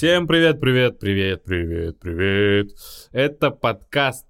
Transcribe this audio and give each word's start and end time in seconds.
Всем 0.00 0.26
привет, 0.26 0.60
привет, 0.60 0.98
привет, 0.98 1.44
привет, 1.44 2.00
привет. 2.00 2.70
Это 3.12 3.50
подкаст 3.50 4.26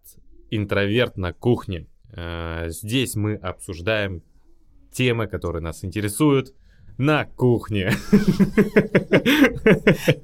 «Интроверт 0.51 1.17
на 1.17 1.33
кухне». 1.33 1.87
Э, 2.13 2.71
Здесь 2.71 3.15
мы 3.15 3.37
обсуждаем 3.37 4.25
темы, 4.91 5.29
которые 5.29 5.63
нас 5.63 5.85
интересуют 5.85 6.53
на 6.99 7.25
кухне. 7.25 7.93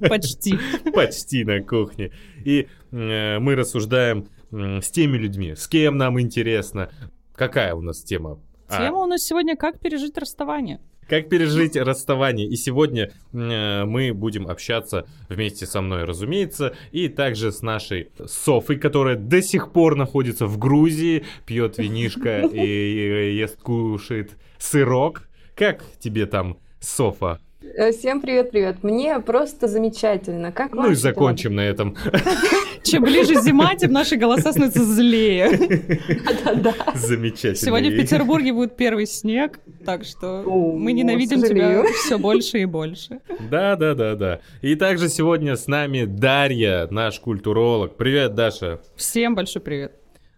Почти. 0.09 0.59
Почти 0.93 1.45
на 1.45 1.61
кухне. 1.61 2.11
И 2.43 2.67
э, 2.91 3.39
мы 3.39 3.55
рассуждаем 3.55 4.27
с 4.51 4.91
теми 4.91 5.15
людьми, 5.15 5.55
с 5.55 5.69
кем 5.69 5.95
нам 5.95 6.19
интересно. 6.19 6.91
Какая 7.33 7.73
у 7.73 7.79
нас 7.79 8.03
тема? 8.03 8.41
А, 8.67 8.85
Тема 8.85 8.97
у 8.97 9.05
нас 9.05 9.21
сегодня 9.21 9.55
«Как 9.55 9.79
пережить 9.79 10.17
расставание». 10.17 10.81
Как 11.07 11.29
пережить 11.29 11.75
расставание? 11.75 12.47
И 12.47 12.55
сегодня 12.55 13.11
э, 13.31 13.85
мы 13.85 14.13
будем 14.13 14.47
общаться 14.47 15.07
вместе 15.29 15.65
со 15.65 15.81
мной, 15.81 16.03
разумеется, 16.03 16.75
и 16.91 17.07
также 17.07 17.51
с 17.51 17.61
нашей 17.61 18.09
Софой, 18.25 18.77
которая 18.77 19.15
до 19.15 19.41
сих 19.41 19.71
пор 19.71 19.95
находится 19.95 20.47
в 20.47 20.57
Грузии, 20.57 21.23
пьет 21.45 21.77
винишко 21.77 22.41
и, 22.53 23.35
ест, 23.37 23.61
кушает 23.61 24.31
сырок. 24.57 25.29
Как 25.55 25.83
тебе 25.99 26.25
там, 26.25 26.57
Софа? 26.79 27.39
Э, 27.75 27.91
Всем 27.91 28.21
привет-привет. 28.21 28.83
Мне 28.83 29.19
просто 29.19 29.67
замечательно. 29.67 30.51
Как 30.51 30.73
Ну 30.73 30.91
и 30.91 30.95
закончим 30.95 31.55
на 31.55 31.61
этом. 31.61 31.95
Чем 32.83 33.03
ближе 33.03 33.35
зима, 33.41 33.75
тем 33.75 33.91
наши 33.91 34.15
голоса 34.15 34.51
становятся 34.51 34.83
злее. 34.83 35.49
дела? 35.57 36.55
Да. 36.55 36.73
Замечательно. 36.95 37.55
Сегодня 37.55 37.91
в 37.91 37.97
Петербурге 37.97 38.53
будет 38.53 38.77
первый 38.77 39.05
снег, 39.05 39.59
так 39.85 40.05
что 40.05 40.43
мы 40.43 40.93
ненавидим 40.93 41.41
тебя 41.41 41.83
все 42.05 42.17
больше 42.17 42.59
и 42.59 42.65
больше. 42.65 43.19
Да, 43.49 43.75
да, 43.75 43.93
да, 43.93 44.15
да. 44.15 44.39
И 44.61 44.75
также 44.75 45.09
сегодня 45.09 45.55
с 45.55 45.67
нами 45.67 46.05
Дарья, 46.05 46.87
наш 46.89 47.19
культуролог. 47.19 47.97
Привет, 47.97 48.35
Даша. 48.35 48.79
Всем 48.95 49.35
большой 49.35 49.61
привет. 49.61 49.93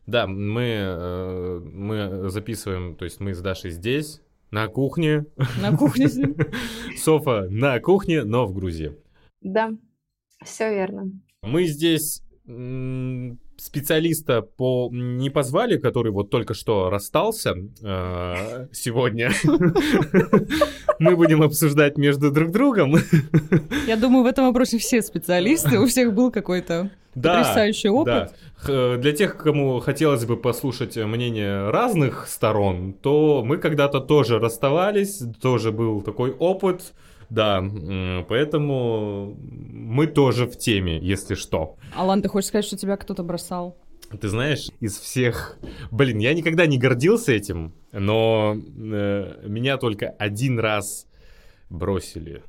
Да, 0.07 0.25
мы, 0.25 0.63
э, 0.63 1.61
мы 1.71 2.29
записываем, 2.29 2.95
то 2.95 3.05
есть 3.05 3.19
мы 3.19 3.35
с 3.35 3.41
Дашей 3.41 3.69
здесь, 3.69 4.21
на 4.51 4.67
кухне. 4.67 5.25
На 5.61 5.75
кухне. 5.75 6.07
Софа 6.97 7.47
на 7.49 7.79
кухне, 7.79 8.23
но 8.23 8.45
в 8.45 8.53
Грузии. 8.53 8.95
Да, 9.41 9.71
все 10.43 10.69
верно. 10.69 11.11
Мы 11.41 11.65
здесь 11.65 12.21
специалиста 13.59 14.41
по 14.41 14.89
не 14.91 15.29
позвали, 15.29 15.77
который 15.77 16.11
вот 16.11 16.29
только 16.29 16.53
что 16.53 16.89
расстался 16.89 17.55
э, 17.81 18.67
сегодня. 18.71 19.31
Мы 20.99 21.15
будем 21.15 21.41
обсуждать 21.41 21.97
между 21.97 22.31
друг 22.31 22.51
другом. 22.51 22.95
Я 23.87 23.95
думаю, 23.97 24.23
в 24.23 24.27
этом 24.27 24.45
вопросе 24.47 24.77
все 24.77 25.01
специалисты, 25.01 25.79
у 25.79 25.85
всех 25.87 26.13
был 26.13 26.31
какой-то 26.31 26.89
Да, 27.15 27.37
потрясающий 27.39 27.89
опыт. 27.89 28.05
Да. 28.05 28.29
Х- 28.57 28.97
Для 28.97 29.11
тех, 29.13 29.37
кому 29.37 29.79
хотелось 29.79 30.25
бы 30.25 30.35
послушать 30.37 30.97
мнение 30.97 31.69
разных 31.69 32.27
сторон, 32.27 32.93
то 32.93 33.43
мы 33.45 33.57
когда-то 33.57 33.99
тоже 34.01 34.39
расставались, 34.39 35.21
тоже 35.41 35.71
был 35.71 36.01
такой 36.01 36.31
опыт. 36.31 36.93
Да, 37.29 37.63
поэтому 38.27 39.37
мы 39.39 40.07
тоже 40.07 40.47
в 40.47 40.57
теме, 40.57 40.99
если 40.99 41.35
что. 41.35 41.77
Алан, 41.95 42.21
ты 42.21 42.29
хочешь 42.29 42.47
сказать, 42.49 42.65
что 42.65 42.77
тебя 42.77 42.97
кто-то 42.97 43.23
бросал? 43.23 43.77
Ты 44.19 44.27
знаешь, 44.27 44.69
из 44.79 44.97
всех... 44.97 45.57
Блин, 45.91 46.17
я 46.17 46.33
никогда 46.33 46.65
не 46.65 46.79
гордился 46.79 47.31
этим, 47.31 47.73
но 47.91 48.55
э, 48.55 49.43
меня 49.47 49.77
только 49.77 50.09
один 50.17 50.57
раз 50.59 51.05
бросили. 51.69 52.43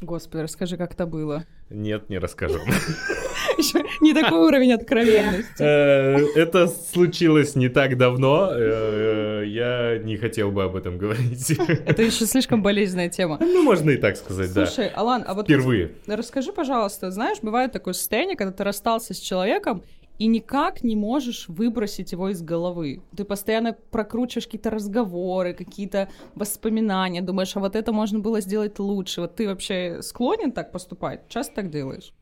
Господи, 0.00 0.42
расскажи, 0.42 0.76
как 0.76 0.94
это 0.94 1.06
было. 1.06 1.46
Нет, 1.68 2.10
не 2.10 2.18
расскажу. 2.18 2.60
Ещё 3.58 3.80
Не 4.00 4.14
такой 4.14 4.38
уровень 4.38 4.72
откровенности. 4.72 5.62
Э, 5.62 6.18
Это 6.36 6.66
случилось 6.68 7.54
не 7.56 7.68
так 7.68 7.96
давно. 7.96 8.50
э, 8.52 9.44
Я 9.46 9.98
не 9.98 10.16
хотел 10.16 10.50
бы 10.50 10.64
об 10.64 10.76
этом 10.76 10.98
говорить. 10.98 11.50
Это 11.86 12.02
еще 12.02 12.26
слишком 12.26 12.62
болезненная 12.62 13.08
тема. 13.08 13.38
Ну, 13.40 13.62
можно 13.62 13.90
и 13.90 13.96
так 13.96 14.16
сказать, 14.16 14.52
да. 14.52 14.66
Слушай, 14.66 14.88
Алан, 14.88 15.24
а 15.26 15.34
вот 15.34 15.44
Впервые. 15.46 15.92
Расскажи, 16.06 16.52
пожалуйста, 16.52 17.10
знаешь, 17.10 17.38
бывает 17.42 17.72
такое 17.72 17.94
состояние, 17.94 18.36
когда 18.36 18.52
ты 18.52 18.64
расстался 18.64 19.14
с 19.14 19.18
человеком 19.18 19.82
и 20.18 20.26
никак 20.28 20.84
не 20.84 20.94
можешь 20.96 21.46
выбросить 21.48 22.12
его 22.12 22.28
из 22.28 22.40
головы. 22.40 23.02
Ты 23.16 23.24
постоянно 23.24 23.72
прокручиваешь 23.90 24.44
какие-то 24.46 24.70
разговоры, 24.70 25.54
какие-то 25.54 26.08
воспоминания, 26.36 27.20
думаешь, 27.20 27.56
а 27.56 27.60
вот 27.60 27.74
это 27.74 27.92
можно 27.92 28.20
было 28.20 28.40
сделать 28.40 28.78
лучше. 28.78 29.22
Вот 29.22 29.34
ты 29.34 29.46
вообще 29.48 29.98
склонен 30.02 30.52
так 30.52 30.70
поступать? 30.72 31.28
Часто 31.28 31.54
так 31.56 31.70
делаешь? 31.70 32.12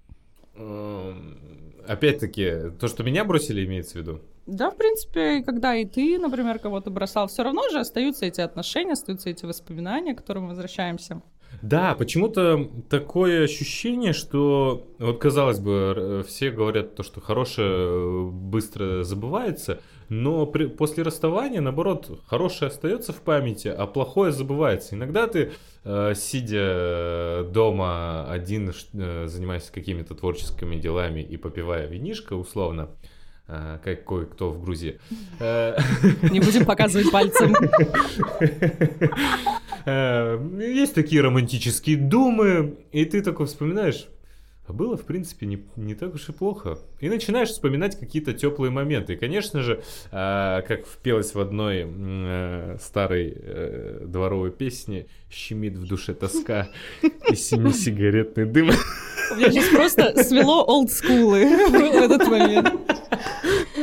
Эм, 0.57 1.73
Опять-таки, 1.87 2.71
то, 2.79 2.87
что 2.87 3.03
меня 3.03 3.25
бросили, 3.25 3.65
имеется 3.65 3.95
в 3.99 4.03
виду? 4.03 4.21
Да, 4.47 4.71
в 4.71 4.77
принципе, 4.77 5.43
когда 5.43 5.75
и 5.75 5.85
ты, 5.85 6.19
например, 6.19 6.59
кого-то 6.59 6.91
бросал, 6.91 7.29
все 7.29 7.43
равно 7.43 7.69
же 7.71 7.81
остаются 7.81 8.27
эти 8.27 8.41
отношения, 8.41 8.93
остаются 8.93 9.31
эти 9.31 9.45
воспоминания, 9.45 10.15
к 10.15 10.19
которым 10.19 10.45
мы 10.45 10.49
возвращаемся. 10.51 11.23
Да, 11.61 11.95
почему-то 11.95 12.71
такое 12.89 13.45
ощущение, 13.45 14.12
что 14.12 14.89
вот 14.99 15.19
казалось 15.21 15.61
бы, 15.61 16.25
все 16.27 16.51
говорят 16.51 16.95
то, 16.95 17.03
что 17.03 17.21
хорошее 17.21 17.69
э, 17.69 18.31
быстро 18.31 19.05
забывается, 19.05 19.81
но 20.09 20.47
при- 20.47 20.67
после 20.67 21.03
расставания, 21.03 21.61
наоборот, 21.61 22.21
хорошее 22.27 22.69
остается 22.71 23.13
в 23.13 23.21
памяти, 23.23 23.69
а 23.69 23.87
плохое 23.87 24.33
забывается. 24.33 24.95
Иногда 24.95 25.27
ты, 25.27 25.53
э, 25.85 26.13
сидя 26.17 27.45
дома 27.53 28.31
один, 28.31 28.73
э, 28.95 29.27
занимаясь 29.27 29.71
какими-то 29.71 30.15
творческими 30.15 30.77
делами 30.77 31.21
и 31.21 31.37
попивая 31.37 31.87
винишко, 31.87 32.35
условно, 32.35 32.91
э, 33.49 33.79
как 33.85 34.05
кое-кто 34.05 34.51
в 34.51 34.62
Грузии, 34.62 34.99
э, 35.41 35.77
Не 36.31 36.41
будем 36.41 36.65
показывать 36.65 37.11
пальцем. 37.11 37.55
Э, 39.85 40.39
Есть 40.61 40.95
такие 40.95 41.23
романтические 41.23 41.97
думы, 41.97 42.77
и 42.93 43.05
ты 43.05 43.21
такой 43.21 43.47
вспоминаешь, 43.47 44.07
а 44.72 44.75
было, 44.75 44.97
в 44.97 45.05
принципе, 45.05 45.44
не, 45.44 45.62
не 45.77 45.94
так 45.94 46.15
уж 46.15 46.31
и 46.31 46.33
плохо. 46.33 46.78
И 47.00 47.10
начинаешь 47.10 47.50
вспоминать 47.50 47.99
какие-то 47.99 48.33
теплые 48.33 48.71
моменты. 48.71 49.12
И, 49.12 49.16
конечно 49.16 49.60
же, 49.60 49.83
а, 50.10 50.62
как 50.62 50.87
впелось 50.87 51.34
в 51.34 51.41
одной 51.41 51.87
э, 51.87 52.78
старой 52.81 53.34
э, 53.37 54.05
дворовой 54.06 54.50
песне, 54.50 55.06
«Щемит 55.31 55.75
в 55.75 55.87
душе 55.87 56.15
тоска 56.15 56.71
и 57.03 57.34
синий 57.34 57.75
сигаретный 57.75 58.47
дым». 58.47 58.71
У 59.32 59.34
меня 59.34 59.50
сейчас 59.50 59.69
просто 59.69 60.25
свело 60.25 60.65
олдскулы 60.66 61.44
в 61.69 61.75
этот 61.75 62.27
момент. 62.28 62.81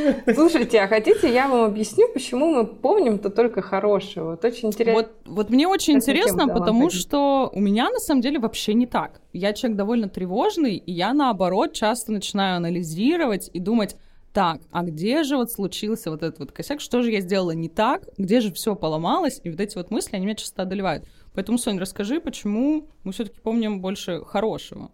Слушайте, 0.34 0.80
а 0.80 0.88
хотите, 0.88 1.32
я 1.32 1.48
вам 1.48 1.64
объясню, 1.64 2.08
почему 2.12 2.46
мы 2.46 2.66
помним-то 2.66 3.30
только 3.30 3.62
хорошее? 3.62 4.24
Вот 4.24 4.44
очень 4.44 4.68
интересно. 4.68 4.94
Вот, 4.94 5.12
вот 5.24 5.50
мне 5.50 5.66
очень 5.66 5.94
интересно, 5.94 6.48
потому 6.48 6.84
Ладно. 6.84 6.98
что 6.98 7.50
у 7.52 7.60
меня 7.60 7.90
на 7.90 7.98
самом 7.98 8.20
деле 8.20 8.38
вообще 8.38 8.74
не 8.74 8.86
так. 8.86 9.20
Я 9.32 9.52
человек 9.52 9.76
довольно 9.76 10.08
тревожный, 10.08 10.76
и 10.76 10.92
я 10.92 11.12
наоборот 11.12 11.72
часто 11.72 12.12
начинаю 12.12 12.56
анализировать 12.56 13.50
и 13.52 13.60
думать, 13.60 13.96
так, 14.32 14.60
а 14.70 14.84
где 14.84 15.24
же 15.24 15.36
вот 15.36 15.50
случился 15.50 16.10
вот 16.10 16.22
этот 16.22 16.38
вот 16.38 16.52
косяк, 16.52 16.80
что 16.80 17.02
же 17.02 17.10
я 17.10 17.20
сделала 17.20 17.50
не 17.50 17.68
так, 17.68 18.08
где 18.16 18.40
же 18.40 18.52
все 18.52 18.76
поломалось, 18.76 19.40
и 19.42 19.50
вот 19.50 19.58
эти 19.60 19.76
вот 19.76 19.90
мысли, 19.90 20.16
они 20.16 20.26
меня 20.26 20.36
часто 20.36 20.62
одолевают. 20.62 21.04
Поэтому, 21.34 21.58
Соня, 21.58 21.80
расскажи, 21.80 22.20
почему 22.20 22.88
мы 23.02 23.12
все-таки 23.12 23.40
помним 23.40 23.80
больше 23.80 24.22
хорошего. 24.24 24.90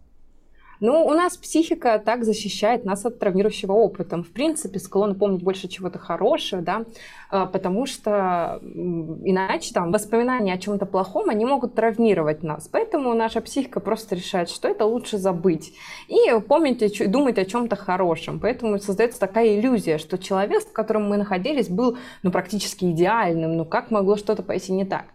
Ну, 0.81 1.07
у 1.07 1.13
нас 1.13 1.37
психика 1.37 1.99
так 1.99 2.25
защищает 2.25 2.85
нас 2.85 3.05
от 3.07 3.19
травмирующего 3.19 3.73
опыта. 3.73 4.23
В 4.23 4.31
принципе, 4.31 4.79
склонны 4.79 5.15
помнить 5.15 5.43
больше 5.43 5.69
чего-то 5.69 5.99
хорошего, 5.99 6.63
да, 6.63 6.85
а, 7.31 7.47
потому 7.47 7.87
что 7.87 8.61
иначе 8.63 9.73
там 9.73 9.91
воспоминания 9.91 10.53
о 10.53 10.59
чем-то 10.59 10.87
плохом, 10.87 11.29
они 11.31 11.45
могут 11.45 11.75
травмировать 11.75 12.43
нас. 12.43 12.69
Поэтому 12.69 13.15
наша 13.15 13.41
психика 13.41 13.81
просто 13.81 14.15
решает, 14.15 14.49
что 14.51 14.69
это 14.69 14.85
лучше 14.85 15.19
забыть 15.19 15.73
и 16.09 16.19
помнить 16.41 17.11
думать 17.11 17.39
о 17.39 17.45
чем-то 17.45 17.77
хорошем. 17.77 18.39
Поэтому 18.39 18.79
создается 18.79 19.19
такая 19.19 19.59
иллюзия, 19.59 19.99
что 19.99 20.19
человек, 20.19 20.63
с 20.63 20.67
которым 20.67 21.09
мы 21.09 21.17
находились, 21.17 21.69
был 21.69 21.97
ну, 22.23 22.31
практически 22.31 22.85
идеальным. 22.87 23.57
Ну, 23.57 23.65
как 23.65 23.91
могло 23.91 24.17
что-то 24.17 24.43
пойти 24.43 24.73
не 24.73 24.85
так? 24.85 25.07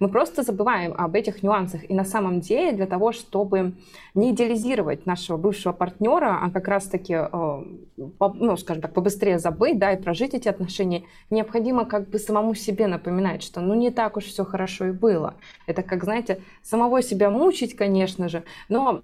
Мы 0.00 0.08
просто 0.08 0.42
забываем 0.42 0.94
об 0.96 1.14
этих 1.14 1.42
нюансах. 1.42 1.88
И 1.88 1.94
на 1.94 2.04
самом 2.04 2.40
деле 2.40 2.72
для 2.72 2.86
того, 2.86 3.12
чтобы 3.12 3.74
не 4.14 4.32
идеализировать 4.32 5.06
нашего 5.10 5.36
бывшего 5.36 5.72
партнера, 5.72 6.38
а 6.42 6.50
как 6.50 6.68
раз-таки, 6.68 7.14
э, 7.14 7.64
ну, 7.96 8.56
скажем 8.56 8.82
так, 8.82 8.94
побыстрее 8.94 9.38
забыть, 9.38 9.78
да, 9.78 9.92
и 9.92 10.00
прожить 10.00 10.34
эти 10.34 10.48
отношения, 10.48 11.02
необходимо 11.30 11.84
как 11.84 12.08
бы 12.08 12.18
самому 12.18 12.54
себе 12.54 12.86
напоминать, 12.86 13.42
что 13.42 13.60
ну 13.60 13.74
не 13.74 13.90
так 13.90 14.16
уж 14.16 14.24
все 14.24 14.44
хорошо 14.44 14.86
и 14.86 14.92
было. 14.92 15.34
Это 15.66 15.82
как, 15.82 16.04
знаете, 16.04 16.40
самого 16.62 17.02
себя 17.02 17.30
мучить, 17.30 17.76
конечно 17.76 18.28
же, 18.28 18.44
но 18.68 19.02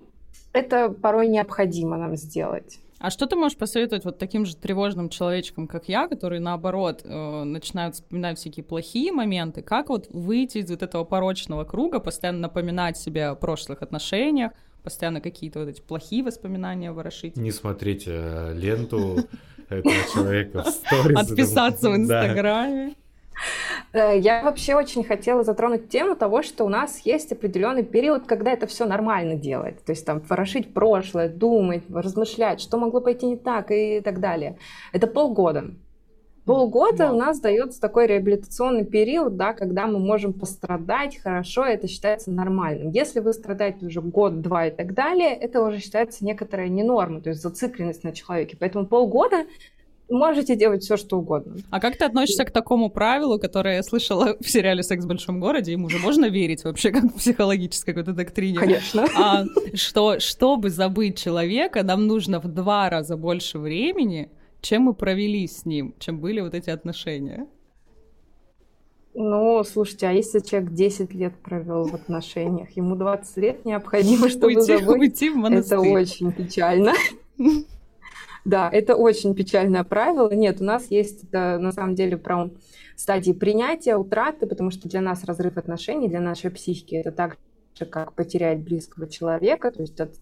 это 0.53 0.89
порой 0.91 1.29
необходимо 1.29 1.97
нам 1.97 2.17
сделать. 2.17 2.79
А 2.99 3.11
что 3.11 3.27
ты 3.27 3.37
можешь 3.37 3.59
посоветовать 3.59 4.05
вот 4.05 4.19
таким 4.19 4.47
же 4.47 4.57
тревожным 4.57 5.11
человечкам, 5.11 5.69
как 5.69 5.89
я, 5.89 6.09
которые, 6.09 6.41
наоборот, 6.41 7.03
э, 7.05 7.45
начинают 7.45 7.95
вспоминать 7.95 8.39
всякие 8.39 8.65
плохие 8.65 9.13
моменты? 9.13 9.61
Как 9.61 9.91
вот 9.91 10.07
выйти 10.11 10.59
из 10.59 10.71
вот 10.71 10.83
этого 10.83 11.05
порочного 11.05 11.65
круга, 11.65 12.01
постоянно 12.01 12.41
напоминать 12.41 12.97
себе 12.97 13.27
о 13.27 13.35
прошлых 13.35 13.83
отношениях, 13.83 14.53
постоянно 14.87 15.21
какие-то 15.21 15.59
вот 15.59 15.69
эти 15.69 15.81
плохие 15.81 16.23
воспоминания 16.23 16.93
ворошить. 16.93 17.37
Не 17.37 17.51
смотреть 17.51 18.05
э, 18.07 18.53
ленту 18.55 19.17
этого 19.69 19.97
человека 20.15 20.63
в 20.63 20.69
сторис. 20.69 21.19
Отписаться 21.19 21.91
в 21.91 21.97
Инстаграме. 21.97 22.95
Э, 23.93 24.17
я 24.17 24.45
вообще 24.45 24.77
очень 24.77 25.03
хотела 25.03 25.43
затронуть 25.43 25.89
тему 25.89 26.15
того, 26.15 26.45
что 26.45 26.65
у 26.65 26.69
нас 26.69 27.01
есть 27.05 27.33
определенный 27.33 27.83
период, 27.83 28.27
когда 28.27 28.53
это 28.53 28.69
все 28.69 28.87
нормально 28.87 29.35
делать. 29.35 29.85
То 29.85 29.91
есть 29.91 30.07
там 30.07 30.21
ворошить 30.21 30.73
прошлое, 30.73 31.29
думать, 31.29 31.83
размышлять, 31.93 32.61
что 32.61 32.79
могло 32.79 33.01
пойти 33.01 33.27
не 33.27 33.37
так 33.37 33.73
и 33.73 34.01
так 34.01 34.21
далее. 34.21 34.57
Это 34.93 35.09
полгода. 35.09 35.75
Полгода 36.47 36.99
да. 36.99 37.13
у 37.13 37.17
нас 37.17 37.41
дается 37.41 37.81
такой 37.81 38.07
реабилитационный 38.07 38.85
период, 38.85 39.37
да, 39.37 39.53
когда 39.53 39.89
мы 39.89 39.99
можем 39.99 40.33
пострадать 40.33 41.19
хорошо, 41.19 41.65
это 41.65 41.89
считается 41.89 42.31
нормальным. 42.31 42.91
Если 42.91 43.19
вы 43.19 43.33
страдаете 43.33 43.85
уже 43.85 44.01
год, 44.01 44.41
два 44.43 44.69
и 44.69 44.71
так 44.71 44.95
далее, 44.95 45.35
это 45.35 45.61
уже 45.61 45.81
считается 45.81 46.25
некоторая 46.25 46.69
ненорма, 46.69 47.21
то 47.21 47.31
есть 47.31 47.43
зацикленность 47.43 48.05
на 48.05 48.13
человеке. 48.13 48.57
Поэтому 48.59 48.87
полгода 48.87 49.45
можете 50.09 50.55
делать 50.55 50.85
все, 50.85 50.97
что 50.97 51.19
угодно. 51.19 51.57
А 51.71 51.81
как 51.81 51.97
ты 51.97 52.05
относишься 52.05 52.45
к 52.45 52.53
такому 52.53 52.91
правилу, 52.91 53.41
которое 53.41 53.77
я 53.77 53.83
слышала 53.83 54.37
в 54.41 54.49
сериале 54.49 54.85
«Секс 54.85 55.05
в 55.05 55.09
большом 55.09 55.41
городе», 55.41 55.73
ему 55.73 55.87
уже 55.87 55.99
можно 55.99 56.27
верить 56.27 56.63
вообще, 56.63 56.93
как 56.93 57.05
в 57.05 57.15
психологической 57.15 57.93
какой-то 57.93 58.13
доктрине? 58.17 58.59
Конечно. 58.59 59.07
А, 59.17 59.45
что, 59.75 60.21
чтобы 60.21 60.71
забыть 60.71 61.19
человека, 61.19 61.83
нам 61.83 62.07
нужно 62.07 62.41
в 62.41 62.47
два 62.47 62.89
раза 62.89 63.17
больше 63.17 63.59
времени, 63.59 64.31
чем 64.67 64.83
мы 64.83 64.95
провели 64.95 65.47
с 65.47 65.65
ним, 65.65 65.95
чем 66.01 66.19
были 66.19 66.41
вот 66.41 66.55
эти 66.55 66.71
отношения. 66.71 67.47
Ну, 69.15 69.63
слушайте, 69.63 70.09
а 70.09 70.11
если 70.11 70.41
человек 70.41 70.73
10 70.73 71.15
лет 71.15 71.35
провел 71.37 71.87
в 71.87 71.95
отношениях, 71.95 72.71
ему 72.77 72.97
20 72.97 73.37
лет 73.37 73.65
необходимо, 73.65 74.29
чтобы 74.29 74.57
уйти, 74.57 74.77
забыть, 74.77 74.99
уйти 74.99 75.31
в 75.31 75.37
монастырь. 75.37 75.79
это 75.79 75.89
очень 75.89 76.33
печально. 76.33 76.93
Да, 78.45 78.71
это 78.71 78.95
очень 78.95 79.35
печальное 79.35 79.83
правило. 79.83 80.33
Нет, 80.33 80.61
у 80.61 80.65
нас 80.65 80.89
есть 80.89 81.25
это 81.25 81.59
на 81.59 81.73
самом 81.73 81.97
деле 81.97 82.17
про 82.17 82.49
стадии 82.95 83.33
принятия, 83.33 83.97
утраты, 83.97 84.47
потому 84.47 84.71
что 84.71 84.89
для 84.89 85.01
нас 85.01 85.25
разрыв 85.25 85.57
отношений, 85.57 86.09
для 86.09 86.21
нашей 86.21 86.53
психики 86.53 86.95
это 86.95 87.11
так 87.11 87.39
же, 87.77 87.87
как 87.87 88.13
потерять 88.13 88.61
близкого 88.61 89.09
человека, 89.09 89.73
то 89.73 89.83
есть 89.83 90.01
от, 90.01 90.15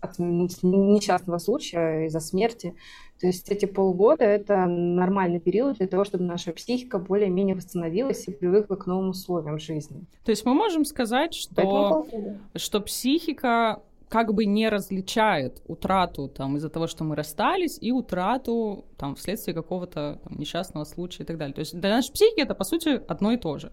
от 0.00 0.18
несчастного 0.18 1.38
случая 1.38 2.06
из-за 2.06 2.20
смерти. 2.20 2.74
То 3.20 3.26
есть 3.26 3.50
эти 3.50 3.66
полгода– 3.66 4.24
это 4.26 4.64
нормальный 4.66 5.40
период 5.40 5.78
для 5.78 5.88
того, 5.88 6.04
чтобы 6.04 6.24
наша 6.24 6.52
психика 6.52 6.98
более-менее 6.98 7.56
восстановилась 7.56 8.28
и 8.28 8.32
привыкла 8.32 8.76
к 8.76 8.86
новым 8.86 9.10
условиям 9.10 9.58
жизни. 9.58 10.04
То 10.24 10.30
есть 10.30 10.44
мы 10.44 10.54
можем 10.54 10.84
сказать, 10.84 11.34
что, 11.34 12.06
что 12.54 12.80
психика 12.80 13.82
как 14.08 14.32
бы 14.32 14.46
не 14.46 14.68
различает 14.68 15.62
утрату 15.66 16.28
там 16.28 16.56
из-за 16.56 16.70
того, 16.70 16.86
что 16.86 17.04
мы 17.04 17.16
расстались, 17.16 17.78
и 17.80 17.92
утрату 17.92 18.84
там 18.96 19.14
вследствие 19.16 19.54
какого-то 19.54 20.20
там, 20.22 20.38
несчастного 20.38 20.84
случая 20.84 21.24
и 21.24 21.26
так 21.26 21.38
далее. 21.38 21.54
То 21.54 21.60
есть 21.60 21.78
для 21.78 21.90
нашей 21.90 22.12
психики 22.12 22.40
это, 22.40 22.54
по 22.54 22.64
сути, 22.64 23.00
одно 23.08 23.32
и 23.32 23.36
то 23.36 23.58
же. 23.58 23.72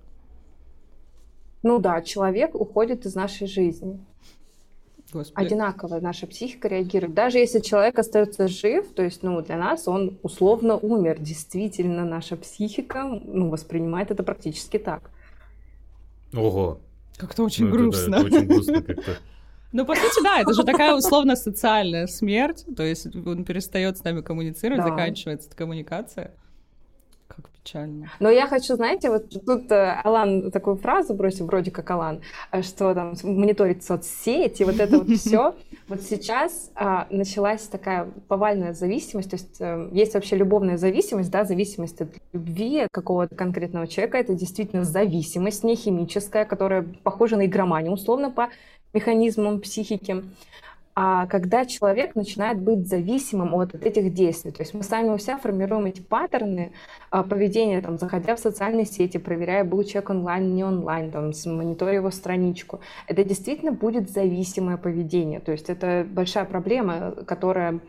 Ну 1.64 1.80
да, 1.80 2.02
человек 2.02 2.54
уходит 2.54 3.06
из 3.06 3.16
нашей 3.16 3.48
жизни. 3.48 4.00
Господи. 5.14 5.46
Одинаково 5.46 6.00
наша 6.00 6.28
психика 6.28 6.68
реагирует. 6.68 7.14
Даже 7.14 7.38
если 7.38 7.60
человек 7.60 7.98
остается 8.00 8.48
жив, 8.48 8.88
то 8.94 9.04
есть, 9.04 9.24
ну, 9.24 9.42
для 9.42 9.58
нас 9.58 9.88
он 9.88 10.18
условно 10.24 10.78
умер. 10.78 11.18
Действительно, 11.20 12.06
наша 12.06 12.36
психика 12.36 13.04
ну, 13.04 13.50
воспринимает 13.50 14.12
это 14.12 14.24
практически 14.24 14.78
так. 14.78 15.10
Ого. 16.34 16.80
Как-то 17.18 17.44
очень 17.44 17.66
ну, 17.66 17.72
грустно. 17.72 18.16
Это, 18.16 18.30
да, 18.30 18.38
это 18.38 18.38
очень 18.38 18.48
грустно 18.48 18.82
как-то. 18.82 19.18
Ну, 19.72 19.86
по 19.86 19.94
сути, 19.94 20.24
да, 20.24 20.40
это 20.40 20.54
же 20.54 20.64
такая 20.64 20.96
условно-социальная 20.96 22.08
смерть, 22.08 22.66
то 22.78 22.84
есть 22.84 23.14
он 23.14 23.44
перестает 23.44 23.98
с 23.98 24.04
нами 24.06 24.22
коммуницировать, 24.22 24.82
да. 24.82 24.90
заканчивается 24.90 25.50
эта 25.50 25.58
коммуникация. 25.58 26.34
Печально. 27.66 28.12
Но 28.20 28.30
я 28.30 28.46
хочу, 28.46 28.76
знаете, 28.76 29.10
вот 29.10 29.30
тут 29.44 29.72
э, 29.72 30.00
Алан 30.04 30.52
такую 30.52 30.76
фразу 30.76 31.16
бросил, 31.16 31.48
вроде 31.48 31.72
как 31.72 31.90
Алан, 31.90 32.22
э, 32.52 32.62
что 32.62 32.94
там 32.94 33.16
мониторить 33.24 33.84
соцсети, 33.84 34.62
вот 34.64 34.80
это 34.80 35.00
вот 35.00 35.10
все. 35.10 35.56
Вот 35.88 36.02
сейчас 36.02 36.72
а, 36.74 37.06
началась 37.12 37.62
такая 37.68 38.10
повальная 38.28 38.74
зависимость, 38.74 39.30
то 39.30 39.36
есть 39.36 39.58
а, 39.62 39.88
есть 39.92 40.16
вообще 40.16 40.36
любовная 40.36 40.78
зависимость, 40.78 41.30
да, 41.30 41.44
зависимость 41.44 42.02
от 42.02 42.10
любви 42.34 42.88
какого-то 42.92 43.36
конкретного 43.36 43.86
человека, 43.86 44.18
это 44.18 44.34
действительно 44.34 44.84
зависимость 44.84 45.64
не 45.64 45.76
химическая, 45.76 46.46
которая 46.46 46.84
похожа 47.04 47.38
на 47.38 47.46
игроманию, 47.46 47.92
условно, 47.94 48.32
по 48.32 48.50
механизмам 48.94 49.60
психики, 49.62 50.24
а 50.98 51.28
когда 51.28 51.66
человек 51.66 52.16
начинает 52.16 52.62
быть 52.62 52.88
зависимым 52.88 53.54
от 53.54 53.76
этих 53.76 54.14
действий. 54.14 54.52
То 54.52 54.64
есть 54.64 54.74
мы 54.74 54.82
сами 54.82 55.10
у 55.10 55.18
себя 55.18 55.38
формируем 55.38 55.86
эти 55.88 56.00
паттерны 56.00 56.72
а, 57.12 57.24
поведения, 57.24 57.82
там, 57.82 57.98
заходя 57.98 58.38
в 58.38 58.40
социальные 58.40 58.86
сети, 58.86 59.18
проверяя, 59.18 59.66
был 59.66 59.84
человек 59.84 60.10
онлайн, 60.12 60.56
не 60.56 60.64
онлайн, 60.64 61.12
там, 61.12 61.32
мониторя 61.48 61.96
его 61.96 62.12
страничку. 62.12 62.80
Это 63.08 63.26
действительно 63.26 63.74
будет 63.74 64.10
зависимое 64.10 64.78
поведение. 64.78 65.42
То 65.42 65.52
есть 65.52 65.70
это 65.70 66.08
большая 66.10 66.46
проблема, 66.46 67.12
которая 67.28 67.82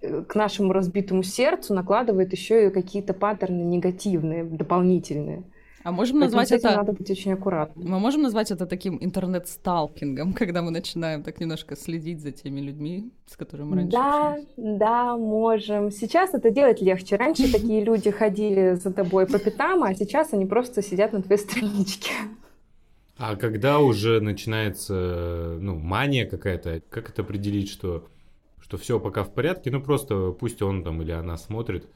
э, 0.00 0.22
к 0.22 0.36
нашему 0.36 0.72
разбитому 0.72 1.24
сердцу 1.24 1.74
накладывает 1.74 2.30
еще 2.30 2.68
и 2.68 2.70
какие-то 2.70 3.12
паттерны 3.12 3.62
негативные, 3.62 4.44
дополнительные. 4.44 5.42
А 5.84 5.90
можем 5.90 6.18
назвать 6.20 6.52
это... 6.52 6.76
надо 6.76 6.92
быть 6.92 7.10
очень 7.10 7.32
аккуратным. 7.32 7.88
Мы 7.88 7.98
можем 7.98 8.22
назвать 8.22 8.50
это 8.50 8.66
таким 8.66 8.98
интернет-сталкингом, 9.00 10.32
когда 10.38 10.62
мы 10.62 10.70
начинаем 10.70 11.22
так 11.22 11.40
немножко 11.40 11.76
следить 11.76 12.20
за 12.20 12.30
теми 12.30 12.60
людьми, 12.60 13.10
с 13.26 13.36
которыми 13.36 13.68
мы 13.68 13.76
раньше 13.76 13.92
Да, 13.92 14.28
общались. 14.28 14.48
да, 14.56 15.16
можем. 15.16 15.90
Сейчас 15.90 16.34
это 16.34 16.50
делать 16.50 16.80
легче. 16.80 17.16
Раньше 17.16 17.50
такие 17.52 17.82
люди 17.84 18.10
ходили 18.10 18.74
за 18.74 18.92
тобой 18.92 19.26
по 19.26 19.38
пятам, 19.38 19.82
а 19.82 19.94
сейчас 19.94 20.32
они 20.32 20.46
просто 20.46 20.82
сидят 20.82 21.12
на 21.12 21.22
твоей 21.22 21.40
страничке. 21.42 22.12
А 23.18 23.36
когда 23.36 23.78
уже 23.78 24.20
начинается, 24.20 25.58
ну, 25.60 25.78
мания 25.78 26.26
какая-то, 26.28 26.82
как 26.88 27.10
это 27.10 27.22
определить, 27.22 27.68
что, 27.68 28.06
что 28.60 28.78
все 28.78 28.98
пока 28.98 29.22
в 29.22 29.32
порядке, 29.32 29.70
ну, 29.70 29.80
просто 29.82 30.30
пусть 30.32 30.62
он 30.62 30.82
там 30.82 31.02
или 31.02 31.12
она 31.12 31.36
смотрит, 31.36 31.88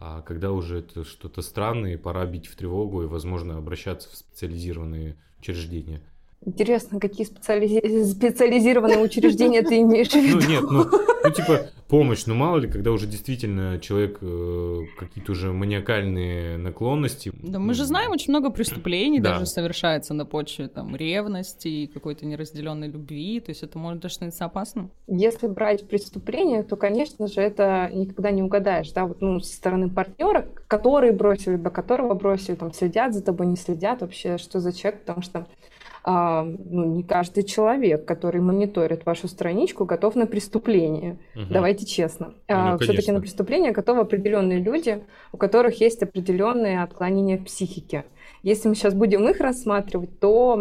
а 0.00 0.22
когда 0.22 0.50
уже 0.50 0.78
это 0.78 1.04
что-то 1.04 1.42
странное, 1.42 1.98
пора 1.98 2.24
бить 2.24 2.46
в 2.46 2.56
тревогу 2.56 3.02
и, 3.02 3.06
возможно, 3.06 3.58
обращаться 3.58 4.08
в 4.08 4.16
специализированные 4.16 5.16
учреждения. 5.38 6.00
Интересно, 6.44 6.98
какие 6.98 7.26
специализи... 7.26 8.04
специализированные 8.04 8.98
учреждения 8.98 9.62
ты 9.62 9.80
имеешь 9.80 10.08
в 10.08 10.14
виду? 10.14 10.40
Ну 10.40 10.48
нет, 10.48 10.62
ну, 10.70 10.86
ну 11.22 11.30
типа 11.30 11.66
помощь, 11.86 12.24
ну 12.24 12.34
мало 12.34 12.56
ли, 12.56 12.68
когда 12.68 12.92
уже 12.92 13.06
действительно 13.06 13.78
человек 13.78 14.18
э, 14.22 14.78
какие-то 14.98 15.32
уже 15.32 15.52
маниакальные 15.52 16.56
наклонности. 16.56 17.32
Да, 17.42 17.58
мы 17.58 17.74
же 17.74 17.84
знаем, 17.84 18.12
очень 18.12 18.30
много 18.30 18.48
преступлений 18.48 19.20
да. 19.20 19.34
даже 19.34 19.44
совершается 19.44 20.14
на 20.14 20.24
почве 20.24 20.68
там 20.68 20.96
ревности 20.96 21.68
и 21.68 21.86
какой-то 21.86 22.24
неразделенной 22.24 22.88
любви, 22.88 23.40
то 23.40 23.50
есть 23.50 23.62
это 23.62 23.78
может 23.78 24.00
даже 24.00 24.14
становиться 24.14 24.46
опасным. 24.46 24.90
Если 25.08 25.46
брать 25.46 25.86
преступление, 25.86 26.62
то, 26.62 26.76
конечно 26.76 27.26
же, 27.26 27.42
это 27.42 27.90
никогда 27.92 28.30
не 28.30 28.42
угадаешь, 28.42 28.90
да, 28.92 29.04
вот 29.04 29.20
ну, 29.20 29.40
со 29.40 29.54
стороны 29.54 29.90
партнера, 29.90 30.48
который 30.68 31.12
бросил, 31.12 31.52
либо 31.52 31.68
которого 31.68 32.14
бросили, 32.14 32.54
там 32.54 32.72
следят 32.72 33.12
за 33.12 33.22
тобой, 33.22 33.46
не 33.46 33.56
следят 33.56 34.00
вообще, 34.00 34.38
что 34.38 34.58
за 34.60 34.72
человек, 34.72 35.00
потому 35.00 35.20
что 35.20 35.46
ну, 36.04 36.84
не 36.84 37.02
каждый 37.02 37.42
человек, 37.44 38.04
который 38.04 38.40
мониторит 38.40 39.04
вашу 39.04 39.28
страничку, 39.28 39.84
готов 39.84 40.14
на 40.16 40.26
преступление. 40.26 41.18
Угу. 41.34 41.44
Давайте 41.50 41.86
честно. 41.86 42.34
А, 42.48 42.72
ну, 42.72 42.78
Все-таки 42.78 43.12
на 43.12 43.20
преступление 43.20 43.72
готовы 43.72 44.00
определенные 44.00 44.60
люди, 44.60 45.02
у 45.32 45.36
которых 45.36 45.80
есть 45.80 46.02
определенные 46.02 46.82
отклонения 46.82 47.36
в 47.36 47.44
психике. 47.44 48.04
Если 48.42 48.68
мы 48.68 48.74
сейчас 48.74 48.94
будем 48.94 49.28
их 49.28 49.40
рассматривать, 49.40 50.18
то 50.18 50.56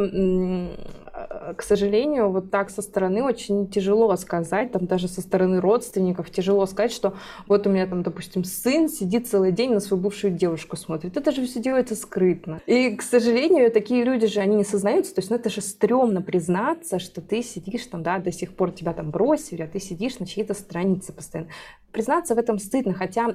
к 1.58 1.62
сожалению, 1.64 2.30
вот 2.30 2.52
так 2.52 2.70
со 2.70 2.82
стороны 2.82 3.24
очень 3.24 3.68
тяжело 3.68 4.16
сказать, 4.16 4.72
там 4.72 4.86
даже 4.86 5.08
со 5.08 5.22
стороны 5.22 5.60
родственников 5.60 6.30
тяжело 6.30 6.66
сказать, 6.66 6.92
что 6.92 7.14
вот 7.48 7.68
у 7.68 7.70
меня 7.70 7.88
там, 7.88 8.04
допустим, 8.04 8.44
сын 8.44 8.88
сидит 8.88 9.28
целый 9.28 9.52
день 9.52 9.74
на 9.74 9.80
свою 9.80 10.02
бывшую 10.02 10.34
девушку 10.34 10.78
смотрит. 10.78 11.18
Это 11.18 11.32
же 11.32 11.46
все 11.46 11.60
делается 11.60 11.96
скрытно. 11.96 12.62
И, 12.66 12.96
к 12.96 13.02
сожалению, 13.02 13.72
такие 13.72 14.04
люди 14.04 14.28
же, 14.28 14.40
они 14.40 14.56
не 14.56 14.64
сознаются, 14.64 15.16
то 15.16 15.20
есть, 15.20 15.30
ну, 15.30 15.36
это 15.36 15.50
же 15.50 15.62
стрёмно 15.62 16.22
признаться, 16.22 17.00
что 17.00 17.22
ты 17.22 17.44
сидишь 17.44 17.86
там, 17.88 18.04
да, 18.04 18.20
до 18.20 18.32
сих 18.32 18.54
пор 18.56 18.72
тебя 18.72 18.94
там 18.94 19.12
бросили, 19.12 19.64
а 19.64 19.68
ты 19.68 19.80
сидишь 19.80 20.20
на 20.20 20.26
чьей-то 20.26 20.54
странице 20.54 21.12
постоянно. 21.12 21.50
Признаться 21.92 22.36
в 22.36 22.38
этом 22.38 22.60
стыдно, 22.60 22.94
хотя 22.94 23.34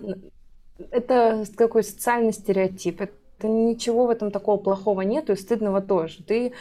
это 0.90 1.44
какой 1.56 1.84
социальный 1.84 2.32
стереотип, 2.32 3.00
это 3.00 3.48
ничего 3.48 4.06
в 4.06 4.10
этом 4.10 4.30
такого 4.30 4.56
плохого 4.56 5.02
нету 5.02 5.32
и 5.32 5.36
стыдного 5.36 5.80
тоже. 5.80 6.22
Ты 6.22 6.46
Э, 6.46 6.52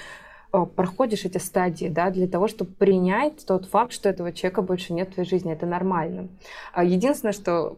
проходишь 0.75 1.25
эти 1.25 1.39
стадии, 1.39 1.87
да, 1.87 2.11
для 2.11 2.27
того, 2.27 2.47
чтобы 2.47 2.71
принять 2.71 3.45
тот 3.45 3.65
факт, 3.65 3.91
что 3.91 4.09
этого 4.09 4.31
человека 4.31 4.61
больше 4.61 4.93
нет 4.93 5.09
в 5.09 5.13
твоей 5.13 5.27
жизни. 5.27 5.51
Это 5.51 5.65
нормально. 5.65 6.27
А 6.73 6.83
единственное, 6.83 7.33
что 7.33 7.77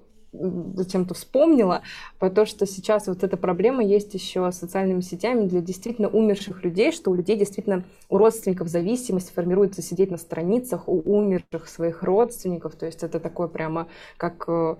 зачем-то 0.75 1.13
вспомнила, 1.13 1.81
про 2.19 2.29
то, 2.29 2.45
что 2.45 2.65
сейчас 2.65 3.07
вот 3.07 3.23
эта 3.23 3.37
проблема 3.37 3.83
есть 3.83 4.13
еще 4.13 4.51
с 4.51 4.57
социальными 4.57 5.01
сетями 5.01 5.47
для 5.47 5.61
действительно 5.61 6.07
умерших 6.07 6.63
людей, 6.63 6.91
что 6.91 7.11
у 7.11 7.15
людей 7.15 7.37
действительно, 7.37 7.83
у 8.09 8.17
родственников 8.17 8.67
зависимость 8.67 9.33
формируется 9.33 9.81
сидеть 9.81 10.11
на 10.11 10.17
страницах 10.17 10.87
у 10.87 10.99
умерших 10.99 11.67
своих 11.67 12.03
родственников, 12.03 12.75
то 12.75 12.85
есть 12.85 13.03
это 13.03 13.19
такое 13.19 13.47
прямо 13.47 13.87
как 14.17 14.45
э, 14.47 14.75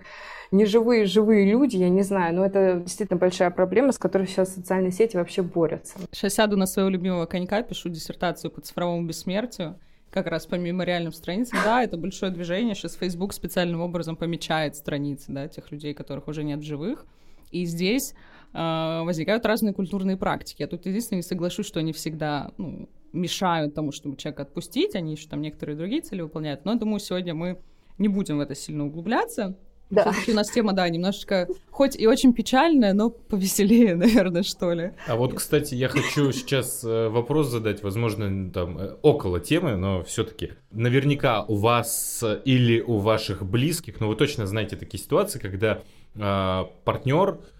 неживые 0.52 1.06
живые 1.06 1.50
люди, 1.50 1.78
я 1.78 1.90
не 1.90 2.04
знаю, 2.04 2.36
но 2.36 2.46
это 2.46 2.82
действительно 2.84 3.20
большая 3.20 3.52
проблема, 3.52 3.92
с 3.92 3.98
которой 3.98 4.28
сейчас 4.28 4.54
социальные 4.54 4.92
сети 4.92 5.18
вообще 5.18 5.42
борются. 5.42 5.96
Сейчас 6.12 6.34
сяду 6.34 6.58
на 6.58 6.66
своего 6.66 6.90
любимого 6.90 7.26
конька, 7.26 7.62
пишу 7.62 7.90
диссертацию 7.90 8.52
по 8.52 8.62
цифровому 8.62 9.06
бессмертию, 9.08 9.76
как 10.16 10.28
раз 10.28 10.48
по 10.48 10.56
мемориальным 10.56 11.12
страницам, 11.12 11.60
да, 11.66 11.84
это 11.84 11.98
большое 11.98 12.32
движение. 12.32 12.74
Сейчас 12.74 12.96
Facebook 12.96 13.34
специальным 13.34 13.82
образом 13.82 14.16
помечает 14.16 14.78
страницы, 14.78 15.26
да, 15.28 15.50
тех 15.50 15.70
людей, 15.72 15.94
которых 15.94 16.30
уже 16.30 16.46
нет 16.46 16.60
в 16.60 16.64
живых. 16.64 17.06
И 17.52 17.66
здесь 17.66 18.14
э, 18.54 19.02
возникают 19.04 19.46
разные 19.46 19.74
культурные 19.74 20.16
практики. 20.16 20.62
Я 20.62 20.68
тут 20.68 20.86
единственное 20.86 21.18
не 21.18 21.24
соглашусь, 21.24 21.66
что 21.66 21.82
они 21.82 21.92
всегда 21.92 22.52
ну, 22.58 22.88
мешают 23.12 23.76
тому, 23.76 23.92
чтобы 23.92 24.16
человека 24.16 24.44
отпустить, 24.44 24.96
они 24.96 25.12
еще 25.12 25.28
там 25.28 25.42
некоторые 25.42 25.76
другие 25.76 26.02
цели 26.02 26.22
выполняют. 26.22 26.64
Но 26.64 26.76
думаю, 26.76 27.00
сегодня 27.02 27.34
мы 27.34 27.60
не 27.98 28.08
будем 28.08 28.38
в 28.38 28.40
это 28.40 28.56
сильно 28.56 28.86
углубляться. 28.86 29.58
Да. 29.90 30.12
Все-таки 30.12 30.32
у 30.32 30.36
нас 30.36 30.50
тема, 30.50 30.74
да, 30.74 30.90
немножечко, 30.90 31.48
хоть 31.70 31.96
и 31.96 32.08
очень 32.08 32.34
печальная, 32.34 32.94
но 32.94 33.10
повеселее, 33.10 33.96
наверное, 33.96 34.44
что 34.44 34.74
ли. 34.74 34.92
А 35.08 35.16
вот, 35.16 35.34
кстати, 35.34 35.76
я 35.76 35.88
хочу 35.90 36.32
сейчас 36.32 36.84
э, 36.84 37.10
вопрос 37.10 37.48
задать, 37.48 37.84
возможно, 37.84 38.52
там, 38.52 38.78
э, 38.78 38.96
около 39.02 39.40
темы, 39.40 39.76
но 39.76 40.04
все-таки. 40.04 40.54
Наверняка 40.72 41.44
у 41.44 41.56
вас 41.56 42.24
или 42.46 42.82
у 42.82 42.98
ваших 42.98 43.46
близких, 43.46 44.00
но 44.00 44.08
вы 44.08 44.16
точно 44.16 44.48
знаете 44.48 44.76
такие 44.76 45.02
ситуации, 45.02 45.40
когда 45.40 45.82
э, 46.16 46.64
партнер 46.84 47.38
Э, 47.38 47.55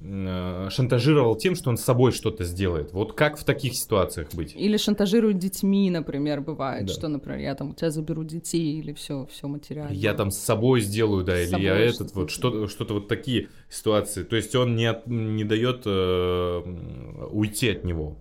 шантажировал 0.00 1.36
тем, 1.36 1.54
что 1.54 1.70
он 1.70 1.76
с 1.76 1.82
собой 1.82 2.12
что-то 2.12 2.44
сделает. 2.44 2.92
Вот 2.92 3.14
как 3.14 3.38
в 3.38 3.44
таких 3.44 3.74
ситуациях 3.74 4.28
быть? 4.34 4.54
Или 4.54 4.76
шантажируют 4.76 5.38
детьми, 5.38 5.90
например, 5.90 6.40
бывает, 6.40 6.86
да. 6.86 6.92
что, 6.92 7.08
например, 7.08 7.40
я 7.40 7.54
там 7.54 7.70
у 7.70 7.74
тебя 7.74 7.90
заберу 7.90 8.22
детей 8.24 8.78
или 8.78 8.92
все, 8.92 9.26
все 9.30 9.48
материально. 9.48 9.92
Я 9.92 10.14
там 10.14 10.30
с 10.30 10.38
собой 10.38 10.80
сделаю, 10.80 11.24
да, 11.24 11.36
с 11.36 11.50
или 11.50 11.62
я 11.62 11.76
этот 11.76 12.14
вот 12.14 12.30
что-то, 12.30 12.68
что-то 12.68 12.94
вот 12.94 13.08
такие 13.08 13.48
ситуации. 13.70 14.22
То 14.22 14.36
есть 14.36 14.54
он 14.54 14.76
не 14.76 14.86
от, 14.86 15.06
не 15.06 15.44
дает 15.44 15.82
э, 15.86 16.62
уйти 17.30 17.70
от 17.70 17.84
него. 17.84 18.18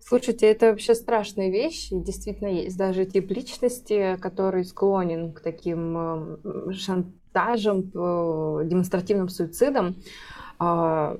Слушайте, 0.00 0.46
это 0.46 0.70
вообще 0.70 0.94
страшные 0.94 1.50
вещи. 1.50 1.94
Действительно, 1.94 2.48
есть 2.48 2.76
даже 2.76 3.06
тип 3.06 3.30
личности, 3.30 4.18
который 4.20 4.64
склонен 4.64 5.32
к 5.32 5.40
таким 5.40 6.38
э, 6.44 6.72
шантажам 6.72 7.21
шантажем, 7.32 7.90
демонстративным 8.68 9.28
суицидом, 9.28 9.96
а, 10.58 11.16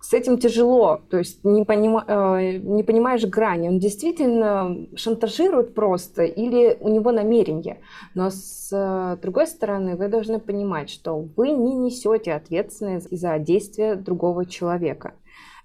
с 0.00 0.14
этим 0.14 0.38
тяжело, 0.38 1.00
то 1.10 1.18
есть 1.18 1.44
не, 1.44 1.64
понима, 1.64 2.04
э, 2.06 2.58
не 2.58 2.82
понимаешь 2.82 3.24
грани. 3.24 3.68
Он 3.68 3.78
действительно 3.78 4.86
шантажирует 4.96 5.74
просто 5.74 6.22
или 6.22 6.78
у 6.80 6.88
него 6.88 7.12
намерение. 7.12 7.80
Но 8.14 8.30
с 8.30 8.70
э, 8.72 9.20
другой 9.20 9.46
стороны, 9.46 9.96
вы 9.96 10.08
должны 10.08 10.38
понимать, 10.38 10.88
что 10.88 11.28
вы 11.36 11.50
не 11.50 11.74
несете 11.74 12.32
ответственность 12.32 13.08
за 13.10 13.38
действия 13.38 13.96
другого 13.96 14.46
человека. 14.46 15.14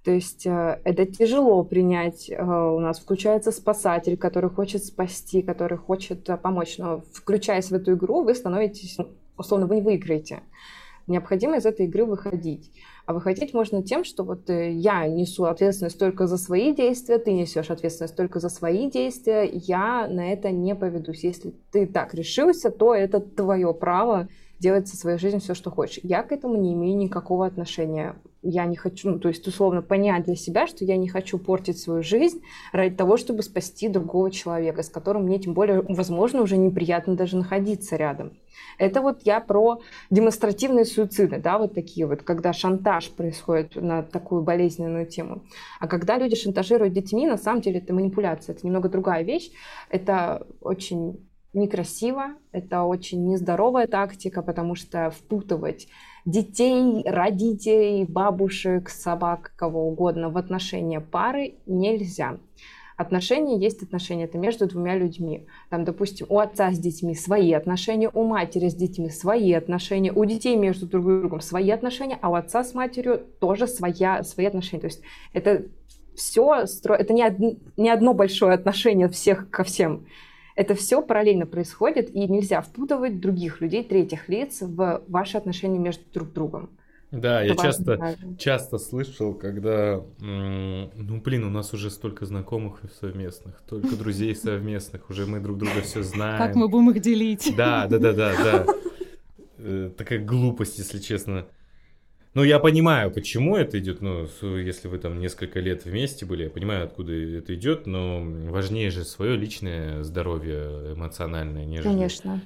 То 0.04 0.12
есть 0.12 0.46
э, 0.46 0.82
это 0.84 1.06
тяжело 1.06 1.64
принять. 1.64 2.30
У 2.30 2.80
нас 2.80 3.00
включается 3.00 3.52
спасатель, 3.52 4.18
который 4.18 4.50
хочет 4.50 4.84
спасти, 4.84 5.42
который 5.42 5.78
хочет 5.78 6.28
помочь. 6.42 6.80
Но 6.80 7.04
включаясь 7.14 7.70
в 7.70 7.74
эту 7.74 7.94
игру, 7.94 8.24
вы 8.24 8.34
становитесь 8.34 8.98
условно, 9.38 9.68
вы 9.68 9.76
не 9.76 9.82
выиграете. 9.82 10.42
Необходимо 11.08 11.58
из 11.58 11.66
этой 11.66 11.86
игры 11.86 12.06
выходить. 12.06 12.72
А 13.06 13.14
выходить 13.14 13.54
можно 13.54 13.84
тем, 13.84 14.06
что 14.06 14.24
вот 14.24 14.50
э, 14.50 14.72
я 14.72 15.06
несу 15.08 15.44
ответственность 15.44 16.00
только 16.00 16.28
за 16.28 16.38
свои 16.38 16.74
действия, 16.74 17.18
ты 17.18 17.34
несешь 17.34 17.70
ответственность 17.70 18.16
только 18.16 18.40
за 18.40 18.48
свои 18.48 18.90
действия, 18.90 19.44
я 19.44 20.08
на 20.08 20.32
это 20.32 20.52
не 20.52 20.74
поведусь. 20.74 21.26
Если 21.26 21.54
ты 21.72 21.86
так 21.86 22.14
решился, 22.14 22.72
то 22.72 22.96
это 22.96 23.20
твое 23.20 23.74
право 23.74 24.30
делать 24.64 24.88
со 24.88 24.96
своей 24.96 25.20
жизнью 25.20 25.42
все, 25.42 25.54
что 25.54 25.70
хочешь. 25.70 26.00
Я 26.04 26.24
к 26.24 26.32
этому 26.32 26.56
не 26.56 26.74
имею 26.74 26.98
никакого 26.98 27.46
отношения. 27.46 28.16
Я 28.42 28.66
не 28.66 28.78
хочу, 28.78 29.10
ну, 29.10 29.20
то 29.20 29.28
есть, 29.28 29.46
условно, 29.46 29.82
понять 29.82 30.24
для 30.24 30.36
себя, 30.36 30.68
что 30.68 30.86
я 30.86 30.96
не 30.98 31.10
хочу 31.10 31.38
портить 31.38 31.80
свою 31.80 32.02
жизнь 32.02 32.42
ради 32.72 32.96
того, 32.96 33.18
чтобы 33.18 33.44
спасти 33.44 33.90
другого 33.90 34.32
человека, 34.32 34.82
с 34.82 34.90
которым 34.90 35.24
мне, 35.24 35.38
тем 35.40 35.54
более, 35.54 35.82
возможно, 35.82 36.42
уже 36.42 36.58
неприятно 36.58 37.16
даже 37.16 37.38
находиться 37.38 37.98
рядом. 37.98 38.38
Это 38.78 39.02
вот 39.02 39.22
я 39.24 39.40
про 39.40 39.82
демонстративные 40.10 40.86
суициды, 40.86 41.38
да, 41.38 41.58
вот 41.58 41.74
такие 41.74 42.08
вот, 42.08 42.24
когда 42.24 42.54
шантаж 42.54 43.10
происходит 43.10 43.76
на 43.76 44.02
такую 44.04 44.44
болезненную 44.44 45.06
тему. 45.06 45.44
А 45.80 45.88
когда 45.88 46.18
люди 46.18 46.36
шантажируют 46.36 46.94
детьми, 46.94 47.28
на 47.28 47.38
самом 47.38 47.62
деле 47.62 47.80
это 47.80 47.94
манипуляция, 47.94 48.56
это 48.56 48.66
немного 48.66 48.90
другая 48.90 49.24
вещь. 49.24 49.52
Это 49.90 50.48
очень 50.62 51.28
некрасиво, 51.54 52.36
это 52.52 52.84
очень 52.84 53.28
нездоровая 53.28 53.88
тактика, 53.88 54.42
потому 54.42 54.76
что 54.76 55.12
впутывать 55.12 55.88
детей, 56.26 57.04
родителей, 57.06 58.06
бабушек, 58.06 58.90
собак, 58.90 59.54
кого 59.56 59.88
угодно 59.88 60.30
в 60.30 60.38
отношения 60.38 61.00
пары 61.00 61.56
нельзя. 61.66 62.38
Отношения 62.96 63.58
есть 63.58 63.82
отношения, 63.82 64.26
это 64.26 64.38
между 64.38 64.68
двумя 64.68 64.96
людьми. 64.96 65.48
Там, 65.70 65.84
допустим, 65.84 66.28
у 66.30 66.38
отца 66.40 66.72
с 66.72 66.78
детьми 66.78 67.16
свои 67.16 67.52
отношения, 67.54 68.10
у 68.14 68.24
матери 68.24 68.70
с 68.70 68.76
детьми 68.76 69.10
свои 69.10 69.52
отношения, 69.54 70.14
у 70.14 70.24
детей 70.26 70.56
между 70.56 70.86
друг 70.86 71.04
другом 71.06 71.42
свои 71.42 71.72
отношения, 71.72 72.20
а 72.22 72.30
у 72.30 72.36
отца 72.36 72.64
с 72.64 72.74
матерью 72.74 73.24
тоже 73.40 73.68
своя, 73.68 74.24
свои 74.24 74.46
отношения. 74.46 74.82
То 74.82 74.88
есть 74.88 75.02
это 75.34 75.66
все, 76.16 76.66
это 76.84 77.14
не, 77.14 77.26
од... 77.26 77.40
не 77.78 77.90
одно 77.90 78.14
большое 78.14 78.54
отношение 78.54 79.10
всех 79.10 79.50
ко 79.50 79.64
всем. 79.64 80.06
Это 80.56 80.76
все 80.76 81.02
параллельно 81.02 81.46
происходит, 81.46 82.14
и 82.14 82.28
нельзя 82.28 82.62
впутывать 82.62 83.20
других 83.20 83.62
людей, 83.62 83.84
третьих 83.84 84.30
лиц 84.30 84.62
в 84.62 85.04
ваши 85.08 85.38
отношения 85.38 85.80
между 85.80 86.04
друг 86.14 86.32
другом. 86.32 86.70
Да, 87.12 87.44
я 87.44 87.56
часто, 87.56 88.18
часто 88.40 88.80
слышал, 88.80 89.36
когда, 89.36 90.02
ну, 90.20 91.22
блин, 91.24 91.44
у 91.44 91.50
нас 91.50 91.72
уже 91.72 91.92
столько 91.92 92.26
знакомых 92.26 92.82
совместных, 93.00 93.62
только 93.70 93.96
друзей 93.96 94.36
совместных, 94.36 95.12
уже 95.12 95.28
мы 95.28 95.40
друг 95.40 95.60
друга 95.60 95.82
все 95.82 96.02
знаем. 96.02 96.40
Как 96.40 96.56
мы 96.56 96.68
будем 96.68 96.90
их 96.90 97.02
делить? 97.02 97.54
Да, 97.56 97.86
да, 97.88 98.00
да, 98.00 98.14
да, 98.14 98.34
да. 98.44 98.66
Э, 99.60 99.92
такая 99.96 100.20
глупость, 100.20 100.80
если 100.80 100.98
честно. 100.98 101.46
Ну, 102.34 102.44
я 102.44 102.60
понимаю, 102.60 103.12
почему 103.12 103.56
это 103.58 103.78
идет, 103.80 104.02
ну, 104.02 104.28
если 104.58 104.88
вы 104.88 104.98
там 104.98 105.20
несколько 105.20 105.60
лет 105.60 105.86
вместе 105.86 106.26
были, 106.26 106.46
я 106.46 106.50
понимаю, 106.50 106.86
откуда 106.86 107.14
это 107.14 107.54
идет, 107.54 107.86
но 107.86 108.22
важнее 108.50 108.90
же 108.90 109.06
свое 109.06 109.36
личное 109.36 110.04
здоровье 110.04 110.94
эмоциональное, 110.94 111.66
нежели... 111.66 111.90
Конечно 111.90 112.42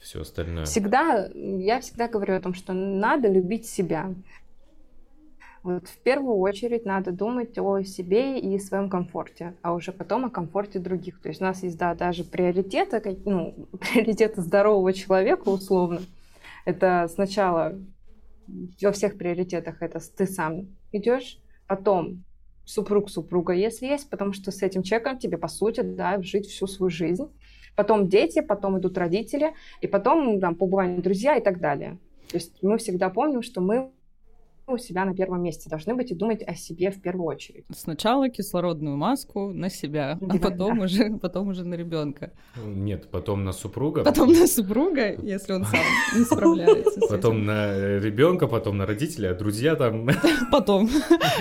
все 0.00 0.22
остальное. 0.22 0.64
Всегда, 0.64 1.28
я 1.34 1.80
всегда 1.80 2.08
говорю 2.08 2.34
о 2.34 2.40
том, 2.40 2.54
что 2.54 2.72
надо 2.72 3.28
любить 3.28 3.66
себя. 3.66 4.12
Вот 5.62 5.88
в 5.88 5.98
первую 5.98 6.36
очередь 6.38 6.86
надо 6.86 7.12
думать 7.12 7.58
о 7.58 7.82
себе 7.82 8.40
и 8.40 8.58
своем 8.58 8.88
комфорте, 8.88 9.54
а 9.60 9.74
уже 9.74 9.92
потом 9.92 10.24
о 10.24 10.30
комфорте 10.30 10.78
других. 10.78 11.20
То 11.20 11.28
есть 11.28 11.42
у 11.42 11.44
нас 11.44 11.62
есть, 11.62 11.76
да, 11.76 11.94
даже 11.94 12.24
приоритеты, 12.24 13.18
ну, 13.26 13.68
приоритеты 13.78 14.40
здорового 14.40 14.94
человека 14.94 15.48
условно. 15.50 16.00
Это 16.64 17.08
сначала 17.12 17.78
во 18.82 18.92
всех 18.92 19.18
приоритетах 19.18 19.82
это 19.82 20.00
ты 20.16 20.26
сам 20.26 20.68
идешь, 20.92 21.38
потом 21.66 22.24
супруг, 22.64 23.10
супруга, 23.10 23.52
если 23.52 23.86
есть, 23.86 24.10
потому 24.10 24.32
что 24.32 24.50
с 24.50 24.62
этим 24.62 24.82
человеком 24.82 25.18
тебе, 25.18 25.38
по 25.38 25.48
сути, 25.48 25.80
да, 25.80 26.20
жить 26.22 26.46
всю 26.46 26.66
свою 26.66 26.90
жизнь 26.90 27.28
потом 27.80 28.08
дети, 28.08 28.40
потом 28.40 28.78
идут 28.78 28.98
родители, 28.98 29.54
и 29.80 29.86
потом 29.86 30.40
там, 30.40 30.54
по 30.54 30.66
друзья 30.98 31.36
и 31.36 31.42
так 31.42 31.60
далее. 31.60 31.98
То 32.30 32.36
есть 32.36 32.62
мы 32.62 32.76
всегда 32.76 33.08
помним, 33.08 33.42
что 33.42 33.60
мы 33.60 33.90
у 34.70 34.78
себя 34.78 35.04
на 35.04 35.14
первом 35.14 35.42
месте 35.42 35.68
должны 35.70 35.94
быть 35.94 36.10
и 36.10 36.14
думать 36.14 36.42
о 36.46 36.54
себе 36.54 36.90
в 36.90 37.00
первую 37.00 37.26
очередь. 37.26 37.64
Сначала 37.74 38.28
кислородную 38.28 38.96
маску 38.96 39.52
на 39.52 39.70
себя, 39.70 40.18
а 40.20 40.38
потом 40.38 40.78
да. 40.78 40.84
уже 40.84 41.18
потом 41.18 41.48
уже 41.48 41.64
на 41.64 41.74
ребенка. 41.74 42.32
Нет, 42.64 43.10
потом 43.10 43.44
на 43.44 43.52
супруга. 43.52 44.04
Потом 44.04 44.32
на 44.32 44.46
супруга, 44.46 45.14
если 45.22 45.52
он 45.52 45.64
сам 45.64 45.80
не 46.16 46.24
справляется. 46.24 47.00
Потом 47.08 47.44
на 47.44 47.98
ребенка, 47.98 48.46
потом 48.46 48.78
на 48.78 48.86
родителей, 48.86 49.28
а 49.28 49.34
друзья 49.34 49.76
там. 49.76 50.08
Потом. 50.50 50.88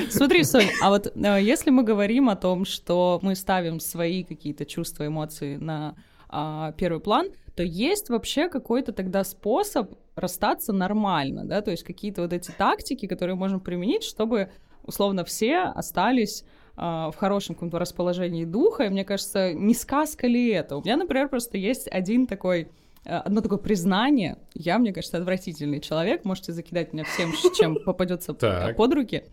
Смотри, 0.09 0.43
Сонь, 0.43 0.67
а 0.81 0.89
вот 0.89 1.11
э, 1.15 1.39
если 1.41 1.71
мы 1.71 1.83
говорим 1.83 2.29
о 2.29 2.35
том, 2.35 2.65
что 2.65 3.19
мы 3.21 3.35
ставим 3.35 3.79
свои 3.79 4.23
какие-то 4.23 4.65
чувства, 4.65 5.07
эмоции 5.07 5.57
на 5.57 5.95
а, 6.29 6.71
первый 6.73 6.99
план, 6.99 7.29
то 7.55 7.63
есть 7.63 8.09
вообще 8.09 8.49
какой-то 8.49 8.93
тогда 8.93 9.23
способ 9.23 9.95
расстаться 10.15 10.73
нормально, 10.73 11.43
да, 11.45 11.61
то 11.61 11.71
есть 11.71 11.83
какие-то 11.83 12.21
вот 12.21 12.33
эти 12.33 12.51
тактики, 12.51 13.07
которые 13.07 13.35
можем 13.35 13.59
применить, 13.59 14.03
чтобы 14.03 14.51
условно 14.83 15.25
все 15.25 15.57
остались 15.57 16.43
а, 16.75 17.11
в 17.11 17.15
хорошем 17.15 17.55
каком-то 17.55 17.79
расположении 17.79 18.45
духа, 18.45 18.83
и 18.83 18.89
мне 18.89 19.03
кажется, 19.03 19.53
не 19.53 19.73
сказка 19.73 20.27
ли 20.27 20.49
это? 20.49 20.77
У 20.77 20.81
меня, 20.81 20.97
например, 20.97 21.29
просто 21.29 21.57
есть 21.57 21.87
один 21.91 22.27
такой 22.27 22.69
э, 23.05 23.15
одно 23.15 23.41
такое 23.41 23.57
признание. 23.57 24.37
Я, 24.53 24.77
мне 24.77 24.93
кажется, 24.93 25.17
отвратительный 25.17 25.81
человек. 25.81 26.23
Можете 26.23 26.53
закидать 26.53 26.93
меня 26.93 27.03
всем, 27.03 27.33
чем 27.57 27.75
попадется 27.85 28.33
под 28.33 28.93
руки. 28.93 29.25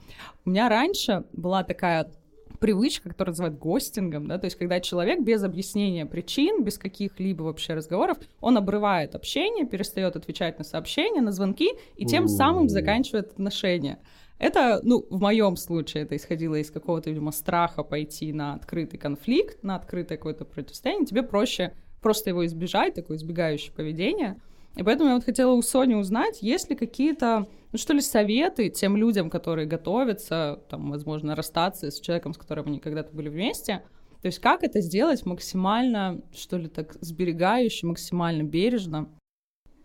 У 0.45 0.50
меня 0.50 0.69
раньше 0.69 1.25
была 1.33 1.62
такая 1.62 2.11
привычка, 2.59 3.11
которая 3.11 3.33
называют 3.33 3.59
гостингом, 3.59 4.27
да, 4.27 4.39
то 4.39 4.47
есть 4.47 4.57
когда 4.57 4.81
человек 4.81 5.21
без 5.21 5.43
объяснения 5.43 6.07
причин, 6.07 6.65
без 6.65 6.79
каких-либо 6.79 7.43
вообще 7.43 7.75
разговоров, 7.75 8.19
он 8.41 8.57
обрывает 8.57 9.15
общение, 9.15 9.67
перестает 9.67 10.17
отвечать 10.17 10.59
на 10.59 10.65
сообщения, 10.65 11.21
на 11.21 11.33
звонки 11.33 11.73
и 11.97 12.07
тем 12.07 12.29
самым 12.29 12.69
заканчивает 12.69 13.33
отношения. 13.33 13.99
Это, 14.39 14.81
ну, 14.83 15.07
в 15.09 15.21
моем 15.21 15.57
случае 15.57 16.03
это 16.03 16.17
исходило 16.17 16.57
из 16.57 16.71
какого-то, 16.71 17.09
видимо, 17.09 17.33
страха 17.33 17.83
пойти 17.83 18.33
на 18.33 18.55
открытый 18.55 18.99
конфликт, 18.99 19.63
на 19.63 19.77
открытое 19.77 20.19
какое-то 20.19 20.45
противостояние. 20.45 21.07
Тебе 21.07 21.23
проще 21.23 21.73
просто 22.03 22.31
его 22.31 22.45
избежать, 22.45 22.95
такое 22.95 23.17
избегающее 23.17 23.73
поведение. 23.73 24.39
И 24.76 24.83
поэтому 24.83 25.09
я 25.09 25.14
вот 25.16 25.25
хотела 25.25 25.52
у 25.52 25.62
Сони 25.62 25.95
узнать, 25.95 26.42
есть 26.42 26.68
ли 26.68 26.76
какие-то, 26.76 27.47
ну 27.73 27.78
что 27.78 27.95
ли, 27.95 28.00
советы 28.00 28.68
тем 28.68 28.97
людям, 28.97 29.30
которые 29.30 29.66
готовятся, 29.66 30.61
там, 30.68 30.90
возможно, 30.90 31.35
расстаться 31.35 31.90
с 31.90 31.99
человеком, 31.99 32.35
с 32.35 32.38
которым 32.38 32.66
они 32.66 32.78
когда-то 32.78 33.14
были 33.14 33.30
вместе. 33.30 33.83
То 34.21 34.26
есть 34.26 34.38
как 34.38 34.62
это 34.62 34.80
сделать 34.80 35.25
максимально, 35.25 36.21
что 36.35 36.59
ли, 36.59 36.68
так, 36.68 36.97
сберегающе, 37.00 37.87
максимально 37.87 38.42
бережно? 38.42 39.09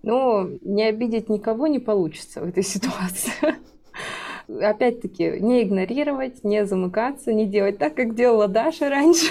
Ну, 0.04 0.58
не 0.62 0.84
обидеть 0.84 1.30
никого 1.30 1.68
не 1.68 1.80
получится 1.80 2.42
в 2.42 2.46
этой 2.46 2.64
ситуации 2.64 3.56
опять-таки, 4.60 5.40
не 5.40 5.64
игнорировать, 5.64 6.44
не 6.44 6.66
замыкаться, 6.66 7.34
не 7.34 7.46
делать 7.46 7.78
так, 7.78 7.96
как 7.96 8.16
делала 8.16 8.48
Даша 8.48 8.90
раньше. 8.90 9.28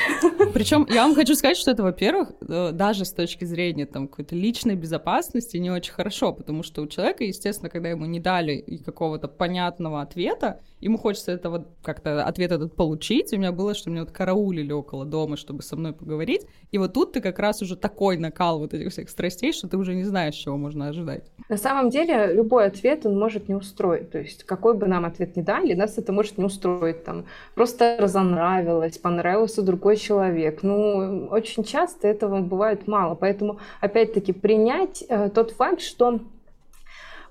Причем 0.55 0.87
я 0.91 1.05
вам 1.05 1.15
хочу 1.15 1.35
сказать, 1.35 1.57
что 1.57 1.71
это, 1.71 1.83
во-первых, 1.83 2.33
э, 2.47 2.71
даже 2.73 3.05
с 3.05 3.13
точки 3.13 3.45
зрения 3.45 3.87
там 3.87 4.09
какой-то 4.09 4.35
личной 4.35 4.77
безопасности 4.77 5.57
не 5.57 5.71
очень 5.71 5.93
хорошо, 5.93 6.33
потому 6.33 6.63
что 6.63 6.83
у 6.83 6.87
человека, 6.87 7.25
естественно, 7.25 7.69
когда 7.69 7.89
ему 7.89 8.07
не 8.07 8.21
дали 8.21 8.65
какого-то 8.85 9.29
понятного 9.29 10.01
ответа, 10.01 10.61
ему 10.81 10.99
хочется 10.99 11.33
этого 11.33 11.67
как-то 11.83 12.25
ответ 12.25 12.53
этот 12.53 12.75
получить. 12.75 13.33
У 13.33 13.37
меня 13.37 13.53
было, 13.53 13.75
что 13.75 13.91
меня 13.91 14.03
вот 14.03 14.13
караулили 14.13 14.73
около 14.73 15.05
дома, 15.05 15.37
чтобы 15.37 15.63
со 15.63 15.77
мной 15.77 15.93
поговорить. 15.93 16.47
И 16.73 16.79
вот 16.79 16.95
тут 16.95 17.13
ты 17.13 17.21
как 17.21 17.39
раз 17.39 17.63
уже 17.63 17.77
такой 17.77 18.17
накал 18.17 18.59
вот 18.59 18.75
этих 18.75 18.93
всех 18.93 19.11
страстей, 19.11 19.53
что 19.53 19.69
ты 19.69 19.77
уже 19.77 19.95
не 19.95 20.05
знаешь, 20.05 20.35
чего 20.35 20.57
можно 20.57 20.89
ожидать. 20.89 21.25
На 21.49 21.57
самом 21.57 21.91
деле, 21.91 22.33
любой 22.33 22.67
ответ, 22.67 23.05
он 23.07 23.19
может 23.19 23.49
не 23.49 23.55
устроить. 23.55 24.11
То 24.11 24.19
есть, 24.19 24.45
какой 24.45 24.75
бы 24.75 24.87
нам 24.87 25.05
ответ 25.11 25.37
не 25.37 25.43
дали, 25.43 25.75
нас 25.75 25.99
это 25.99 26.13
может 26.13 26.39
не 26.39 26.45
устроить. 26.45 27.05
Там, 27.05 27.25
просто 27.55 27.97
разонравилось, 27.99 28.99
понравился 28.99 29.63
другой 29.63 29.97
человек. 29.97 30.63
Ну, 30.63 31.29
очень 31.31 31.65
часто 31.65 32.09
этого 32.09 32.41
бывает 32.41 32.87
мало. 32.87 33.15
Поэтому, 33.15 33.59
опять-таки, 33.81 34.33
принять 34.33 35.05
э, 35.09 35.31
тот 35.31 35.53
факт, 35.53 35.81
что 35.81 36.21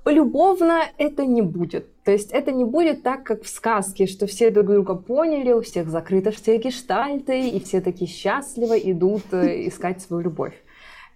полюбовно 0.04 0.84
это 0.98 1.26
не 1.26 1.42
будет. 1.42 1.86
То 2.04 2.12
есть 2.12 2.32
это 2.32 2.52
не 2.52 2.64
будет 2.64 3.04
так, 3.04 3.24
как 3.24 3.44
в 3.44 3.50
сказке, 3.50 4.08
что 4.08 4.26
все 4.26 4.50
друг 4.50 4.68
друга 4.68 4.96
поняли, 4.96 5.52
у 5.52 5.62
всех 5.62 5.90
закрыты 5.90 6.32
все 6.32 6.58
гештальты, 6.58 7.50
и 7.50 7.60
все 7.60 7.82
такие 7.82 8.10
счастливо 8.10 8.78
идут 8.78 9.24
э, 9.32 9.68
искать 9.68 10.02
свою 10.02 10.24
любовь. 10.24 10.54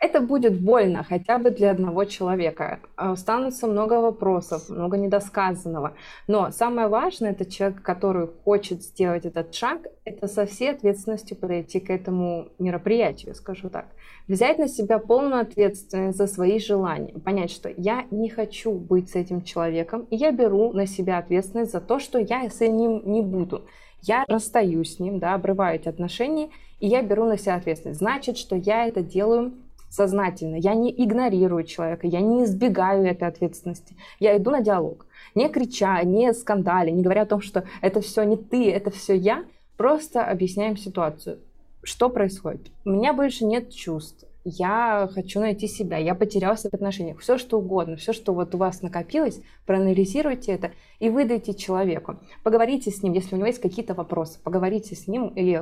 Это 0.04 0.20
будет 0.20 0.60
больно 0.60 1.02
хотя 1.02 1.38
бы 1.38 1.50
для 1.50 1.72
одного 1.72 2.04
человека. 2.04 2.82
А 2.98 3.14
останутся 3.14 3.68
много 3.68 4.02
вопросов, 4.02 4.68
много 4.68 4.98
недосказанного. 4.98 5.94
Но 6.28 6.52
самое 6.52 6.90
важное, 6.90 7.32
это 7.32 7.46
человек, 7.50 7.82
который 7.82 8.28
хочет 8.44 8.84
сделать 8.84 9.26
этот 9.26 9.56
шаг, 9.56 9.80
это 10.04 10.28
со 10.28 10.46
всей 10.46 10.72
ответственностью 10.72 11.38
подойти 11.38 11.80
к 11.80 11.90
этому 11.90 12.50
мероприятию, 12.60 13.34
скажу 13.34 13.70
так. 13.70 13.86
Взять 14.28 14.60
на 14.60 14.68
себя 14.68 15.00
полную 15.00 15.40
ответственность 15.40 16.18
за 16.18 16.28
свои 16.28 16.60
желания. 16.60 17.14
Понять, 17.20 17.52
что 17.52 17.70
я 17.70 18.06
не 18.12 18.28
хочу 18.28 18.74
быть 18.74 19.10
с 19.10 19.16
этим 19.16 19.42
человеком, 19.42 20.06
и 20.10 20.18
я 20.18 20.34
беру 20.34 20.74
на 20.74 20.86
себя 20.86 21.18
ответственность 21.18 21.72
за 21.72 21.80
то, 21.80 22.00
что 22.00 22.20
я 22.20 22.50
с 22.50 22.60
ним 22.60 23.04
не 23.06 23.22
буду. 23.22 23.62
Я 24.02 24.26
расстаюсь 24.28 24.98
с 24.98 25.00
ним, 25.00 25.20
да, 25.20 25.34
обрываю 25.34 25.80
эти 25.80 25.88
отношения, 25.88 26.50
и 26.82 26.88
я 26.88 27.02
беру 27.02 27.24
на 27.24 27.38
себя 27.38 27.56
ответственность. 27.56 28.00
Значит, 28.00 28.38
что 28.38 28.58
я 28.58 28.86
это 28.86 29.02
делаю 29.02 29.54
сознательно. 29.94 30.56
Я 30.56 30.74
не 30.74 30.92
игнорирую 30.92 31.64
человека, 31.64 32.08
я 32.08 32.20
не 32.20 32.44
избегаю 32.46 33.06
этой 33.06 33.28
ответственности. 33.28 33.96
Я 34.20 34.36
иду 34.38 34.50
на 34.50 34.62
диалог. 34.62 35.06
Не 35.36 35.50
крича, 35.50 36.02
не 36.04 36.34
скандаля, 36.34 36.90
не 36.90 37.04
говоря 37.04 37.22
о 37.22 37.28
том, 37.28 37.42
что 37.42 37.64
это 37.82 38.02
все 38.02 38.24
не 38.24 38.38
ты, 38.38 38.72
это 38.72 38.90
все 38.90 39.16
я. 39.16 39.46
Просто 39.78 40.26
объясняем 40.26 40.78
ситуацию. 40.78 41.40
Что 41.84 42.10
происходит? 42.10 42.72
У 42.86 42.90
меня 42.90 43.14
больше 43.14 43.46
нет 43.46 43.72
чувств. 43.72 44.26
Я 44.46 45.10
хочу 45.14 45.40
найти 45.40 45.68
себя, 45.68 45.98
я 45.98 46.16
потерялся 46.16 46.70
в 46.70 46.74
отношениях. 46.74 47.20
Все, 47.20 47.38
что 47.38 47.60
угодно, 47.60 47.96
все, 47.96 48.12
что 48.12 48.34
вот 48.34 48.54
у 48.56 48.58
вас 48.58 48.82
накопилось, 48.82 49.40
проанализируйте 49.66 50.52
это 50.52 50.72
и 51.00 51.10
выдайте 51.10 51.54
человеку. 51.54 52.18
Поговорите 52.44 52.92
с 52.92 53.04
ним, 53.04 53.14
если 53.14 53.36
у 53.36 53.38
него 53.38 53.48
есть 53.48 53.62
какие-то 53.62 53.94
вопросы. 53.94 54.40
Поговорите 54.44 54.96
с 54.96 55.08
ним 55.08 55.28
или 55.30 55.62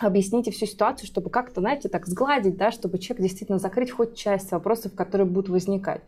объясните 0.00 0.50
всю 0.50 0.66
ситуацию, 0.66 1.06
чтобы 1.06 1.30
как-то, 1.30 1.60
знаете, 1.60 1.88
так 1.88 2.06
сгладить, 2.06 2.56
да, 2.56 2.70
чтобы 2.70 2.98
человек 2.98 3.22
действительно 3.22 3.58
закрыть 3.58 3.90
хоть 3.90 4.14
часть 4.14 4.50
вопросов, 4.52 4.94
которые 4.94 5.26
будут 5.26 5.48
возникать. 5.48 6.02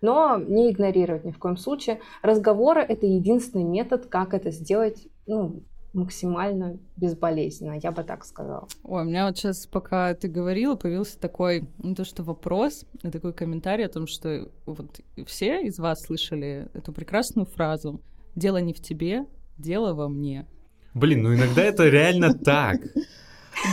Но 0.00 0.36
не 0.38 0.70
игнорировать 0.70 1.24
ни 1.24 1.30
в 1.30 1.38
коем 1.38 1.56
случае. 1.56 2.00
Разговоры— 2.22 2.80
это 2.88 3.06
единственный 3.06 3.64
метод, 3.64 4.06
как 4.06 4.34
это 4.34 4.50
сделать, 4.50 5.06
ну, 5.26 5.62
максимально 5.94 6.78
безболезненно, 6.96 7.78
я 7.80 7.92
бы 7.92 8.02
так 8.02 8.24
сказала. 8.24 8.66
Ой, 8.82 9.02
у 9.02 9.04
меня 9.04 9.26
вот 9.26 9.38
сейчас, 9.38 9.66
пока 9.66 10.12
ты 10.14 10.28
говорила, 10.28 10.74
появился 10.74 11.18
такой, 11.18 11.68
не 11.78 11.94
то 11.94 12.04
что 12.04 12.22
вопрос, 12.22 12.84
а 13.02 13.10
такой 13.10 13.32
комментарий 13.32 13.86
о 13.86 13.88
том, 13.88 14.06
что 14.06 14.50
вот 14.66 15.00
все 15.26 15.62
из 15.62 15.78
вас 15.78 16.02
слышали 16.02 16.68
эту 16.74 16.92
прекрасную 16.92 17.46
фразу 17.46 18.00
«Дело 18.34 18.58
не 18.58 18.74
в 18.74 18.80
тебе, 18.80 19.26
дело 19.56 19.94
во 19.94 20.08
мне». 20.08 20.46
Блин, 20.94 21.22
ну 21.22 21.34
иногда 21.34 21.62
это 21.62 21.88
реально 21.88 22.34
так. 22.34 22.80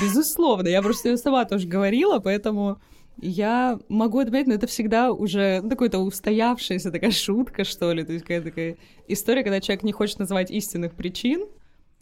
Безусловно, 0.02 0.68
я 0.68 0.82
просто 0.82 1.10
ее 1.10 1.18
сама 1.18 1.46
тоже 1.46 1.68
говорила, 1.68 2.20
поэтому 2.20 2.80
я 3.22 3.80
могу 3.90 4.20
отметить, 4.20 4.48
но 4.48 4.54
это 4.56 4.68
всегда 4.68 5.12
уже 5.12 5.62
ну, 5.62 5.70
такой-то 5.70 6.00
устоявшаяся 6.00 6.92
такая 6.92 7.12
шутка, 7.12 7.64
что 7.64 7.92
ли, 7.94 8.04
то 8.04 8.14
есть 8.14 8.26
какая-то 8.26 8.50
такая 8.50 8.78
история, 9.08 9.44
когда 9.44 9.62
человек 9.62 9.84
не 9.84 9.92
хочет 9.92 10.20
называть 10.20 10.50
истинных 10.52 10.94
причин, 10.94 11.46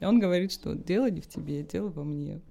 он 0.02 0.20
говорит, 0.20 0.52
что 0.52 0.76
дело 0.76 1.10
не 1.10 1.22
в 1.22 1.28
тебе, 1.28 1.64
дело 1.64 1.90
во 1.90 2.04
мне. 2.04 2.42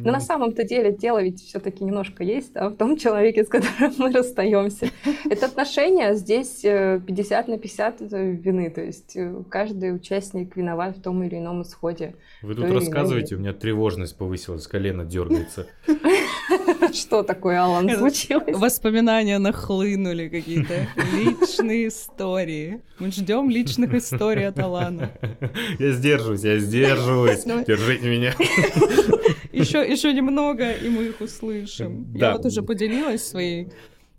Но 0.00 0.12
на 0.12 0.20
самом-то 0.20 0.64
деле 0.64 0.92
дело 0.92 1.22
ведь 1.22 1.42
все-таки 1.42 1.84
немножко 1.84 2.22
есть 2.22 2.52
да, 2.52 2.68
в 2.68 2.76
том 2.76 2.96
человеке, 2.96 3.44
с 3.44 3.48
которым 3.48 3.94
мы 3.98 4.12
расстаемся. 4.12 4.90
Это 5.28 5.46
отношения 5.46 6.14
здесь 6.14 6.60
50 6.62 7.48
э, 7.48 7.50
на 7.50 7.58
50 7.58 8.00
вины, 8.00 8.70
то 8.70 8.82
есть 8.82 9.16
э, 9.16 9.42
каждый 9.48 9.94
участник 9.94 10.56
виноват 10.56 10.96
в 10.96 11.02
том 11.02 11.22
или 11.22 11.36
ином 11.36 11.62
исходе. 11.62 12.14
Вы 12.42 12.54
тут 12.54 12.70
рассказываете, 12.70 13.36
у 13.36 13.38
меня 13.38 13.52
тревожность 13.52 14.16
повысилась, 14.16 14.66
колено 14.66 15.04
дергается. 15.04 15.66
Что 16.92 17.22
такое, 17.22 17.62
Алан, 17.62 17.90
случилось? 17.90 18.56
Воспоминания 18.56 19.38
нахлынули 19.38 20.28
какие-то, 20.28 20.86
личные 21.14 21.88
истории. 21.88 22.80
Мы 22.98 23.10
ждем 23.10 23.50
личных 23.50 23.94
историй 23.94 24.46
от 24.48 24.58
Алана. 24.58 25.10
Я 25.78 25.92
сдерживаюсь, 25.92 26.42
я 26.42 26.58
сдерживаюсь. 26.58 27.44
Держите 27.44 28.08
меня. 28.08 28.34
Еще, 29.66 29.92
еще 29.92 30.12
немного, 30.12 30.72
и 30.72 30.88
мы 30.88 31.04
их 31.06 31.20
услышим. 31.20 32.06
Да. 32.12 32.28
Я 32.28 32.36
вот 32.36 32.46
уже 32.46 32.62
поделилась 32.62 33.26
своей 33.26 33.68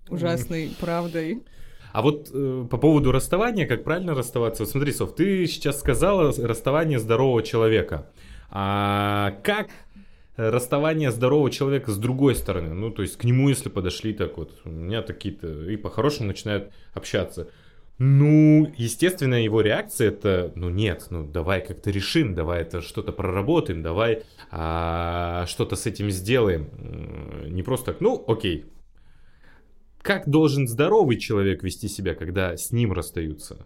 ужасной 0.10 0.72
правдой. 0.80 1.44
А 1.94 2.02
вот 2.02 2.30
э, 2.32 2.68
по 2.70 2.78
поводу 2.78 3.12
расставания, 3.12 3.66
как 3.66 3.84
правильно 3.84 4.14
расставаться? 4.14 4.64
Вот 4.64 4.72
смотри, 4.72 4.92
Соф, 4.92 5.16
ты 5.16 5.48
сейчас 5.48 5.80
сказала 5.80 6.34
расставание 6.38 7.00
здорового 7.00 7.42
человека. 7.42 8.12
А 8.50 9.40
как 9.44 9.68
расставание 10.36 11.12
здорового 11.12 11.50
человека 11.50 11.92
с 11.92 11.98
другой 11.98 12.36
стороны? 12.36 12.74
Ну, 12.74 12.92
то 12.92 13.02
есть 13.02 13.18
к 13.18 13.24
нему, 13.24 13.50
если 13.50 13.70
подошли 13.70 14.14
так 14.14 14.38
вот, 14.38 14.60
у 14.64 14.70
меня 14.70 15.02
такие-то 15.02 15.70
и 15.70 15.76
по-хорошему 15.76 16.28
начинают 16.28 16.72
общаться. 16.94 17.50
Ну, 18.00 18.72
естественно, 18.78 19.36
его 19.44 19.62
реакция 19.62 20.10
это, 20.10 20.52
ну 20.56 20.70
нет, 20.70 21.08
ну 21.10 21.26
давай 21.26 21.66
как-то 21.66 21.90
решим, 21.90 22.36
давай 22.36 22.62
это 22.62 22.82
что-то 22.82 23.12
проработаем, 23.12 23.82
давай 23.82 24.24
а, 24.52 25.46
что-то 25.48 25.76
с 25.76 25.88
этим 25.88 26.12
сделаем. 26.12 26.70
Не 27.48 27.64
просто 27.64 27.94
так, 27.94 28.02
ну 28.02 28.24
окей. 28.28 28.66
Как 30.04 30.30
должен 30.30 30.68
здоровый 30.68 31.18
человек 31.18 31.64
вести 31.64 31.88
себя, 31.88 32.14
когда 32.14 32.56
с 32.56 32.72
ним 32.72 32.94
расстаются? 32.94 33.66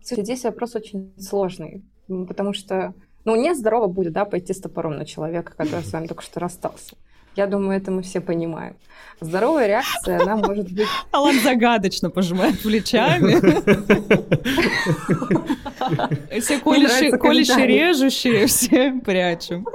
Здесь 0.00 0.44
вопрос 0.44 0.76
очень 0.76 1.12
сложный, 1.18 1.82
потому 2.06 2.52
что, 2.52 2.94
ну, 3.24 3.34
не 3.34 3.54
здорово 3.54 3.88
будет, 3.88 4.12
да, 4.12 4.26
пойти 4.26 4.54
с 4.54 4.60
топором 4.60 4.96
на 4.96 5.04
человека, 5.04 5.54
который 5.56 5.82
с 5.82 5.92
вами 5.92 6.06
только 6.06 6.22
что 6.22 6.38
расстался. 6.38 6.96
Я 7.36 7.46
думаю, 7.46 7.76
это 7.76 7.90
мы 7.90 8.02
все 8.02 8.20
понимаем. 8.20 8.76
Здоровая 9.20 9.66
реакция, 9.66 10.20
она 10.20 10.36
может 10.36 10.70
быть... 10.70 10.86
Алан 11.10 11.40
загадочно 11.40 12.10
пожимает 12.10 12.60
плечами. 12.60 13.34
Все 16.40 16.58
колющие, 16.58 17.66
режущие 17.66 18.46
все 18.46 18.92
прячем. 19.04 19.66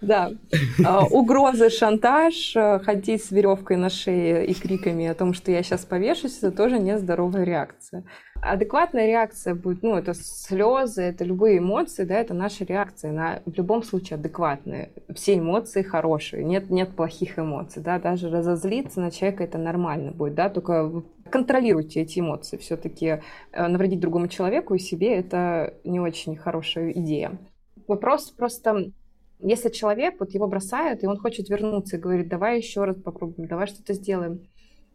Да. 0.00 0.30
А, 0.84 1.04
угрозы, 1.04 1.70
шантаж, 1.70 2.56
э, 2.56 2.78
ходить 2.78 3.24
с 3.24 3.30
веревкой 3.30 3.76
на 3.76 3.90
шее 3.90 4.46
и 4.46 4.54
криками 4.54 5.06
о 5.06 5.14
том, 5.14 5.34
что 5.34 5.50
я 5.50 5.62
сейчас 5.62 5.84
повешусь, 5.84 6.38
это 6.38 6.52
тоже 6.52 6.78
нездоровая 6.78 7.44
реакция. 7.44 8.04
Адекватная 8.42 9.06
реакция 9.06 9.54
будет, 9.54 9.82
ну, 9.82 9.96
это 9.96 10.14
слезы, 10.14 11.02
это 11.02 11.24
любые 11.24 11.58
эмоции, 11.58 12.04
да, 12.04 12.14
это 12.16 12.32
наша 12.34 12.64
реакция. 12.64 13.10
Она 13.10 13.42
в 13.44 13.52
любом 13.54 13.82
случае 13.82 14.16
адекватная. 14.16 14.90
Все 15.14 15.38
эмоции 15.38 15.82
хорошие, 15.82 16.44
нет, 16.44 16.70
нет 16.70 16.96
плохих 16.96 17.38
эмоций, 17.38 17.82
да, 17.82 17.98
даже 17.98 18.30
разозлиться 18.30 19.00
на 19.00 19.10
человека 19.10 19.44
это 19.44 19.58
нормально 19.58 20.12
будет, 20.12 20.34
да, 20.34 20.48
только 20.48 21.02
контролируйте 21.30 22.00
эти 22.00 22.20
эмоции. 22.20 22.56
Все-таки 22.56 23.20
э, 23.52 23.66
навредить 23.66 24.00
другому 24.00 24.28
человеку 24.28 24.74
и 24.74 24.78
себе 24.78 25.14
это 25.16 25.74
не 25.84 26.00
очень 26.00 26.36
хорошая 26.36 26.92
идея. 26.92 27.38
Вопрос 27.86 28.30
просто 28.30 28.92
если 29.42 29.70
человек, 29.70 30.16
вот 30.20 30.32
его 30.32 30.46
бросают, 30.46 31.02
и 31.02 31.06
он 31.06 31.18
хочет 31.18 31.48
вернуться 31.48 31.96
и 31.96 32.00
говорит, 32.00 32.28
давай 32.28 32.58
еще 32.58 32.84
раз 32.84 32.96
попробуем, 32.96 33.48
давай 33.48 33.66
что-то 33.66 33.94
сделаем. 33.94 34.46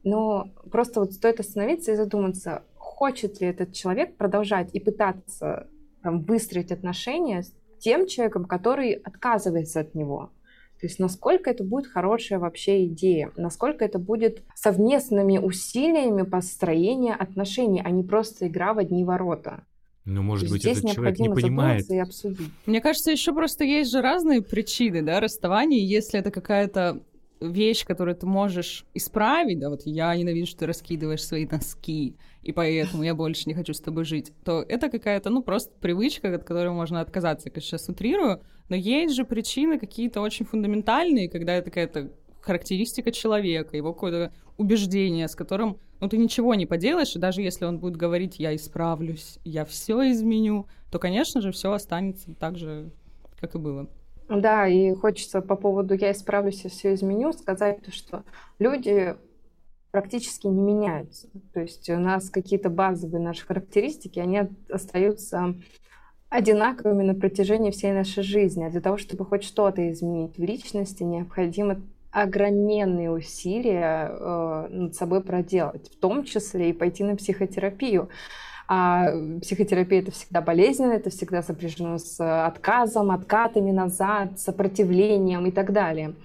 Но 0.04 0.50
просто 0.72 1.00
вот 1.00 1.14
стоит 1.14 1.40
остановиться 1.40 1.92
и 1.92 1.96
задуматься, 1.96 2.64
хочет 2.96 3.42
ли 3.42 3.48
этот 3.48 3.74
человек 3.74 4.16
продолжать 4.16 4.70
и 4.74 4.80
пытаться 4.80 5.68
там, 6.02 6.22
выстроить 6.24 6.72
отношения 6.72 7.44
с 7.44 7.54
тем 7.78 8.08
человеком, 8.08 8.46
который 8.46 8.94
отказывается 8.94 9.82
от 9.82 9.96
него. 9.96 10.32
То 10.80 10.88
есть 10.88 10.98
насколько 10.98 11.50
это 11.50 11.66
будет 11.66 11.88
хорошая 11.88 12.40
вообще 12.40 12.86
идея, 12.86 13.32
насколько 13.36 13.84
это 13.84 14.00
будет 14.00 14.44
совместными 14.56 15.38
усилиями 15.38 16.22
построения 16.24 17.14
отношений, 17.14 17.82
а 17.84 17.90
не 17.92 18.04
просто 18.04 18.48
игра 18.48 18.74
в 18.74 18.78
одни 18.78 19.04
ворота. 19.04 19.66
Ну, 20.06 20.22
может 20.22 20.50
быть, 20.50 20.64
этот 20.66 20.90
человек 20.94 21.20
не 21.20 21.30
понимает. 21.30 21.90
И 21.90 21.98
обсудить. 21.98 22.50
Мне 22.66 22.80
кажется, 22.80 23.12
еще 23.12 23.34
просто 23.34 23.66
есть 23.66 23.92
же 23.92 24.02
разные 24.02 24.42
причины, 24.42 25.02
да, 25.02 25.20
расставания. 25.20 25.80
Если 25.80 26.20
это 26.20 26.32
какая-то 26.32 27.02
вещь, 27.40 27.86
которую 27.86 28.16
ты 28.16 28.26
можешь 28.26 28.86
исправить, 28.94 29.60
да, 29.60 29.70
вот 29.70 29.82
я 29.86 30.16
ненавижу, 30.16 30.48
что 30.48 30.60
ты 30.60 30.66
раскидываешь 30.68 31.24
свои 31.24 31.46
носки, 31.46 32.16
и 32.42 32.52
поэтому 32.52 33.04
я 33.04 33.16
больше 33.16 33.44
не 33.48 33.54
хочу 33.54 33.74
с 33.74 33.80
тобой 33.80 34.06
жить, 34.06 34.32
то 34.44 34.64
это 34.68 34.90
какая-то, 34.90 35.30
ну, 35.30 35.42
просто 35.42 35.74
привычка, 35.80 36.34
от 36.34 36.44
которой 36.44 36.72
можно 36.72 37.02
отказаться. 37.02 37.48
Я, 37.48 37.52
конечно, 37.52 37.78
сейчас 37.78 37.90
утрирую, 37.90 38.42
но 38.70 38.76
есть 38.76 39.16
же 39.16 39.26
причины 39.26 39.80
какие-то 39.80 40.22
очень 40.22 40.46
фундаментальные, 40.46 41.30
когда 41.30 41.54
это 41.54 41.66
какая-то 41.70 42.12
характеристика 42.42 43.12
человека, 43.12 43.76
его 43.76 43.94
какое-то 43.94 44.34
убеждение, 44.58 45.28
с 45.28 45.36
которым 45.36 45.80
ну, 46.00 46.08
ты 46.08 46.18
ничего 46.18 46.56
не 46.56 46.66
поделаешь, 46.66 47.16
и 47.16 47.20
даже 47.20 47.42
если 47.42 47.66
он 47.66 47.80
будет 47.80 47.98
говорить, 47.98 48.36
я 48.38 48.56
исправлюсь, 48.56 49.40
я 49.44 49.66
все 49.66 50.12
изменю, 50.12 50.68
то, 50.92 51.00
конечно 51.00 51.42
же, 51.42 51.52
все 51.52 51.72
останется 51.72 52.34
так 52.36 52.58
же, 52.58 52.92
как 53.40 53.56
и 53.56 53.58
было. 53.58 53.90
Да, 54.28 54.68
и 54.68 54.94
хочется 54.96 55.42
по 55.42 55.56
поводу 55.56 55.94
«я 55.94 56.12
исправлюсь 56.12 56.66
и 56.66 56.70
все 56.70 56.94
изменю» 56.96 57.32
сказать, 57.34 57.94
что 57.94 58.24
люди 58.58 59.16
практически 59.92 60.48
не 60.48 60.60
меняются. 60.60 61.30
То 61.54 61.62
есть 61.62 61.90
у 61.90 61.98
нас 61.98 62.30
какие-то 62.30 62.70
базовые 62.70 63.24
наши 63.24 63.46
характеристики, 63.46 64.20
они 64.20 64.42
остаются 64.70 65.56
одинаковыми 66.30 67.04
на 67.04 67.14
протяжении 67.14 67.72
всей 67.72 67.94
нашей 67.94 68.24
жизни. 68.24 68.64
А 68.64 68.70
для 68.70 68.82
того, 68.82 68.98
чтобы 68.98 69.26
хоть 69.26 69.44
что-то 69.44 69.90
изменить 69.92 70.38
в 70.38 70.44
личности, 70.44 71.04
необходимо 71.04 71.82
огроменные 72.12 73.12
усилия 73.12 74.10
э, 74.10 74.68
над 74.70 74.96
собой 74.96 75.22
проделать, 75.22 75.92
в 75.92 76.00
том 76.00 76.24
числе 76.24 76.70
и 76.70 76.74
пойти 76.74 77.04
на 77.04 77.16
психотерапию. 77.16 78.10
А 78.68 79.12
психотерапия 79.42 80.02
это 80.02 80.12
всегда 80.12 80.42
болезненно, 80.42 80.94
это 80.94 81.10
всегда 81.10 81.44
сопряжено 81.44 81.98
с 81.98 82.20
отказом, 82.20 83.12
откатами 83.12 83.72
назад, 83.72 84.40
сопротивлением 84.40 85.46
и 85.46 85.52
так 85.52 85.72
далее. 85.72 86.16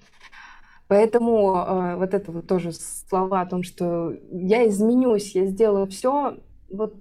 Поэтому 0.88 1.55
э, 1.55 1.96
вот 1.96 2.14
это 2.14 2.33
вот 2.33 2.46
тоже 2.48 2.72
слова 2.72 3.42
о 3.42 3.46
том, 3.46 3.62
что 3.62 4.12
я 4.33 4.66
изменюсь, 4.66 5.37
я 5.37 5.46
сделаю 5.46 5.87
все, 5.87 6.38
вот 6.68 6.94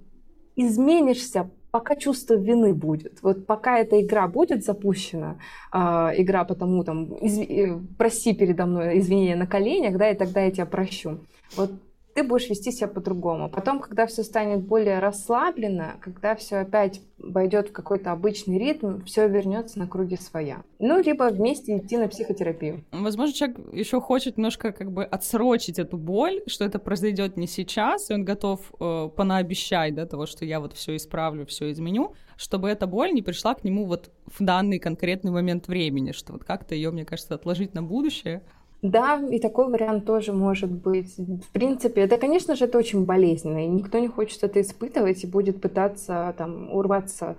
изменишься 0.54 1.50
пока 1.70 1.96
чувство 1.96 2.34
вины 2.34 2.74
будет. 2.74 3.22
Вот 3.22 3.46
пока 3.46 3.78
эта 3.78 4.00
игра 4.00 4.28
будет 4.28 4.64
запущена, 4.64 5.38
э, 5.72 5.78
игра 6.18 6.44
потому 6.44 6.84
там, 6.84 7.14
из, 7.14 7.38
э, 7.38 7.80
проси 7.98 8.32
передо 8.32 8.66
мной 8.66 8.98
извинения 8.98 9.36
на 9.36 9.46
коленях, 9.46 9.96
да, 9.96 10.10
и 10.10 10.16
тогда 10.16 10.42
я 10.42 10.50
тебя 10.50 10.66
прощу. 10.66 11.18
Вот 11.56 11.72
ты 12.14 12.22
будешь 12.22 12.48
вести 12.48 12.72
себя 12.72 12.88
по-другому. 12.88 13.48
Потом, 13.48 13.80
когда 13.80 14.06
все 14.06 14.22
станет 14.22 14.62
более 14.62 14.98
расслаблено, 14.98 15.92
когда 16.00 16.34
все 16.34 16.56
опять 16.58 17.00
войдет 17.18 17.68
в 17.68 17.72
какой-то 17.72 18.12
обычный 18.12 18.58
ритм, 18.58 19.02
все 19.04 19.28
вернется 19.28 19.78
на 19.78 19.86
круги 19.86 20.16
своя. 20.16 20.62
Ну, 20.78 21.02
либо 21.02 21.24
вместе 21.30 21.78
идти 21.78 21.96
на 21.96 22.08
психотерапию. 22.08 22.84
Возможно, 22.92 23.34
человек 23.34 23.58
еще 23.72 24.00
хочет 24.00 24.36
немножко 24.36 24.72
как 24.72 24.90
бы 24.90 25.04
отсрочить 25.04 25.78
эту 25.78 25.96
боль, 25.96 26.42
что 26.46 26.64
это 26.64 26.78
произойдет 26.78 27.36
не 27.36 27.46
сейчас, 27.46 28.10
и 28.10 28.14
он 28.14 28.24
готов 28.24 28.60
э, 28.80 29.08
понаобещать, 29.14 29.94
да, 29.94 30.06
того, 30.06 30.26
что 30.26 30.44
я 30.44 30.60
вот 30.60 30.72
все 30.72 30.96
исправлю, 30.96 31.46
все 31.46 31.70
изменю, 31.70 32.14
чтобы 32.36 32.68
эта 32.68 32.86
боль 32.86 33.12
не 33.12 33.22
пришла 33.22 33.54
к 33.54 33.64
нему 33.64 33.84
вот 33.84 34.10
в 34.26 34.42
данный 34.42 34.78
конкретный 34.78 35.30
момент 35.30 35.68
времени, 35.68 36.12
что 36.12 36.32
вот 36.32 36.44
как-то 36.44 36.74
ее, 36.74 36.90
мне 36.90 37.04
кажется, 37.04 37.34
отложить 37.34 37.74
на 37.74 37.82
будущее, 37.82 38.42
да, 38.82 39.20
и 39.30 39.38
такой 39.38 39.68
вариант 39.68 40.06
тоже 40.06 40.32
может 40.32 40.70
быть. 40.70 41.14
В 41.16 41.52
принципе, 41.52 42.02
это, 42.02 42.16
конечно 42.16 42.56
же, 42.56 42.64
это 42.64 42.78
очень 42.78 43.04
болезненно, 43.04 43.64
и 43.64 43.68
никто 43.68 43.98
не 43.98 44.08
хочет 44.08 44.42
это 44.42 44.60
испытывать 44.60 45.22
и 45.22 45.26
будет 45.26 45.60
пытаться 45.60 46.34
там 46.38 46.72
урваться 46.72 47.36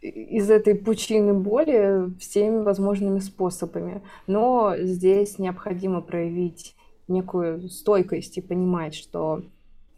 из 0.00 0.50
этой 0.50 0.74
пучины 0.74 1.32
боли 1.32 2.12
всеми 2.18 2.62
возможными 2.62 3.20
способами. 3.20 4.02
Но 4.26 4.74
здесь 4.78 5.38
необходимо 5.38 6.02
проявить 6.02 6.74
некую 7.08 7.68
стойкость 7.68 8.38
и 8.38 8.42
понимать, 8.42 8.94
что 8.94 9.42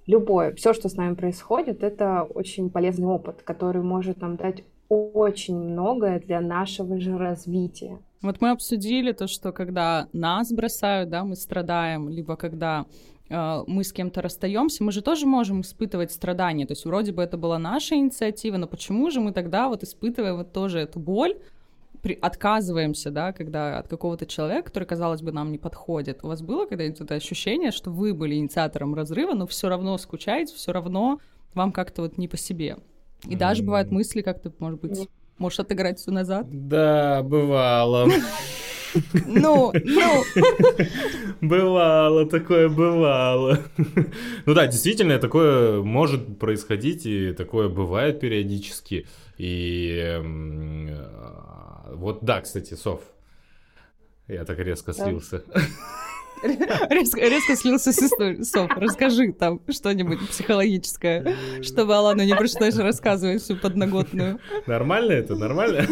любое, 0.07 0.55
все, 0.55 0.73
что 0.73 0.89
с 0.89 0.95
нами 0.97 1.15
происходит, 1.15 1.83
это 1.83 2.23
очень 2.23 2.71
полезный 2.71 3.07
опыт, 3.07 3.43
который 3.43 3.83
может 3.83 4.21
нам 4.21 4.37
дать 4.37 4.63
очень 4.89 5.57
многое 5.57 6.21
для 6.21 6.41
нашего 6.41 7.01
же 7.01 7.17
развития. 7.19 7.99
Вот 8.23 8.41
мы 8.41 8.51
обсудили 8.51 9.13
то, 9.13 9.27
что 9.27 9.53
когда 9.53 10.09
нас 10.13 10.53
бросают, 10.53 11.11
да, 11.11 11.25
мы 11.25 11.37
страдаем, 11.37 12.09
либо 12.09 12.37
когда 12.37 12.87
э, 13.29 13.63
мы 13.67 13.85
с 13.85 13.93
кем-то 13.93 14.23
расстаемся, 14.23 14.83
мы 14.83 14.93
же 14.93 15.03
тоже 15.03 15.27
можем 15.27 15.61
испытывать 15.61 16.13
страдания. 16.13 16.67
То 16.67 16.73
есть 16.73 16.85
вроде 16.85 17.13
бы 17.13 17.23
это 17.23 17.37
была 17.37 17.59
наша 17.59 17.95
инициатива, 17.95 18.57
но 18.57 18.67
почему 18.67 19.11
же 19.11 19.21
мы 19.21 19.33
тогда 19.33 19.69
вот 19.69 19.83
испытываем 19.83 20.37
вот 20.37 20.53
тоже 20.53 20.81
эту 20.81 20.99
боль, 20.99 21.37
при, 22.03 22.15
отказываемся, 22.15 23.11
да, 23.11 23.33
когда 23.33 23.79
от 23.79 23.89
какого-то 23.89 24.27
человека, 24.27 24.67
который, 24.67 24.85
казалось 24.85 25.23
бы, 25.23 25.33
нам 25.33 25.51
не 25.51 25.59
подходит. 25.59 26.21
У 26.23 26.29
вас 26.29 26.43
было 26.43 26.67
когда-нибудь 26.67 27.01
это 27.01 27.15
ощущение, 27.15 27.71
что 27.71 27.91
вы 27.91 28.15
были 28.15 28.37
инициатором 28.37 28.95
разрыва, 28.95 29.35
но 29.35 29.47
все 29.47 29.69
равно 29.69 29.99
скучаете, 29.99 30.55
все 30.55 30.73
равно 30.73 31.19
вам 31.55 31.73
как-то 31.73 32.03
вот 32.03 32.19
не 32.19 32.29
по 32.29 32.37
себе? 32.37 32.77
И 33.25 33.37
даже 33.37 33.63
бывают 33.63 33.91
мысли 33.91 34.23
как-то, 34.23 34.53
может 34.59 34.81
быть, 34.81 35.09
Можешь 35.39 35.61
отыграть 35.61 35.99
все 35.99 36.11
назад? 36.11 36.47
Да, 36.51 37.23
бывало. 37.23 38.09
Ну, 39.27 39.73
ну. 39.85 40.25
Бывало, 41.43 42.25
такое 42.25 42.71
бывало. 42.71 43.59
Ну 44.47 44.55
да, 44.55 44.67
действительно, 44.67 45.19
такое 45.19 45.83
может 45.83 46.39
происходить, 46.39 47.05
и 47.05 47.33
такое 47.35 47.69
бывает 47.69 48.21
периодически. 48.21 49.07
И 49.37 50.19
вот 51.93 52.21
да, 52.23 52.41
кстати, 52.41 52.73
Сов, 52.73 53.03
я 54.29 54.47
так 54.47 54.59
резко 54.59 54.95
слился. 54.95 55.43
Резко, 56.91 57.21
резко 57.21 57.57
слился 57.57 57.93
с 57.93 57.99
историей. 57.99 58.45
Соф, 58.45 58.71
расскажи 58.77 59.33
там 59.33 59.61
что-нибудь 59.69 60.29
психологическое, 60.29 61.37
чтобы 61.63 61.97
Алану 61.97 62.25
не 62.25 62.35
пришлось 62.35 62.77
рассказывать 62.77 63.43
всю 63.43 63.57
подноготную. 63.57 64.39
Нормально 64.67 65.13
это? 65.13 65.35
Нормально? 65.35 65.87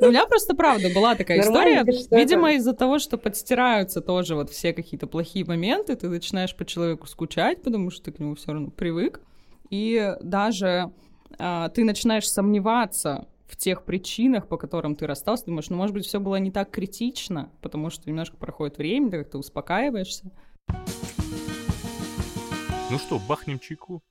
Ну, 0.00 0.08
у 0.08 0.10
меня 0.10 0.26
просто 0.26 0.54
правда 0.54 0.88
была 0.92 1.14
такая 1.14 1.40
история. 1.40 1.84
Видимо, 2.10 2.54
из-за 2.54 2.72
того, 2.72 2.98
что 2.98 3.18
подстираются 3.18 4.00
тоже 4.00 4.34
вот 4.34 4.50
все 4.50 4.72
какие-то 4.72 5.06
плохие 5.06 5.44
моменты, 5.44 5.94
ты 5.96 6.08
начинаешь 6.08 6.56
по 6.56 6.64
человеку 6.64 7.06
скучать, 7.06 7.62
потому 7.62 7.90
что 7.90 8.04
ты 8.04 8.12
к 8.12 8.18
нему 8.18 8.34
все 8.34 8.52
равно 8.52 8.70
привык. 8.70 9.20
И 9.70 10.14
даже 10.20 10.92
а, 11.38 11.68
ты 11.68 11.84
начинаешь 11.84 12.28
сомневаться 12.28 13.26
в 13.52 13.56
тех 13.56 13.84
причинах, 13.84 14.48
по 14.48 14.56
которым 14.56 14.96
ты 14.96 15.06
расстался, 15.06 15.44
думаешь, 15.44 15.68
ну, 15.68 15.76
может 15.76 15.92
быть, 15.94 16.06
все 16.06 16.20
было 16.20 16.36
не 16.36 16.50
так 16.50 16.70
критично, 16.70 17.50
потому 17.60 17.90
что 17.90 18.08
немножко 18.08 18.38
проходит 18.38 18.78
время, 18.78 19.10
ты 19.10 19.18
как-то 19.18 19.36
успокаиваешься. 19.36 20.30
Ну 22.90 22.98
что, 22.98 23.20
бахнем 23.28 23.58
чайку? 23.58 24.02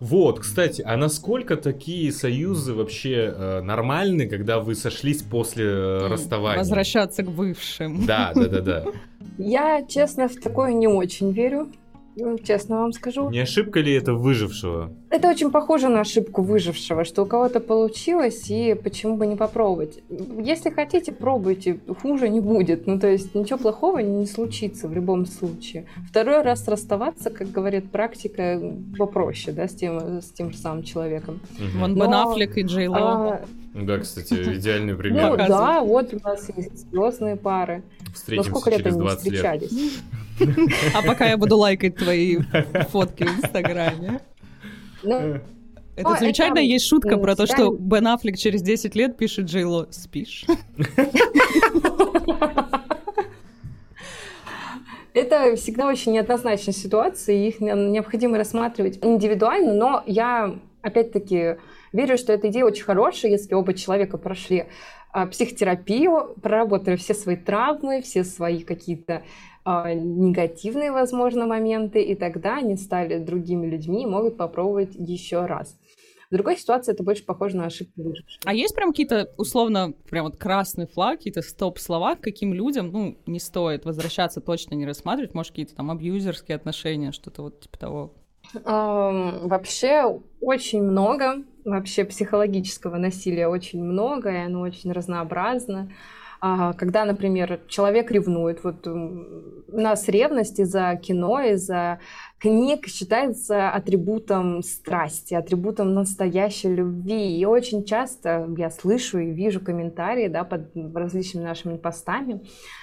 Вот, 0.00 0.40
кстати, 0.40 0.82
а 0.82 0.96
насколько 0.96 1.56
такие 1.56 2.10
союзы 2.12 2.72
вообще 2.72 3.32
э, 3.36 3.60
нормальны, 3.60 4.26
когда 4.26 4.58
вы 4.58 4.74
сошлись 4.74 5.22
после 5.22 5.66
э, 5.66 6.06
расставания? 6.08 6.58
Возвращаться 6.58 7.22
к 7.22 7.30
бывшим. 7.30 8.06
Да, 8.06 8.32
да, 8.34 8.48
да, 8.48 8.60
да. 8.62 8.84
Я, 9.36 9.84
честно, 9.86 10.28
в 10.28 10.36
такое 10.36 10.72
не 10.72 10.88
очень 10.88 11.30
верю. 11.32 11.70
Ну, 12.16 12.38
честно 12.38 12.80
вам 12.80 12.92
скажу. 12.92 13.30
Не 13.30 13.40
ошибка 13.40 13.80
ли 13.80 13.92
это 13.94 14.12
выжившего? 14.12 14.92
Это 15.10 15.28
очень 15.28 15.50
похоже 15.50 15.88
на 15.88 16.00
ошибку 16.00 16.42
выжившего, 16.42 17.04
что 17.04 17.22
у 17.22 17.26
кого-то 17.26 17.60
получилось, 17.60 18.50
и 18.50 18.74
почему 18.74 19.16
бы 19.16 19.26
не 19.26 19.36
попробовать. 19.36 20.00
Если 20.10 20.70
хотите, 20.70 21.12
пробуйте, 21.12 21.80
хуже 22.02 22.28
не 22.28 22.40
будет. 22.40 22.86
Ну, 22.86 22.98
то 22.98 23.08
есть 23.08 23.34
ничего 23.34 23.58
плохого 23.58 23.98
не 24.00 24.26
случится 24.26 24.88
в 24.88 24.92
любом 24.92 25.26
случае. 25.26 25.86
Второй 26.08 26.42
раз 26.42 26.68
расставаться, 26.68 27.30
как 27.30 27.50
говорит 27.50 27.90
практика, 27.90 28.60
попроще, 28.98 29.54
да, 29.54 29.66
с 29.66 29.74
тем, 29.74 30.20
с 30.20 30.30
тем 30.30 30.50
же 30.50 30.58
самым 30.58 30.82
человеком. 30.82 31.40
Угу. 31.58 31.78
Вон 31.78 31.94
Бен 31.94 32.12
Аффлек 32.12 32.58
и 32.58 32.62
Джей 32.62 32.88
Ло. 32.88 32.98
А... 32.98 33.44
Да, 33.74 33.98
кстати, 33.98 34.34
идеальный 34.58 34.94
пример. 34.94 35.30
Ну, 35.30 35.36
да, 35.36 35.80
вот 35.80 36.12
у 36.12 36.20
нас 36.22 36.48
есть 36.54 36.90
звездные 36.90 37.36
пары. 37.36 37.82
Встретимся 38.14 38.50
Но 38.50 38.58
сколько 38.58 38.76
лет 38.76 38.86
они 38.86 39.08
встречались? 39.08 39.72
Лет. 39.72 39.92
А 40.94 41.02
пока 41.02 41.26
я 41.28 41.36
буду 41.36 41.56
лайкать 41.56 41.96
твои 41.96 42.38
фотки 42.90 43.24
в 43.24 43.38
Инстаграме. 43.38 44.20
Ну, 45.02 45.40
это 45.96 46.16
замечательно, 46.18 46.60
есть 46.60 46.86
шутка 46.86 47.18
про 47.18 47.36
то, 47.36 47.46
что 47.46 47.70
Бен 47.72 48.06
Аффлек 48.06 48.36
через 48.36 48.62
10 48.62 48.94
лет 48.94 49.16
пишет 49.16 49.46
Джейло 49.46 49.88
«Спишь?» 49.90 50.46
Это 55.14 55.54
всегда 55.56 55.88
очень 55.88 56.12
неоднозначная 56.12 56.72
ситуация, 56.72 57.36
и 57.36 57.48
их 57.48 57.60
необходимо 57.60 58.38
рассматривать 58.38 58.98
индивидуально, 59.02 59.74
но 59.74 60.02
я, 60.06 60.58
опять-таки, 60.80 61.56
верю, 61.92 62.16
что 62.16 62.32
эта 62.32 62.48
идея 62.48 62.64
очень 62.64 62.84
хорошая, 62.84 63.30
если 63.32 63.52
оба 63.52 63.74
человека 63.74 64.16
прошли 64.16 64.64
а, 65.12 65.26
психотерапию, 65.26 66.34
проработали 66.42 66.96
все 66.96 67.12
свои 67.12 67.36
травмы, 67.36 68.00
все 68.00 68.24
свои 68.24 68.62
какие-то 68.62 69.22
негативные, 69.64 70.92
возможно, 70.92 71.46
моменты, 71.46 72.02
и 72.02 72.14
тогда 72.14 72.56
они 72.56 72.76
стали 72.76 73.18
другими 73.18 73.66
людьми 73.66 74.02
и 74.02 74.06
могут 74.06 74.36
попробовать 74.36 74.94
еще 74.94 75.46
раз. 75.46 75.78
В 76.30 76.34
другой 76.34 76.56
ситуации 76.56 76.92
это 76.92 77.02
больше 77.02 77.26
похоже 77.26 77.58
на 77.58 77.66
ошибку 77.66 78.02
выживших. 78.02 78.40
А 78.46 78.54
есть 78.54 78.74
прям 78.74 78.90
какие-то, 78.90 79.30
условно, 79.36 79.92
прям 80.08 80.24
вот 80.24 80.38
красный 80.38 80.86
флаг, 80.86 81.18
какие-то 81.18 81.42
стоп-слова, 81.42 82.16
каким 82.16 82.54
людям, 82.54 82.90
ну, 82.90 83.18
не 83.26 83.38
стоит 83.38 83.84
возвращаться, 83.84 84.40
точно 84.40 84.74
не 84.74 84.86
рассматривать, 84.86 85.34
может, 85.34 85.52
какие-то 85.52 85.74
там 85.74 85.90
абьюзерские 85.90 86.56
отношения, 86.56 87.12
что-то 87.12 87.42
вот 87.42 87.60
типа 87.60 87.78
того? 87.78 88.14
Um, 88.54 89.46
вообще 89.46 90.20
очень 90.40 90.82
много, 90.82 91.44
вообще 91.66 92.04
психологического 92.04 92.96
насилия 92.96 93.46
очень 93.46 93.84
много, 93.84 94.30
и 94.30 94.36
оно 94.36 94.62
очень 94.62 94.90
разнообразно. 94.90 95.90
А, 95.90 96.21
когда, 96.42 97.04
например, 97.04 97.60
человек 97.68 98.10
ревнует, 98.10 98.64
вот 98.64 98.84
у 98.88 99.24
нас 99.68 100.08
ревность 100.08 100.58
из-за 100.58 100.98
кино, 101.00 101.40
из-за 101.40 102.00
книг 102.38 102.88
считается 102.88 103.70
атрибутом 103.70 104.64
страсти, 104.64 105.34
атрибутом 105.34 105.94
настоящей 105.94 106.74
любви. 106.74 107.38
И 107.38 107.44
очень 107.44 107.84
часто 107.84 108.48
я 108.58 108.70
слышу 108.70 109.20
и 109.20 109.30
вижу 109.30 109.60
комментарии 109.60 110.26
да, 110.26 110.42
под 110.42 110.72
различными 110.96 111.44
нашими 111.44 111.76
постами, 111.76 112.42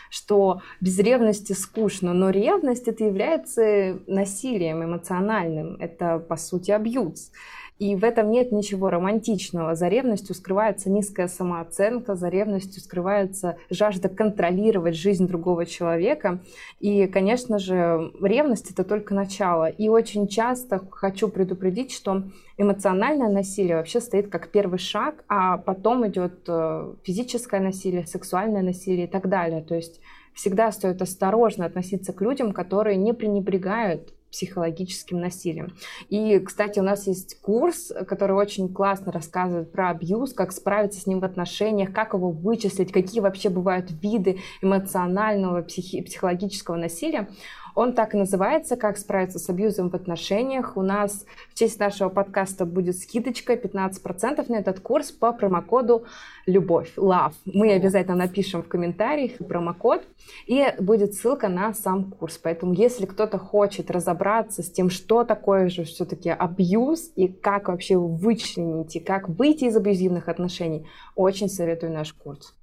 что 0.10 0.62
без 0.80 0.98
ревности 0.98 1.52
скучно, 1.52 2.13
но 2.13 2.30
ревность 2.30 2.88
это 2.88 3.04
является 3.04 4.00
насилием 4.08 4.86
эмоциональным, 4.86 5.76
это 5.82 6.19
по 6.19 6.38
сути 6.38 6.72
абьюз. 6.72 7.34
И 7.80 7.96
в 7.96 8.04
этом 8.04 8.30
нет 8.30 8.52
ничего 8.52 8.89
романтичного. 8.89 9.74
За 9.74 9.88
ревностью 9.88 10.36
скрывается 10.36 10.89
низкая 10.89 11.30
самооценка, 11.30 12.15
за 12.15 12.28
ревностью 12.28 12.82
скрывается 12.82 13.58
жажда 13.70 14.10
контролировать 14.10 14.96
жизнь 14.96 15.28
другого 15.28 15.65
человека. 15.65 16.39
И, 16.82 17.08
конечно 17.08 17.58
же, 17.58 18.12
ревность 18.22 18.70
это 18.70 18.84
только 18.84 19.15
начало. 19.15 19.70
И 19.70 19.88
очень 19.88 20.28
часто 20.28 20.82
хочу 20.92 21.30
предупредить, 21.30 21.94
что 21.94 22.24
эмоциональное 22.58 23.30
насилие 23.30 23.78
вообще 23.78 24.02
стоит 24.02 24.28
как 24.28 24.50
первый 24.50 24.80
шаг, 24.80 25.24
а 25.30 25.58
потом 25.58 26.06
идет 26.06 26.42
э, 26.50 26.94
физическое 27.04 27.62
насилие, 27.62 28.06
сексуальное 28.06 28.62
насилие 28.62 29.06
и 29.06 29.10
так 29.10 29.30
далее. 29.30 29.62
То 29.62 29.76
есть 29.76 30.02
всегда 30.34 30.74
стоит 30.74 31.02
осторожно 31.02 31.65
относиться 31.65 32.12
к 32.12 32.20
людям, 32.20 32.52
которые 32.52 32.98
не 32.98 33.13
пренебрегают 33.13 34.13
психологическим 34.32 35.20
насилием. 35.20 35.76
И, 36.10 36.39
кстати, 36.39 36.80
у 36.80 36.84
нас 36.84 37.08
есть 37.08 37.39
курс, 37.42 37.92
который 38.08 38.36
очень 38.36 38.74
классно 38.74 39.12
рассказывает 39.12 39.72
про 39.72 39.89
абьюз, 39.89 40.34
как 40.34 40.52
справиться 40.52 41.00
с 41.00 41.08
ним 41.08 41.20
в 41.20 41.26
отношениях, 41.26 41.94
как 41.94 42.13
его 42.13 42.32
вычислить, 42.32 42.92
какие 42.92 43.22
вообще 43.22 43.50
бывают 43.50 43.92
виды 44.02 44.39
эмоционального, 44.62 45.62
психи- 45.62 46.02
психологического 46.02 46.76
насилия. 46.76 47.30
Он 47.75 47.93
так 47.93 48.13
и 48.13 48.17
называется 48.17 48.75
«Как 48.75 48.97
справиться 48.97 49.39
с 49.39 49.49
абьюзом 49.49 49.89
в 49.89 49.95
отношениях». 49.95 50.77
У 50.77 50.82
нас 50.82 51.25
в 51.49 51.58
честь 51.58 51.79
нашего 51.79 52.10
подкаста 52.10 52.65
будет 52.65 52.97
скидочка 52.97 53.53
15% 53.53 54.45
на 54.51 54.55
этот 54.55 54.79
курс 54.79 55.12
по 55.12 55.32
промокоду 55.32 56.05
«Любовь», 56.45 56.93
«Love». 56.97 57.34
Мы 57.45 57.71
обязательно 57.73 58.17
напишем 58.17 58.63
в 58.63 58.67
комментариях 58.67 59.38
промокод, 59.38 60.03
и 60.45 60.65
будет 60.79 61.13
ссылка 61.13 61.47
на 61.47 61.73
сам 61.73 62.12
курс. 62.12 62.38
Поэтому 62.38 62.73
если 62.73 63.05
кто-то 63.05 63.38
хочет 63.38 63.91
разобраться 63.91 64.63
с 64.63 64.71
тем, 64.71 64.89
что 64.89 65.23
такое 65.23 65.69
же 65.69 65.84
все-таки 65.84 66.29
абьюз, 66.29 67.12
и 67.15 67.27
как 67.27 67.67
вообще 67.67 67.97
вычленить, 67.97 68.95
и 68.95 68.99
как 68.99 69.29
выйти 69.29 69.65
из 69.65 69.75
абьюзивных 69.75 70.27
отношений, 70.27 70.88
очень 71.15 71.49
советую 71.49 71.91
наш 71.91 72.13
курс. 72.13 72.55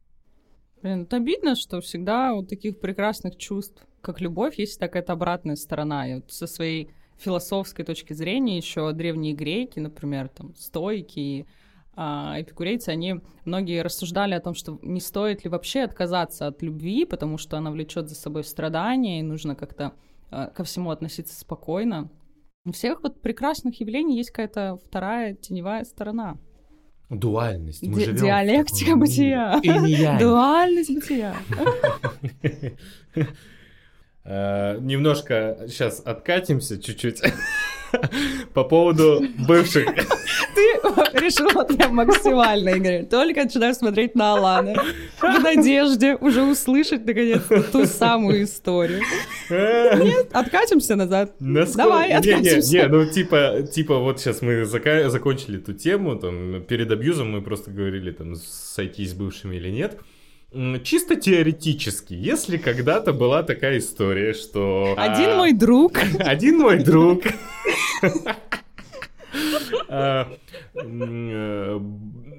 Блин, 0.83 1.03
это 1.03 1.16
обидно, 1.16 1.57
что 1.57 1.81
всегда 1.81 2.35
у 2.35 2.45
таких 2.45 2.79
прекрасных 2.79 3.37
чувств, 3.37 3.83
как 4.07 4.21
любовь, 4.21 4.57
есть 4.57 4.79
такая 4.79 5.03
обратная 5.03 5.57
сторона. 5.57 6.09
И 6.09 6.14
вот 6.14 6.31
со 6.31 6.47
своей 6.47 6.90
философской 7.19 7.85
точки 7.85 8.12
зрения 8.12 8.57
еще 8.57 8.92
древние 8.92 9.35
греки, 9.35 9.81
например, 9.81 10.29
там, 10.29 10.55
стойки, 10.55 11.47
а, 11.97 12.37
эпикурейцы, 12.40 12.90
они 12.90 13.16
многие 13.45 13.83
рассуждали 13.83 14.35
о 14.35 14.40
том, 14.40 14.55
что 14.55 14.79
не 14.83 15.01
стоит 15.01 15.42
ли 15.42 15.51
вообще 15.51 15.81
отказаться 15.81 16.47
от 16.47 16.62
любви, 16.62 17.05
потому 17.05 17.37
что 17.37 17.57
она 17.57 17.73
влечет 17.73 18.09
за 18.09 18.14
собой 18.14 18.45
страдания, 18.45 19.19
и 19.19 19.25
нужно 19.25 19.57
как-то 19.57 19.92
а, 20.31 20.47
ко 20.51 20.62
всему 20.62 20.90
относиться 20.90 21.37
спокойно. 21.37 22.09
У 22.64 22.71
всех 22.71 23.03
вот 23.03 23.21
прекрасных 23.21 23.81
явлений 23.81 24.16
есть 24.16 24.31
какая-то 24.31 24.79
вторая 24.87 25.35
теневая 25.35 25.85
сторона. 25.85 26.37
Дуальность. 27.11 27.83
Мы 27.83 28.05
Ди- 28.05 28.12
диалектика 28.12 28.95
бытия. 28.95 29.61
Дуальность 30.21 30.95
бытия. 30.95 31.35
Э, 34.29 34.79
немножко 34.81 35.57
сейчас 35.69 36.03
откатимся 36.05 36.83
чуть-чуть 36.83 37.23
по 38.55 38.65
поводу 38.65 39.25
бывших. 39.47 39.87
Ты 40.55 40.62
решил 41.21 41.49
вот 41.55 41.69
прям 41.69 41.95
максимально, 41.95 42.71
Игорь. 42.71 43.05
Только 43.07 43.45
начинаешь 43.45 43.77
смотреть 43.77 44.17
на 44.17 44.35
Алана. 44.35 44.75
В 45.21 45.39
надежде 45.41 46.17
уже 46.17 46.43
услышать, 46.43 47.07
наконец, 47.07 47.43
ту 47.71 47.87
самую 47.87 48.43
историю. 48.43 49.01
Нет, 49.49 50.29
откатимся 50.33 50.97
назад. 50.97 51.33
Давай, 51.39 52.11
откатимся. 52.11 52.73
Не, 52.73 52.81
не, 52.81 52.89
ну 52.89 53.09
типа, 53.09 53.62
типа 53.73 53.99
вот 53.99 54.19
сейчас 54.19 54.43
мы 54.43 54.65
закончили 54.65 55.59
эту 55.59 55.73
тему, 55.73 56.17
там, 56.17 56.62
перед 56.62 56.91
абьюзом 56.91 57.31
мы 57.31 57.43
просто 57.43 57.71
говорили, 57.71 58.11
там, 58.11 58.35
сойтись 58.35 59.11
с 59.11 59.15
бывшими 59.15 59.55
или 59.55 59.71
нет 59.71 59.99
чисто 60.83 61.17
теоретически, 61.17 62.15
если 62.15 62.57
когда-то 62.57 63.13
была 63.13 63.43
такая 63.43 63.79
история, 63.79 64.33
что... 64.33 64.95
Один 64.97 65.31
а, 65.31 65.37
мой 65.37 65.53
друг. 65.53 65.99
Один 66.19 66.59
мой 66.59 66.83
друг. 66.83 67.23
А, 69.89 70.29
э, 70.75 71.81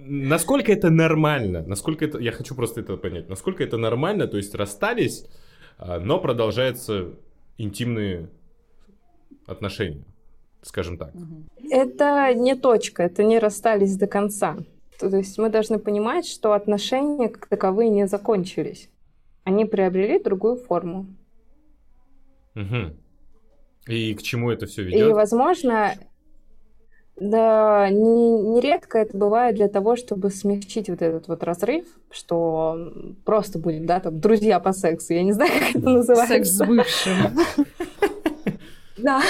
насколько 0.08 0.72
это 0.72 0.90
нормально? 0.90 1.64
Насколько 1.66 2.06
это... 2.06 2.20
Я 2.20 2.32
хочу 2.32 2.56
просто 2.56 2.82
это 2.82 2.98
понять. 2.98 3.30
Насколько 3.30 3.64
это 3.64 3.78
нормально? 3.78 4.28
То 4.28 4.38
есть 4.38 4.56
расстались, 4.56 5.26
а, 5.78 6.00
но 6.00 6.20
продолжаются 6.20 7.14
интимные 7.58 8.30
отношения, 9.46 10.04
скажем 10.62 10.98
так. 10.98 11.14
Это 11.70 12.34
не 12.34 12.56
точка, 12.56 13.04
это 13.04 13.24
не 13.24 13.40
расстались 13.40 13.96
до 13.96 14.08
конца. 14.08 14.58
То 15.00 15.08
есть 15.16 15.38
мы 15.38 15.50
должны 15.50 15.78
понимать, 15.80 16.28
что 16.28 16.54
отношения 16.54 17.30
как 17.30 17.48
таковые 17.48 17.90
не 17.90 18.08
закончились. 18.08 18.90
Они 19.44 19.66
приобрели 19.66 20.22
другую 20.22 20.58
форму. 20.58 21.06
Угу. 22.56 22.94
И 23.88 24.14
к 24.16 24.22
чему 24.22 24.52
это 24.52 24.66
все 24.66 24.84
ведет? 24.84 25.10
И, 25.10 25.12
возможно, 25.12 25.94
да, 27.16 27.90
нередко 27.90 28.98
это 28.98 29.16
бывает 29.18 29.56
для 29.56 29.70
того, 29.70 29.96
чтобы 29.96 30.30
смягчить 30.32 30.90
вот 30.90 31.02
этот 31.02 31.28
вот 31.28 31.44
разрыв, 31.44 31.86
что 32.10 32.92
просто 33.24 33.60
будем, 33.60 33.86
да, 33.86 34.00
там, 34.00 34.20
друзья 34.20 34.60
по 34.60 34.74
сексу, 34.74 35.14
я 35.14 35.24
не 35.24 35.32
знаю, 35.32 35.52
как 35.52 35.76
это 35.76 35.90
называется. 35.90 36.36
Секс 36.36 36.50
с 36.50 36.66
бывшим. 36.66 37.16
Да 38.98 39.22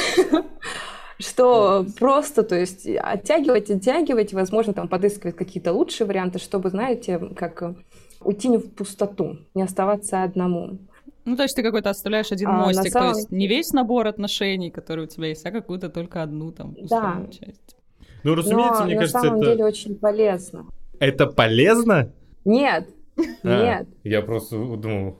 что 1.20 1.86
просто, 2.00 2.44
то 2.44 2.56
есть 2.56 2.88
оттягивать, 2.88 3.70
оттягивать, 3.70 4.34
возможно, 4.34 4.74
там 4.74 4.88
подыскивать 4.88 5.36
какие-то 5.36 5.74
лучшие 5.74 6.08
варианты, 6.08 6.40
чтобы, 6.40 6.70
знаете, 6.70 7.20
как 7.36 7.76
уйти 8.22 8.48
не 8.50 8.58
в 8.58 8.72
пустоту, 8.74 9.38
не 9.54 9.64
оставаться 9.64 10.24
одному. 10.24 10.80
Ну, 11.26 11.36
то 11.36 11.44
есть 11.44 11.56
ты 11.56 11.64
какой-то 11.64 11.90
оставляешь 11.90 12.32
один 12.32 12.48
А, 12.48 12.54
мостик, 12.66 12.92
самом- 12.94 13.12
то 13.14 13.18
есть 13.18 13.32
не 13.32 13.48
весь 13.48 13.74
набор 13.74 14.08
отношений, 14.08 14.72
который 14.72 15.04
у 15.06 15.08
тебя 15.08 15.28
есть, 15.28 15.46
а 15.46 15.52
какую-то 15.52 15.90
только 15.90 16.24
одну 16.24 16.52
там 16.52 16.76
условную 16.80 17.30
часть. 17.32 17.76
Ну, 18.24 18.34
разумеется, 18.36 18.80
Но 18.82 18.86
мне 18.86 18.96
на 18.96 19.00
кажется, 19.02 19.20
самом 19.22 19.42
это... 19.42 19.52
деле 19.52 19.66
очень 19.66 19.96
полезно. 19.96 20.66
Это 21.00 21.28
полезно? 21.28 22.12
Нет, 22.46 22.88
А, 23.18 23.24
нет, 23.44 23.88
Я 24.04 24.22
просто 24.22 24.56
думал, 24.58 25.18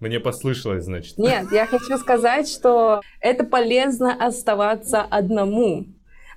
мне 0.00 0.18
послышалось, 0.18 0.84
значит. 0.84 1.18
нет, 1.18 1.52
я 1.52 1.66
хочу 1.66 1.96
сказать, 1.98 2.48
что 2.48 3.02
это 3.20 3.44
полезно 3.44 4.14
оставаться 4.14 5.02
одному, 5.02 5.86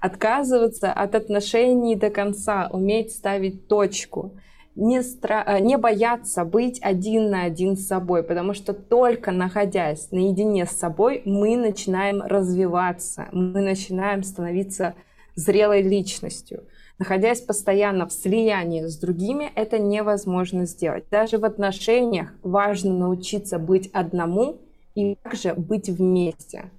отказываться 0.02 0.92
от 0.92 1.16
отношений 1.16 1.96
до 1.96 2.10
конца, 2.10 2.70
уметь 2.72 3.12
ставить 3.14 3.68
точку, 3.68 4.38
не, 4.76 5.00
стра- 5.00 5.44
э, 5.46 5.60
не 5.60 5.78
бояться 5.78 6.46
быть 6.46 6.80
один 6.82 7.30
на 7.30 7.44
один 7.44 7.78
с 7.78 7.88
собой, 7.88 8.24
потому 8.24 8.54
что 8.54 8.74
только 8.74 9.32
находясь 9.32 10.12
наедине 10.12 10.66
с 10.66 10.72
собой, 10.72 11.22
мы 11.26 11.56
начинаем 11.56 12.22
развиваться, 12.22 13.28
мы 13.32 13.62
начинаем 13.62 14.24
становиться 14.24 14.96
зрелой 15.36 15.82
личностью. 15.82 16.64
Находясь 17.00 17.42
постоянно 17.42 18.08
в 18.08 18.14
слиянии 18.14 18.86
с 18.86 18.98
другими, 18.98 19.52
это 19.56 19.80
невозможно 19.80 20.66
сделать. 20.66 21.06
Даже 21.10 21.38
в 21.38 21.46
отношениях 21.46 22.34
важно 22.44 22.94
научиться 22.94 23.58
быть 23.60 23.90
одному 23.94 24.62
и 24.96 25.16
также 25.16 25.54
быть 25.56 25.90
вместе. 25.90 26.70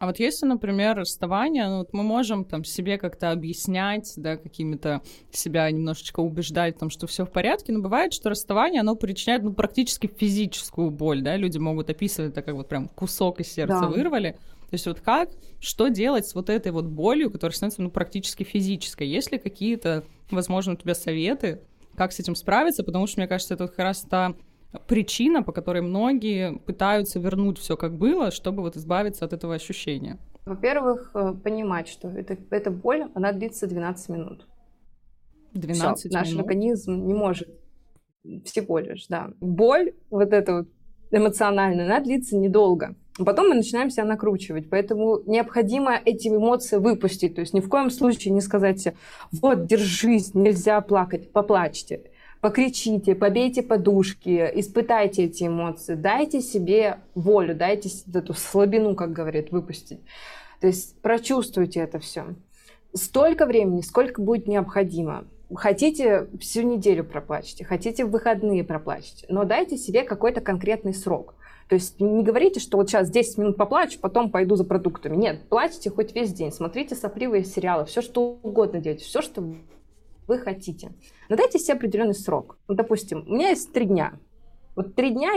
А 0.00 0.06
вот 0.06 0.18
если, 0.18 0.46
например, 0.46 0.96
расставание, 0.96 1.68
ну, 1.68 1.78
вот 1.80 1.92
мы 1.92 2.02
можем 2.02 2.46
там 2.46 2.64
себе 2.64 2.96
как-то 2.96 3.32
объяснять, 3.32 4.14
да, 4.16 4.38
какими-то 4.38 5.02
себя 5.30 5.70
немножечко 5.70 6.20
убеждать 6.20 6.76
в 6.76 6.78
том, 6.78 6.88
что 6.88 7.06
все 7.06 7.26
в 7.26 7.30
порядке, 7.30 7.72
но 7.72 7.80
бывает, 7.80 8.14
что 8.14 8.30
расставание, 8.30 8.80
оно 8.80 8.96
причиняет, 8.96 9.42
ну, 9.42 9.52
практически 9.52 10.06
физическую 10.06 10.90
боль, 10.90 11.20
да, 11.20 11.36
люди 11.36 11.58
могут 11.58 11.90
описывать 11.90 12.32
это 12.32 12.40
как 12.40 12.54
вот 12.54 12.66
прям 12.66 12.88
кусок 12.88 13.40
из 13.40 13.52
сердца 13.52 13.80
Да. 13.82 13.88
вырвали. 13.88 14.38
То 14.70 14.74
есть 14.74 14.86
вот 14.86 15.00
как, 15.00 15.30
что 15.58 15.88
делать 15.88 16.26
с 16.26 16.34
вот 16.34 16.48
этой 16.48 16.70
вот 16.70 16.84
болью, 16.84 17.30
которая 17.30 17.54
становится, 17.54 17.82
ну, 17.82 17.90
практически 17.90 18.44
физической? 18.44 19.06
Есть 19.08 19.32
ли 19.32 19.38
какие-то, 19.38 20.04
возможно, 20.30 20.74
у 20.74 20.76
тебя 20.76 20.94
советы, 20.94 21.60
как 21.96 22.12
с 22.12 22.20
этим 22.20 22.36
справиться? 22.36 22.84
Потому 22.84 23.08
что, 23.08 23.18
мне 23.20 23.26
кажется, 23.26 23.54
это 23.54 23.64
вот 23.64 23.70
как 23.70 23.80
раз 23.80 24.02
та 24.02 24.34
причина, 24.86 25.42
по 25.42 25.50
которой 25.50 25.82
многие 25.82 26.56
пытаются 26.58 27.18
вернуть 27.18 27.58
все 27.58 27.76
как 27.76 27.96
было, 27.96 28.30
чтобы 28.30 28.62
вот 28.62 28.76
избавиться 28.76 29.24
от 29.24 29.32
этого 29.32 29.56
ощущения. 29.56 30.18
Во-первых, 30.46 31.10
э, 31.14 31.34
понимать, 31.42 31.88
что 31.88 32.08
это, 32.08 32.36
эта 32.50 32.70
боль, 32.70 33.10
она 33.14 33.32
длится 33.32 33.66
12 33.66 34.08
минут. 34.08 34.46
12 35.52 35.98
Всё, 35.98 36.16
наш 36.16 36.28
минут. 36.28 36.42
организм 36.42 37.06
не 37.08 37.14
может 37.14 37.48
всего 38.44 38.78
лишь, 38.78 39.08
да. 39.08 39.30
Боль, 39.40 39.94
вот 40.10 40.32
эта 40.32 40.58
вот 40.58 40.68
эмоциональная, 41.10 41.86
она 41.86 41.98
длится 41.98 42.36
недолго. 42.36 42.94
Потом 43.24 43.48
мы 43.48 43.54
начинаем 43.54 43.90
себя 43.90 44.04
накручивать, 44.04 44.70
поэтому 44.70 45.20
необходимо 45.26 46.00
эти 46.04 46.28
эмоции 46.28 46.76
выпустить. 46.76 47.34
То 47.34 47.40
есть 47.40 47.52
ни 47.52 47.60
в 47.60 47.68
коем 47.68 47.90
случае 47.90 48.32
не 48.32 48.40
сказать 48.40 48.80
себе, 48.80 48.94
вот, 49.32 49.66
держись, 49.66 50.34
нельзя 50.34 50.80
плакать, 50.80 51.32
поплачьте, 51.32 52.02
покричите, 52.40 53.14
побейте 53.14 53.62
подушки, 53.62 54.50
испытайте 54.54 55.24
эти 55.24 55.44
эмоции, 55.44 55.94
дайте 55.94 56.40
себе 56.40 56.98
волю, 57.14 57.54
дайте 57.54 57.90
эту 58.12 58.34
слабину, 58.34 58.94
как 58.94 59.12
говорят, 59.12 59.50
выпустить. 59.50 60.00
То 60.60 60.66
есть 60.66 61.00
прочувствуйте 61.00 61.80
это 61.80 61.98
все. 61.98 62.34
Столько 62.94 63.46
времени, 63.46 63.82
сколько 63.82 64.20
будет 64.20 64.46
необходимо. 64.46 65.24
Хотите 65.52 66.28
всю 66.40 66.62
неделю 66.62 67.04
проплачьте, 67.04 67.64
хотите 67.64 68.04
в 68.04 68.10
выходные 68.10 68.62
проплачьте, 68.62 69.26
но 69.28 69.44
дайте 69.44 69.76
себе 69.76 70.04
какой-то 70.04 70.40
конкретный 70.40 70.94
срок. 70.94 71.34
То 71.70 71.76
есть 71.76 72.00
не 72.00 72.24
говорите, 72.24 72.58
что 72.58 72.76
вот 72.76 72.90
сейчас 72.90 73.08
10 73.10 73.38
минут 73.38 73.56
поплачу, 73.56 74.00
потом 74.00 74.32
пойду 74.32 74.56
за 74.56 74.64
продуктами. 74.64 75.14
Нет, 75.14 75.48
плачьте 75.48 75.88
хоть 75.88 76.12
весь 76.16 76.32
день, 76.32 76.50
смотрите 76.50 76.96
сопливые 76.96 77.44
сериалы, 77.44 77.84
все 77.84 78.02
что 78.02 78.40
угодно 78.42 78.80
делайте, 78.80 79.04
все, 79.04 79.22
что 79.22 79.54
вы 80.26 80.38
хотите. 80.40 80.92
Но 81.28 81.36
дайте 81.36 81.60
себе 81.60 81.74
определенный 81.74 82.14
срок. 82.14 82.58
Ну, 82.66 82.74
допустим, 82.74 83.24
у 83.24 83.34
меня 83.34 83.50
есть 83.50 83.72
три 83.72 83.86
дня. 83.86 84.14
Вот 84.74 84.96
три 84.96 85.10
дня 85.10 85.30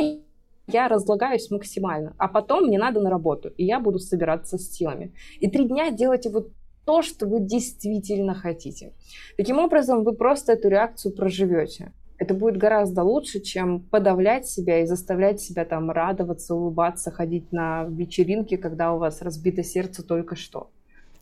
я 0.65 0.87
разлагаюсь 0.87 1.51
максимально, 1.51 2.15
а 2.17 2.27
потом 2.27 2.63
мне 2.63 2.79
надо 2.79 2.99
на 2.99 3.11
работу, 3.11 3.49
и 3.49 3.63
я 3.63 3.79
буду 3.79 3.99
собираться 3.99 4.57
с 4.57 4.71
силами. 4.71 5.13
И 5.39 5.47
три 5.47 5.65
дня 5.65 5.91
делайте 5.91 6.31
вот 6.31 6.49
то, 6.83 7.03
что 7.03 7.27
вы 7.27 7.41
действительно 7.41 8.33
хотите. 8.33 8.93
Таким 9.37 9.59
образом, 9.59 10.03
вы 10.03 10.13
просто 10.13 10.53
эту 10.53 10.67
реакцию 10.69 11.15
проживете. 11.15 11.93
Это 12.17 12.33
будет 12.33 12.57
гораздо 12.57 13.03
лучше, 13.03 13.39
чем 13.39 13.79
подавлять 13.79 14.47
себя 14.47 14.81
и 14.81 14.85
заставлять 14.85 15.41
себя 15.41 15.65
там 15.65 15.91
радоваться, 15.91 16.55
улыбаться, 16.55 17.11
ходить 17.11 17.51
на 17.51 17.85
вечеринки, 17.85 18.55
когда 18.55 18.93
у 18.93 18.99
вас 18.99 19.21
разбито 19.21 19.63
сердце 19.63 20.03
только 20.03 20.35
что. 20.35 20.69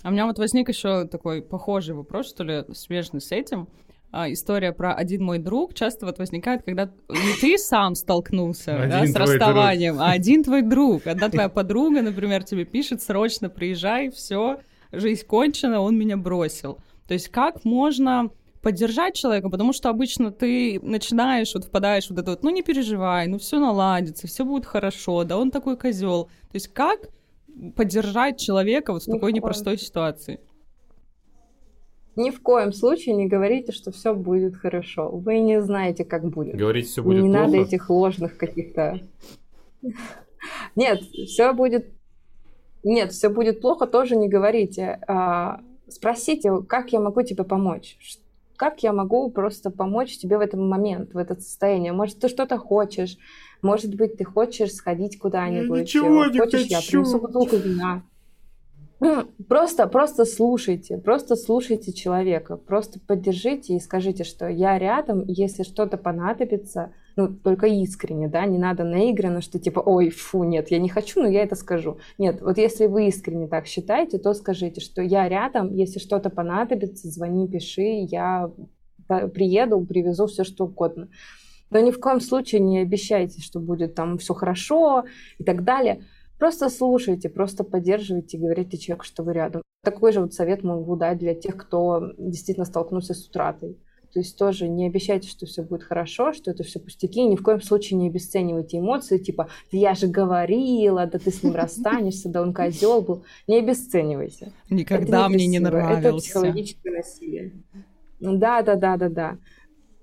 А 0.04 0.10
у 0.10 0.12
меня 0.12 0.26
вот 0.26 0.38
возник 0.38 0.70
еще 0.70 1.08
такой 1.08 1.42
похожий 1.42 1.96
вопрос, 1.96 2.30
что 2.30 2.44
ли, 2.44 2.64
смежный 2.74 3.22
с 3.22 3.32
этим. 3.32 3.68
А, 4.14 4.30
история 4.30 4.74
про 4.74 4.94
один 4.94 5.24
мой 5.24 5.40
друг 5.40 5.74
часто 5.74 6.06
вот 6.06 6.18
возникает, 6.18 6.64
когда 6.64 6.92
не 7.08 7.40
ты 7.40 7.58
сам 7.58 7.96
столкнулся 7.96 8.88
да, 8.90 9.06
с 9.06 9.16
расставанием, 9.16 10.00
а 10.00 10.12
один 10.12 10.44
твой 10.44 10.64
друг. 10.64 11.08
Одна 11.08 11.30
твоя 11.30 11.48
подруга, 11.48 12.02
например, 12.02 12.44
тебе 12.44 12.66
пишет, 12.66 13.02
срочно 13.02 13.50
приезжай, 13.50 14.10
все, 14.10 14.60
жизнь 14.92 15.26
кончена, 15.26 15.80
он 15.80 15.98
меня 15.98 16.18
бросил. 16.18 16.80
То 17.08 17.14
есть 17.14 17.30
как 17.30 17.64
можно 17.64 18.32
поддержать 18.62 19.16
человека, 19.16 19.50
потому 19.50 19.74
что 19.74 19.90
обычно 19.90 20.32
ты 20.32 20.80
начинаешь, 20.82 21.54
вот 21.54 21.66
впадаешь 21.66 22.08
в 22.08 22.10
вот 22.12 22.20
это 22.20 22.32
вот, 22.32 22.44
ну 22.44 22.50
не 22.50 22.62
переживай, 22.62 23.28
ну 23.28 23.38
все 23.40 23.60
наладится, 23.60 24.28
все 24.28 24.46
будет 24.46 24.66
хорошо, 24.66 25.24
да 25.24 25.38
он 25.38 25.52
такой 25.52 25.78
козел. 25.78 26.26
То 26.26 26.56
есть 26.56 26.68
как 26.68 27.10
поддержать 27.76 28.40
человека 28.40 28.94
вот 28.94 29.04
в 29.04 29.08
Ни 29.08 29.12
в 29.12 29.16
такой 29.16 29.32
коем. 29.32 29.36
непростой 29.36 29.78
ситуации? 29.78 30.40
Ни 32.16 32.30
в 32.30 32.42
коем 32.42 32.74
случае 32.74 33.16
не 33.16 33.28
говорите, 33.28 33.72
что 33.72 33.92
все 33.92 34.14
будет 34.14 34.56
хорошо. 34.56 35.10
Вы 35.10 35.40
не 35.40 35.62
знаете, 35.62 36.04
как 36.04 36.26
будет. 36.30 36.56
Говорить 36.56 36.88
все 36.88 37.02
будет 37.02 37.24
не 37.24 37.30
плохо. 37.30 37.46
надо 37.46 37.58
этих 37.58 37.90
ложных 37.90 38.38
каких-то. 38.38 39.00
Нет, 40.76 41.02
все 41.02 41.54
будет. 41.54 41.88
Нет, 42.84 43.12
все 43.12 43.30
будет 43.30 43.62
плохо, 43.62 43.88
тоже 43.88 44.16
не 44.16 44.28
говорите. 44.28 45.00
А, 45.08 45.62
спросите, 45.88 46.52
как 46.68 46.92
я 46.92 47.00
могу 47.00 47.22
тебе 47.22 47.44
помочь? 47.44 47.98
Как 48.62 48.84
я 48.84 48.94
могу 48.94 49.32
просто 49.32 49.72
помочь 49.72 50.20
тебе 50.20 50.38
в 50.38 50.40
этот 50.40 50.60
момент, 50.60 51.16
в 51.16 51.18
это 51.18 51.34
состояние? 51.34 51.94
Может, 51.94 52.20
ты 52.20 52.28
что-то 52.28 52.60
хочешь? 52.60 53.18
Может 53.64 53.96
быть, 53.96 54.18
ты 54.18 54.24
хочешь 54.24 54.76
сходить 54.76 55.18
куда-нибудь? 55.18 55.82
ничего 55.82 56.28
не 56.28 56.38
хочешь, 56.38 56.68
я 56.68 56.78
хочу. 56.78 57.02
принесу 57.02 57.20
бутылку 57.20 57.56
вина? 57.56 58.04
Просто, 59.50 59.88
просто 59.88 60.26
слушайте, 60.26 61.00
просто 61.00 61.36
слушайте 61.36 61.92
человека, 61.92 62.56
просто 62.56 63.00
поддержите 63.00 63.74
и 63.74 63.80
скажите, 63.80 64.24
что 64.24 64.48
я 64.48 64.78
рядом, 64.78 65.24
если 65.26 65.64
что-то 65.64 65.98
понадобится, 65.98 66.94
ну, 67.16 67.28
только 67.28 67.68
искренне, 67.68 68.28
да, 68.28 68.46
не 68.46 68.58
надо 68.58 68.84
наигранно, 68.84 69.42
что 69.42 69.60
типа, 69.60 69.80
ой, 69.80 70.10
фу, 70.10 70.44
нет, 70.44 70.72
я 70.72 70.80
не 70.80 70.90
хочу, 70.90 71.22
но 71.22 71.28
я 71.28 71.44
это 71.44 71.56
скажу. 71.56 71.98
Нет, 72.18 72.42
вот 72.42 72.58
если 72.58 72.88
вы 72.88 73.08
искренне 73.08 73.48
так 73.48 73.68
считаете, 73.68 74.18
то 74.18 74.34
скажите, 74.34 74.82
что 74.82 75.02
я 75.02 75.28
рядом, 75.28 75.74
если 75.74 76.00
что-то 76.00 76.30
понадобится, 76.30 77.10
звони, 77.10 77.48
пиши, 77.48 78.06
я 78.10 78.52
приеду, 79.08 79.86
привезу 79.86 80.28
все, 80.28 80.44
что 80.44 80.66
угодно. 80.66 81.10
Но 81.70 81.80
ни 81.80 81.92
в 81.92 82.00
коем 82.00 82.20
случае 82.20 82.62
не 82.62 82.80
обещайте, 82.80 83.42
что 83.42 83.60
будет 83.60 83.96
там 83.96 84.18
все 84.18 84.34
хорошо 84.34 85.06
и 85.38 85.44
так 85.44 85.64
далее. 85.64 86.04
Просто 86.38 86.70
слушайте, 86.70 87.30
просто 87.30 87.64
поддерживайте 87.64 88.38
говорите 88.38 88.78
человеку, 88.78 89.06
что 89.06 89.24
вы 89.24 89.34
рядом. 89.34 89.62
Такой 89.84 90.12
же 90.12 90.22
вот 90.22 90.34
совет 90.34 90.64
могу 90.64 90.96
дать 90.96 91.18
для 91.18 91.34
тех, 91.34 91.56
кто 91.56 92.14
действительно 92.18 92.66
столкнулся 92.66 93.14
с 93.14 93.28
утратой. 93.28 93.78
То 94.14 94.20
есть 94.20 94.38
тоже 94.38 94.68
не 94.68 94.88
обещайте, 94.88 95.30
что 95.30 95.46
все 95.46 95.64
будет 95.64 95.84
хорошо, 95.84 96.34
что 96.34 96.52
это 96.52 96.64
все 96.64 96.80
пустяки, 96.80 97.24
ни 97.24 97.36
в 97.36 97.44
коем 97.44 97.62
случае 97.62 97.98
не 97.98 98.08
обесценивайте 98.08 98.80
эмоции, 98.80 99.18
типа 99.18 99.48
«я 99.72 99.94
же 99.94 100.08
говорила, 100.08 101.06
да 101.06 101.18
ты 101.18 101.32
с 101.32 101.44
ним 101.44 101.56
расстанешься, 101.56 102.30
да 102.30 102.42
он 102.42 102.54
козел 102.54 103.02
был». 103.02 103.24
Не 103.48 103.60
обесценивайте. 103.60 104.52
Никогда 104.70 105.30
мне 105.30 105.48
не 105.48 105.60
некрасиво, 105.60 105.80
Это 105.80 106.02
нравился. 106.02 106.26
психологическое 106.26 106.92
насилие. 106.92 107.52
Да, 108.20 108.62
да, 108.62 108.76
да, 108.76 108.98
да, 108.98 109.10
да. 109.10 109.38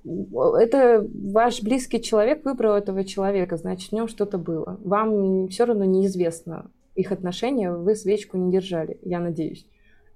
Это 0.05 1.07
ваш 1.15 1.63
близкий 1.63 2.01
человек 2.01 2.45
выбрал 2.45 2.75
этого 2.75 3.05
человека, 3.05 3.57
значит, 3.57 3.91
в 3.91 3.95
нем 3.95 4.09
что-то 4.09 4.39
было. 4.39 4.81
Вам 4.83 5.49
все 5.49 5.67
равно 5.67 5.85
неизвестно 5.85 6.71
их 6.95 7.13
отношения, 7.13 7.71
вы 7.71 7.95
свечку 7.95 8.39
не 8.39 8.51
держали, 8.51 8.99
я 9.03 9.21
надеюсь. 9.21 9.67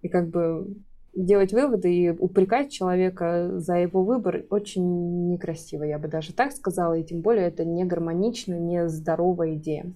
И 0.01 0.09
как 0.09 0.31
бы 0.31 0.77
делать 1.15 1.53
выводы 1.53 1.95
и 1.95 2.11
упрекать 2.11 2.73
человека 2.73 3.59
за 3.59 3.77
его 3.77 4.03
выбор 4.03 4.45
очень 4.51 5.29
некрасиво, 5.29 5.85
я 5.85 5.99
бы 5.99 6.09
даже 6.09 6.33
так 6.33 6.53
сказала, 6.53 6.95
и 6.95 7.05
тем 7.05 7.21
более 7.21 7.49
это 7.49 7.65
не 7.65 7.85
гармонично, 7.85 8.55
не 8.55 8.89
здоровая 8.89 9.55
идея. 9.55 9.93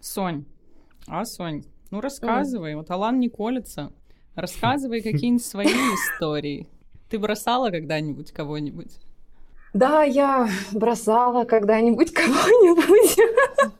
Сонь, 0.00 0.44
а, 1.06 1.24
Сонь, 1.24 1.64
ну 1.90 2.00
рассказывай, 2.00 2.74
вот 2.74 2.90
Алан 2.90 3.20
не 3.20 3.28
колется, 3.28 3.92
рассказывай 4.34 5.02
какие-нибудь 5.02 5.44
свои 5.44 5.66
истории. 5.66 6.66
Ты 7.08 7.18
бросала 7.18 7.70
когда-нибудь 7.70 8.32
кого-нибудь? 8.32 8.98
Да, 9.72 10.02
я 10.02 10.48
бросала 10.72 11.44
когда-нибудь 11.44 12.12
кого-нибудь. 12.12 13.18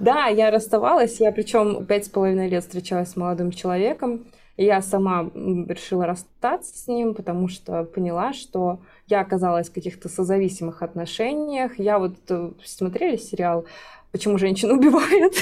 Да, 0.00 0.26
я 0.26 0.50
расставалась, 0.50 1.20
я 1.20 1.30
причем 1.30 1.86
пять 1.86 2.06
с 2.06 2.08
половиной 2.08 2.48
лет 2.48 2.64
встречалась 2.64 3.10
с 3.10 3.16
молодым 3.16 3.52
человеком. 3.52 4.24
И 4.56 4.64
я 4.64 4.82
сама 4.82 5.30
решила 5.34 6.06
расстаться 6.06 6.76
с 6.78 6.86
ним, 6.86 7.14
потому 7.14 7.48
что 7.48 7.84
поняла, 7.84 8.32
что 8.32 8.78
я 9.08 9.20
оказалась 9.20 9.68
в 9.68 9.72
каких-то 9.72 10.08
созависимых 10.08 10.82
отношениях. 10.82 11.78
Я 11.78 11.98
вот 11.98 12.14
э, 12.28 12.50
смотрели 12.64 13.16
сериал 13.16 13.64
«Почему 14.12 14.38
женщина 14.38 14.74
убивает?» 14.74 15.34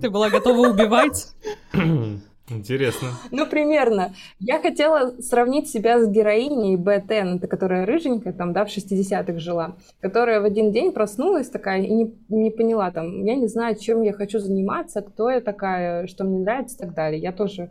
Ты 0.00 0.10
была 0.10 0.30
готова 0.30 0.68
убивать? 0.68 1.28
Интересно. 2.48 3.08
Ну, 3.30 3.46
примерно. 3.46 4.14
Я 4.38 4.60
хотела 4.60 5.20
сравнить 5.20 5.68
себя 5.68 6.00
с 6.00 6.08
героиней 6.08 6.76
Б.Т., 6.76 7.14
это 7.14 7.46
которая 7.46 7.86
рыженькая, 7.86 8.32
там, 8.32 8.52
да, 8.52 8.64
в 8.64 8.68
60-х 8.68 9.38
жила, 9.38 9.76
которая 10.00 10.40
в 10.40 10.44
один 10.44 10.72
день 10.72 10.92
проснулась 10.92 11.48
такая 11.48 11.82
и 11.82 11.90
не, 11.90 12.14
не 12.28 12.50
поняла, 12.50 12.90
там, 12.90 13.24
я 13.24 13.34
не 13.34 13.48
знаю, 13.48 13.76
чем 13.76 14.02
я 14.02 14.12
хочу 14.12 14.38
заниматься, 14.38 15.02
кто 15.02 15.30
я 15.30 15.40
такая, 15.40 16.06
что 16.06 16.24
мне 16.24 16.38
нравится 16.38 16.76
и 16.76 16.78
так 16.80 16.94
далее. 16.94 17.20
Я 17.20 17.32
тоже 17.32 17.70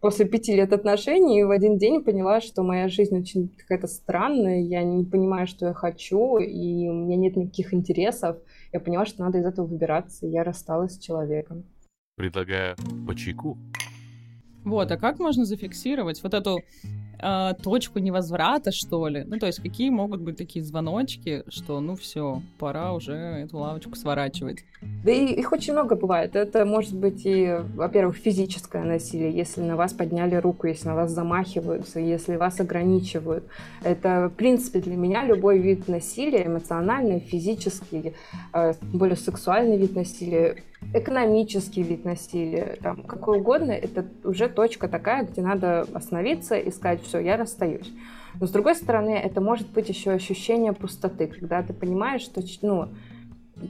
после 0.00 0.26
пяти 0.26 0.54
лет 0.54 0.72
отношений 0.72 1.44
в 1.44 1.50
один 1.50 1.78
день 1.78 2.02
поняла, 2.02 2.40
что 2.40 2.62
моя 2.62 2.88
жизнь 2.88 3.18
очень 3.18 3.48
какая-то 3.56 3.86
странная, 3.86 4.60
я 4.60 4.82
не 4.82 5.04
понимаю, 5.04 5.46
что 5.46 5.66
я 5.66 5.74
хочу, 5.74 6.38
и 6.38 6.88
у 6.88 6.92
меня 6.92 7.16
нет 7.16 7.36
никаких 7.36 7.74
интересов. 7.74 8.36
Я 8.72 8.80
поняла, 8.80 9.04
что 9.04 9.22
надо 9.22 9.38
из 9.38 9.46
этого 9.46 9.66
выбираться, 9.66 10.26
и 10.26 10.30
я 10.30 10.44
рассталась 10.44 10.94
с 10.94 10.98
человеком. 10.98 11.64
Предлагаю 12.16 12.76
по 13.06 13.14
чайку. 13.14 13.56
Вот, 14.64 14.90
а 14.90 14.96
как 14.96 15.18
можно 15.18 15.44
зафиксировать 15.44 16.22
вот 16.22 16.34
эту 16.34 16.60
э, 17.18 17.50
точку 17.62 17.98
невозврата, 17.98 18.70
что 18.70 19.08
ли? 19.08 19.24
Ну, 19.24 19.38
то 19.38 19.46
есть, 19.46 19.60
какие 19.60 19.90
могут 19.90 20.20
быть 20.20 20.36
такие 20.36 20.64
звоночки, 20.64 21.42
что, 21.48 21.80
ну, 21.80 21.96
все, 21.96 22.42
пора 22.58 22.92
уже 22.92 23.12
эту 23.12 23.58
лавочку 23.58 23.96
сворачивать? 23.96 24.64
Да 25.04 25.10
и 25.10 25.34
их 25.34 25.52
очень 25.52 25.72
много 25.72 25.96
бывает. 25.96 26.36
Это 26.36 26.64
может 26.64 26.94
быть 26.94 27.22
и, 27.24 27.56
во-первых, 27.74 28.16
физическое 28.16 28.84
насилие, 28.84 29.32
если 29.32 29.62
на 29.62 29.76
вас 29.76 29.92
подняли 29.92 30.36
руку, 30.36 30.66
если 30.68 30.88
на 30.88 30.94
вас 30.94 31.10
замахиваются, 31.10 31.98
если 31.98 32.36
вас 32.36 32.60
ограничивают. 32.60 33.44
Это, 33.82 34.30
в 34.32 34.36
принципе, 34.36 34.80
для 34.80 34.96
меня 34.96 35.24
любой 35.24 35.58
вид 35.58 35.88
насилия, 35.88 36.46
эмоциональный, 36.46 37.18
физический, 37.18 38.14
э, 38.52 38.74
более 38.92 39.16
сексуальный 39.16 39.76
вид 39.76 39.96
насилия, 39.96 40.56
экономический 40.94 41.82
вид 41.82 42.04
насилия, 42.04 42.76
там, 42.82 43.02
какой 43.02 43.38
угодно, 43.38 43.72
это 43.72 44.04
уже 44.24 44.48
точка 44.48 44.88
такая, 44.88 45.24
где 45.24 45.42
надо 45.42 45.86
остановиться 45.94 46.56
и 46.56 46.70
сказать, 46.70 47.02
все, 47.02 47.18
я 47.18 47.36
расстаюсь. 47.36 47.92
Но 48.40 48.46
с 48.46 48.50
другой 48.50 48.74
стороны, 48.74 49.10
это 49.10 49.40
может 49.40 49.68
быть 49.70 49.88
еще 49.88 50.12
ощущение 50.12 50.72
пустоты, 50.72 51.26
когда 51.26 51.62
ты 51.62 51.72
понимаешь, 51.72 52.22
что 52.22 52.42
ну, 52.62 52.88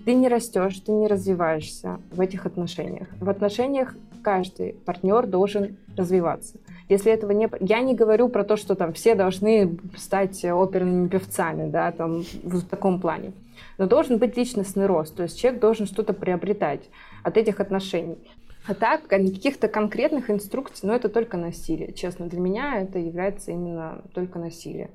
ты 0.04 0.14
не 0.14 0.28
растешь, 0.28 0.78
ты 0.80 0.92
не 0.92 1.06
развиваешься 1.06 1.98
в 2.10 2.20
этих 2.20 2.46
отношениях. 2.46 3.08
В 3.20 3.28
отношениях 3.28 3.94
каждый 4.22 4.74
партнер 4.84 5.26
должен 5.26 5.76
развиваться. 5.96 6.56
Если 6.88 7.12
этого 7.12 7.32
не... 7.32 7.48
Я 7.60 7.80
не 7.80 7.94
говорю 7.94 8.28
про 8.28 8.44
то, 8.44 8.56
что 8.56 8.74
там 8.74 8.92
все 8.92 9.14
должны 9.14 9.78
стать 9.96 10.44
оперными 10.44 11.08
певцами, 11.08 11.70
да, 11.70 11.90
там 11.92 12.24
в 12.42 12.62
таком 12.62 13.00
плане. 13.00 13.32
Но 13.78 13.86
должен 13.86 14.18
быть 14.18 14.36
личностный 14.36 14.86
рост, 14.86 15.16
то 15.16 15.22
есть 15.22 15.38
человек 15.38 15.60
должен 15.60 15.86
что-то 15.86 16.12
приобретать 16.12 16.88
от 17.22 17.36
этих 17.36 17.60
отношений. 17.60 18.18
А 18.66 18.74
так, 18.74 19.08
каких-то 19.08 19.66
конкретных 19.66 20.30
инструкций, 20.30 20.88
но 20.88 20.94
это 20.94 21.08
только 21.08 21.36
насилие. 21.36 21.92
Честно, 21.92 22.28
для 22.28 22.38
меня 22.38 22.80
это 22.80 22.98
является 22.98 23.50
именно 23.50 24.02
только 24.14 24.38
насилие. 24.38 24.90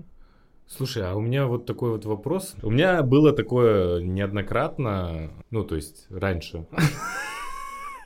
Слушай, 0.68 1.04
а 1.04 1.16
у 1.16 1.22
меня 1.22 1.48
вот 1.48 1.66
такой 1.66 1.92
вот 1.92 2.06
вопрос. 2.06 2.56
У 2.62 2.70
меня 2.70 3.02
было 3.02 3.34
такое 3.34 4.02
неоднократно, 4.02 5.32
ну, 5.50 5.64
то 5.64 5.76
есть 5.76 6.08
раньше, 6.10 6.66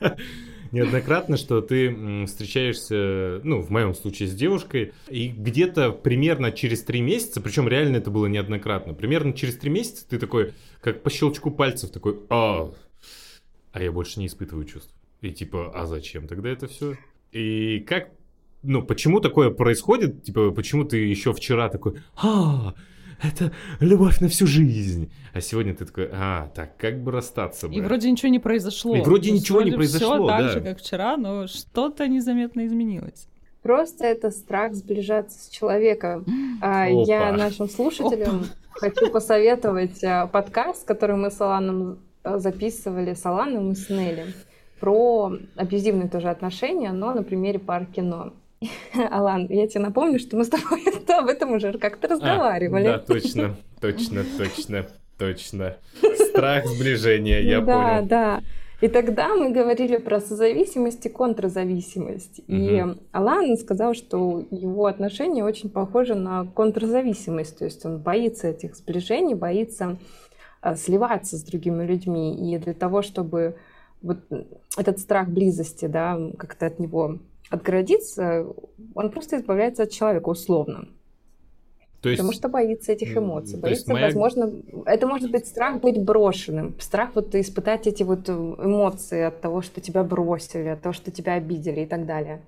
неоднократно, 0.72 1.36
что 1.36 1.60
ты 1.60 2.26
встречаешься, 2.26 3.40
ну, 3.44 3.60
в 3.60 3.70
моем 3.70 3.94
случае 3.94 4.28
с 4.28 4.34
девушкой, 4.34 4.92
и 5.08 5.28
где-то 5.28 5.92
примерно 5.92 6.50
через 6.50 6.82
три 6.82 7.00
месяца, 7.00 7.40
причем 7.40 7.68
реально 7.68 7.98
это 7.98 8.10
было 8.10 8.26
неоднократно, 8.26 8.94
примерно 8.94 9.34
через 9.34 9.56
три 9.56 9.70
месяца 9.70 10.08
ты 10.08 10.18
такой, 10.18 10.54
как 10.80 11.02
по 11.02 11.10
щелчку 11.10 11.50
пальцев, 11.50 11.90
такой, 11.90 12.18
а, 12.30 12.72
а 13.72 13.82
я 13.82 13.92
больше 13.92 14.18
не 14.18 14.26
испытываю 14.26 14.64
чувств. 14.64 14.94
И 15.20 15.30
типа, 15.30 15.70
а 15.74 15.86
зачем 15.86 16.26
тогда 16.26 16.48
это 16.50 16.66
все? 16.66 16.96
И 17.30 17.80
как, 17.80 18.10
ну, 18.62 18.82
почему 18.82 19.20
такое 19.20 19.50
происходит? 19.50 20.24
Типа, 20.24 20.50
почему 20.50 20.84
ты 20.84 20.98
еще 20.98 21.32
вчера 21.32 21.68
такой, 21.68 21.98
а, 22.16 22.74
это 23.22 23.52
любовь 23.80 24.20
на 24.20 24.28
всю 24.28 24.46
жизнь. 24.46 25.10
А 25.32 25.40
сегодня 25.40 25.74
ты 25.74 25.84
такой, 25.84 26.08
а, 26.12 26.50
так, 26.54 26.76
как 26.76 27.02
бы 27.02 27.12
расстаться 27.12 27.68
бы. 27.68 27.74
И 27.74 27.80
вроде 27.80 28.10
ничего 28.10 28.28
не 28.28 28.38
произошло. 28.38 28.96
И 28.96 29.00
вроде 29.00 29.30
То 29.30 29.36
ничего 29.36 29.58
вроде 29.58 29.70
не 29.70 29.76
произошло, 29.76 30.14
все 30.16 30.26
да. 30.26 30.38
так 30.38 30.50
же, 30.50 30.60
как 30.60 30.78
вчера, 30.78 31.16
но 31.16 31.46
что-то 31.46 32.06
незаметно 32.08 32.66
изменилось. 32.66 33.28
Просто 33.62 34.06
это 34.06 34.30
страх 34.30 34.74
сближаться 34.74 35.38
с 35.44 35.48
человеком. 35.48 36.26
А, 36.60 36.84
Опа. 36.84 37.02
Я 37.06 37.32
нашим 37.32 37.68
слушателям 37.68 38.40
Опа. 38.40 38.46
хочу 38.72 39.10
посоветовать 39.10 40.02
а, 40.02 40.26
подкаст, 40.26 40.84
который 40.84 41.16
мы 41.16 41.30
с 41.30 41.40
Аланом 41.40 42.00
а, 42.24 42.38
записывали, 42.38 43.14
с 43.14 43.24
Аланом 43.24 43.70
и 43.70 43.74
с 43.76 43.88
Нелли, 43.88 44.34
про 44.80 45.32
абьюзивные 45.54 46.08
тоже 46.08 46.28
отношения, 46.28 46.90
но 46.90 47.14
на 47.14 47.22
примере 47.22 47.60
пар 47.60 47.86
кино. 47.86 48.32
Алан, 49.10 49.46
я 49.48 49.66
тебе 49.66 49.80
напомню, 49.80 50.18
что 50.18 50.36
мы 50.36 50.44
с 50.44 50.48
тобой 50.48 50.82
об 51.08 51.26
этом 51.26 51.52
уже 51.52 51.72
как-то 51.78 52.08
разговаривали. 52.08 52.86
А, 52.86 52.92
да, 52.92 52.98
точно, 52.98 53.56
точно, 53.80 54.24
точно, 54.38 54.86
точно. 55.18 55.76
Страх 56.30 56.66
сближения, 56.66 57.40
я 57.40 57.60
да, 57.60 57.74
понял. 57.74 58.06
Да, 58.06 58.36
да. 58.36 58.42
И 58.82 58.88
тогда 58.88 59.28
мы 59.36 59.50
говорили 59.50 59.96
про 59.96 60.20
созависимость 60.20 61.06
и 61.06 61.08
контрзависимость. 61.08 62.40
Угу. 62.40 62.56
И 62.56 62.84
Алан 63.12 63.56
сказал, 63.56 63.94
что 63.94 64.44
его 64.50 64.86
отношения 64.86 65.44
очень 65.44 65.70
похожи 65.70 66.16
на 66.16 66.46
контрзависимость. 66.46 67.58
То 67.58 67.64
есть 67.64 67.86
он 67.86 67.98
боится 67.98 68.48
этих 68.48 68.74
сближений, 68.74 69.34
боится 69.34 69.98
а, 70.60 70.74
сливаться 70.74 71.36
с 71.36 71.44
другими 71.44 71.86
людьми. 71.86 72.54
И 72.54 72.58
для 72.58 72.74
того, 72.74 73.02
чтобы 73.02 73.54
вот 74.02 74.18
этот 74.76 74.98
страх 74.98 75.28
близости, 75.28 75.86
да, 75.86 76.18
как-то 76.36 76.66
от 76.66 76.80
него 76.80 77.20
отгородиться, 77.52 78.46
он 78.94 79.10
просто 79.10 79.36
избавляется 79.36 79.84
от 79.84 79.90
человека 79.90 80.28
условно. 80.28 80.88
То 82.00 82.08
есть, 82.08 82.18
Потому 82.20 82.32
что 82.32 82.48
боится 82.48 82.90
этих 82.90 83.16
эмоций. 83.16 83.60
Боится, 83.60 83.92
моя... 83.92 84.06
возможно, 84.06 84.50
это 84.86 85.06
может 85.06 85.30
быть 85.30 85.46
страх 85.46 85.80
быть 85.80 86.02
брошенным, 86.02 86.74
страх 86.80 87.10
вот 87.14 87.32
испытать 87.36 87.86
эти 87.86 88.02
вот 88.02 88.28
эмоции 88.28 89.22
от 89.22 89.40
того, 89.40 89.62
что 89.62 89.80
тебя 89.80 90.02
бросили, 90.02 90.66
от 90.68 90.82
того, 90.82 90.92
что 90.92 91.12
тебя 91.12 91.34
обидели 91.34 91.82
и 91.82 91.86
так 91.86 92.04
далее. 92.06 92.42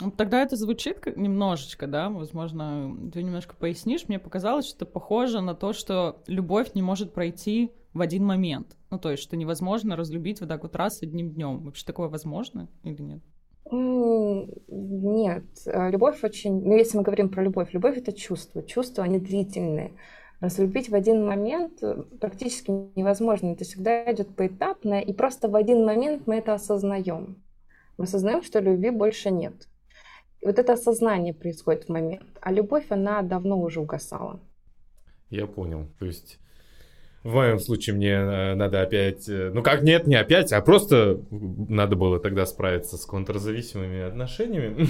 Ну, 0.00 0.10
тогда 0.10 0.42
это 0.42 0.56
звучит 0.56 1.04
немножечко, 1.16 1.86
да, 1.86 2.08
возможно, 2.08 2.96
ты 3.12 3.22
немножко 3.22 3.54
пояснишь. 3.56 4.08
Мне 4.08 4.18
показалось, 4.18 4.66
что 4.66 4.76
это 4.76 4.86
похоже 4.86 5.42
на 5.42 5.54
то, 5.54 5.72
что 5.74 6.22
любовь 6.26 6.70
не 6.74 6.82
может 6.82 7.12
пройти 7.12 7.72
в 7.92 8.00
один 8.00 8.24
момент. 8.24 8.76
Ну, 8.90 8.98
то 8.98 9.10
есть, 9.10 9.22
что 9.22 9.36
невозможно 9.36 9.96
разлюбить 9.96 10.40
вот 10.40 10.48
так 10.48 10.62
вот 10.62 10.76
раз 10.76 11.02
одним 11.02 11.30
днем. 11.30 11.64
Вообще 11.64 11.84
такое 11.84 12.08
возможно 12.08 12.68
или 12.84 13.02
нет? 13.02 13.20
Нет, 13.70 15.44
э, 15.66 15.90
любовь 15.90 16.22
очень... 16.24 16.62
Ну, 16.64 16.76
если 16.76 16.96
мы 16.96 17.02
говорим 17.02 17.28
про 17.28 17.42
любовь, 17.42 17.72
любовь— 17.72 17.96
это 17.98 18.12
чувство. 18.12 18.62
Чувства, 18.62 19.04
они 19.04 19.18
длительные. 19.18 19.92
Разлюбить 20.40 20.88
в 20.88 20.94
один 20.94 21.26
момент 21.26 21.82
э, 21.82 22.02
практически 22.20 22.70
невозможно. 22.96 23.52
Это 23.52 23.64
всегда 23.64 24.10
идет 24.12 24.34
поэтапно, 24.36 25.00
и 25.00 25.12
просто 25.12 25.48
в 25.48 25.56
один 25.56 25.84
момент 25.84 26.26
мы 26.26 26.36
это 26.36 26.54
осознаем. 26.54 27.42
Мы 27.98 28.04
осознаем, 28.04 28.42
что 28.42 28.60
любви 28.60 28.90
больше 28.90 29.30
нет. 29.30 29.68
И 30.40 30.46
вот 30.46 30.58
это 30.58 30.74
осознание 30.74 31.34
происходит 31.34 31.84
в 31.84 31.88
момент. 31.88 32.38
А 32.40 32.52
любовь, 32.52 32.86
она 32.90 33.22
давно 33.22 33.60
уже 33.60 33.80
угасала. 33.80 34.40
Я 35.30 35.46
понял. 35.46 35.86
То 35.98 36.06
есть 36.06 36.38
в 37.24 37.34
моем 37.34 37.58
случае 37.58 37.96
мне 37.96 38.12
э, 38.12 38.54
надо 38.54 38.80
опять... 38.80 39.28
Э, 39.28 39.50
ну 39.52 39.62
как, 39.62 39.82
нет, 39.82 40.06
не 40.06 40.14
опять, 40.14 40.52
а 40.52 40.60
просто 40.60 41.20
надо 41.30 41.96
было 41.96 42.20
тогда 42.20 42.46
справиться 42.46 42.96
с 42.96 43.04
контрзависимыми 43.04 44.02
отношениями. 44.02 44.86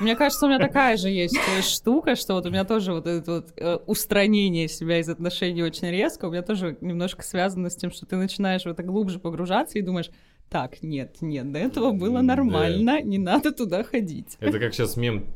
Мне 0.00 0.16
кажется, 0.16 0.46
у 0.46 0.48
меня 0.48 0.58
такая 0.66 0.96
же 0.96 1.08
есть 1.08 1.38
штука, 1.62 2.16
что 2.16 2.34
вот 2.34 2.46
у 2.46 2.50
меня 2.50 2.64
тоже 2.64 2.92
вот 2.92 3.06
это 3.06 3.30
вот 3.30 3.52
э, 3.56 3.78
устранение 3.86 4.68
себя 4.68 4.98
из 4.98 5.08
отношений 5.08 5.62
очень 5.62 5.90
резко, 5.90 6.26
у 6.26 6.30
меня 6.30 6.42
тоже 6.42 6.76
немножко 6.80 7.22
связано 7.22 7.70
с 7.70 7.76
тем, 7.76 7.92
что 7.92 8.06
ты 8.06 8.16
начинаешь 8.16 8.64
в 8.64 8.68
это 8.68 8.82
глубже 8.82 9.20
погружаться 9.20 9.78
и 9.78 9.82
думаешь, 9.82 10.10
так, 10.50 10.82
нет, 10.82 11.18
нет, 11.22 11.50
до 11.52 11.60
этого 11.60 11.92
было 11.92 12.20
нормально, 12.20 12.94
да. 12.94 13.00
не 13.00 13.18
надо 13.18 13.52
туда 13.52 13.84
ходить. 13.84 14.36
Это 14.40 14.58
как 14.58 14.74
сейчас 14.74 14.96
мем, 14.96 15.26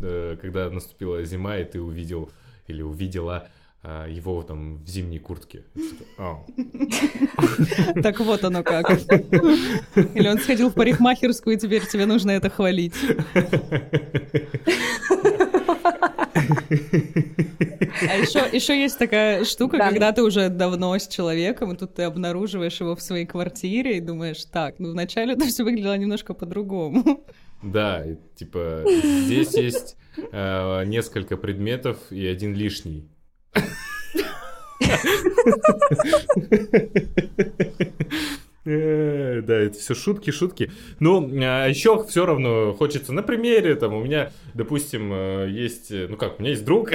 когда 0.42 0.68
наступила 0.70 1.22
зима, 1.22 1.58
и 1.58 1.64
ты 1.64 1.80
увидел 1.80 2.30
или 2.66 2.82
увидела 2.82 3.48
его 4.09 4.43
там 4.43 4.82
в 4.84 4.89
зимней 4.89 5.18
куртке. 5.18 5.64
Так 8.03 8.20
вот 8.20 8.45
оно 8.45 8.62
как. 8.62 8.91
Или 8.91 10.28
он 10.28 10.39
сходил 10.39 10.70
в 10.70 10.74
парикмахерскую, 10.74 11.57
и 11.57 11.59
теперь 11.59 11.87
тебе 11.87 12.07
нужно 12.07 12.30
это 12.32 12.51
хвалить. 12.51 12.95
А 18.09 18.16
еще, 18.16 18.57
еще 18.57 18.80
есть 18.80 18.99
такая 18.99 19.45
штука, 19.45 19.78
Да. 19.78 19.89
когда 19.89 20.12
ты 20.12 20.22
уже 20.22 20.49
давно 20.49 20.97
с 20.99 21.09
человеком, 21.09 21.72
и 21.72 21.76
тут 21.76 21.95
ты 21.95 22.03
обнаруживаешь 22.03 22.80
его 22.80 22.95
в 22.95 23.03
своей 23.03 23.26
квартире 23.26 23.99
и 23.99 24.01
думаешь, 24.01 24.45
так, 24.45 24.78
ну 24.78 24.91
вначале 24.91 25.34
это 25.34 25.47
все 25.47 25.64
выглядело 25.64 25.97
немножко 25.97 26.34
по-другому. 26.34 27.24
Да, 27.62 28.05
типа, 28.34 28.84
здесь 29.24 29.55
есть 29.55 29.97
э, 30.30 30.84
несколько 30.87 31.37
предметов 31.37 31.99
и 32.11 32.26
один 32.26 32.55
лишний. 32.55 33.09
Э, 38.66 39.42
Да, 39.42 39.54
это 39.54 39.78
все 39.78 39.94
шутки, 39.94 40.30
шутки. 40.30 40.70
Но 40.98 41.28
а 41.32 41.66
еще 41.68 42.04
все 42.09 42.26
равно 42.26 42.74
хочется 42.74 43.12
на 43.12 43.22
примере, 43.22 43.76
там, 43.76 43.94
у 43.94 44.02
меня, 44.02 44.32
допустим, 44.54 45.12
э, 45.12 45.48
есть, 45.50 45.90
э, 45.90 46.07
ну 46.09 46.16
как, 46.16 46.38
у 46.38 46.42
меня 46.42 46.50
есть 46.50 46.64
друг, 46.64 46.90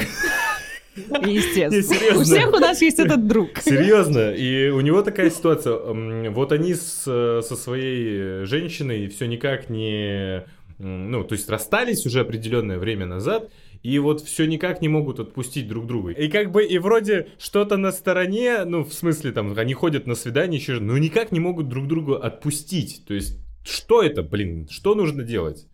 Естественно. 0.94 2.20
У 2.20 2.24
всех 2.24 2.52
у 2.52 2.60
нас 2.60 2.82
есть 2.82 3.00
этот 3.00 3.26
друг. 3.26 3.60
Серьезно, 3.62 4.34
и 4.34 4.68
у 4.68 4.82
него 4.82 5.02
такая 5.04 5.30
ситуация. 5.30 5.78
Вот 5.78 6.52
они 6.52 6.76
с, 6.76 7.04
со 7.04 7.56
своей 7.56 8.46
женщиной 8.46 9.08
все 9.08 9.28
никак 9.28 9.70
не... 9.70 10.44
Ну, 10.80 11.24
то 11.24 11.34
есть 11.34 11.48
расстались 11.48 12.06
уже 12.06 12.20
определенное 12.20 12.78
время 12.78 13.06
назад, 13.06 13.50
и 13.84 13.98
вот 14.00 14.22
все 14.22 14.46
никак 14.46 14.82
не 14.82 14.88
могут 14.90 15.20
отпустить 15.20 15.68
друг 15.68 15.88
друга. 15.88 16.12
И 16.12 16.28
как 16.28 16.52
бы, 16.52 16.64
и 16.64 16.78
вроде 16.78 17.28
что-то 17.40 17.78
на 17.78 17.92
стороне, 17.92 18.64
ну, 18.66 18.84
в 18.84 18.94
смысле, 18.94 19.32
там, 19.32 19.58
они 19.58 19.74
ходят 19.74 20.06
на 20.08 20.16
свидание 20.16 20.60
еще, 20.60 20.80
но 20.80 20.98
никак 20.98 21.32
не 21.32 21.40
могут 21.40 21.68
друг 21.68 21.88
друга 21.88 22.18
отпустить. 22.18 23.04
То 23.08 23.14
есть, 23.14 23.40
что 23.64 24.02
это, 24.04 24.22
блин, 24.24 24.68
что 24.70 24.94
нужно 24.96 25.24
делать? 25.24 25.68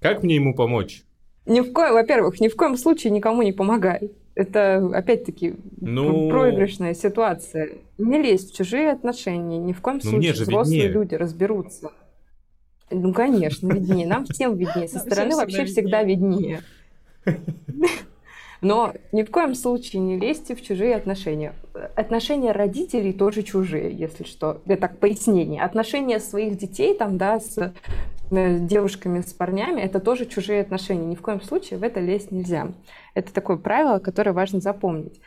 Как 0.00 0.22
мне 0.22 0.34
ему 0.36 0.54
помочь? 0.54 1.02
Ни 1.46 1.60
в 1.60 1.72
коем, 1.72 1.94
во-первых, 1.94 2.40
ни 2.40 2.48
в 2.48 2.56
коем 2.56 2.76
случае 2.76 3.10
никому 3.12 3.42
не 3.42 3.52
помогай. 3.52 4.10
Это, 4.34 4.76
опять-таки, 4.94 5.54
Ну- 5.80 6.28
проигрышная 6.28 6.92
ситуация. 6.94 7.70
Не 7.96 8.20
лезь 8.20 8.50
в 8.50 8.54
чужие 8.56 8.90
отношения. 8.90 9.58
Ни 9.58 9.72
в 9.72 9.80
коем 9.80 9.96
Ну, 9.96 10.02
случае 10.02 10.18
мне 10.18 10.32
же 10.34 10.42
взрослые 10.42 10.82
виднее. 10.82 10.92
люди 10.94 11.14
разберутся. 11.14 11.90
Ну, 12.90 13.12
конечно, 13.14 13.72
виднее. 13.72 14.06
Нам 14.06 14.26
всем 14.26 14.56
виднее. 14.56 14.88
Со 14.88 14.98
стороны 14.98 15.36
вообще 15.36 15.64
всегда 15.64 16.02
виднее. 16.02 16.60
Но 18.60 18.94
ни 19.12 19.22
в 19.22 19.30
коем 19.30 19.54
случае 19.54 20.00
не 20.00 20.18
лезьте 20.18 20.54
в 20.54 20.62
чужие 20.62 20.96
отношения. 20.96 21.52
Отношения 21.94 22.52
родителей 22.52 23.12
тоже 23.12 23.42
чужие, 23.42 23.92
если 23.92 24.24
что. 24.24 24.62
Это 24.66 24.82
так, 24.82 24.98
пояснение. 24.98 25.62
Отношения 25.62 26.18
своих 26.20 26.56
детей 26.56 26.96
там, 26.96 27.18
да, 27.18 27.38
с 27.38 27.72
э, 28.30 28.58
девушками, 28.58 29.20
с 29.20 29.32
парнями, 29.32 29.80
это 29.80 30.00
тоже 30.00 30.26
чужие 30.26 30.62
отношения. 30.62 31.06
Ни 31.06 31.14
в 31.14 31.22
коем 31.22 31.42
случае 31.42 31.78
в 31.78 31.82
это 31.82 32.00
лезть 32.00 32.30
нельзя. 32.30 32.68
Это 33.14 33.32
такое 33.32 33.56
правило, 33.56 33.98
которое 33.98 34.32
важно 34.32 34.60
запомнить. 34.60 35.20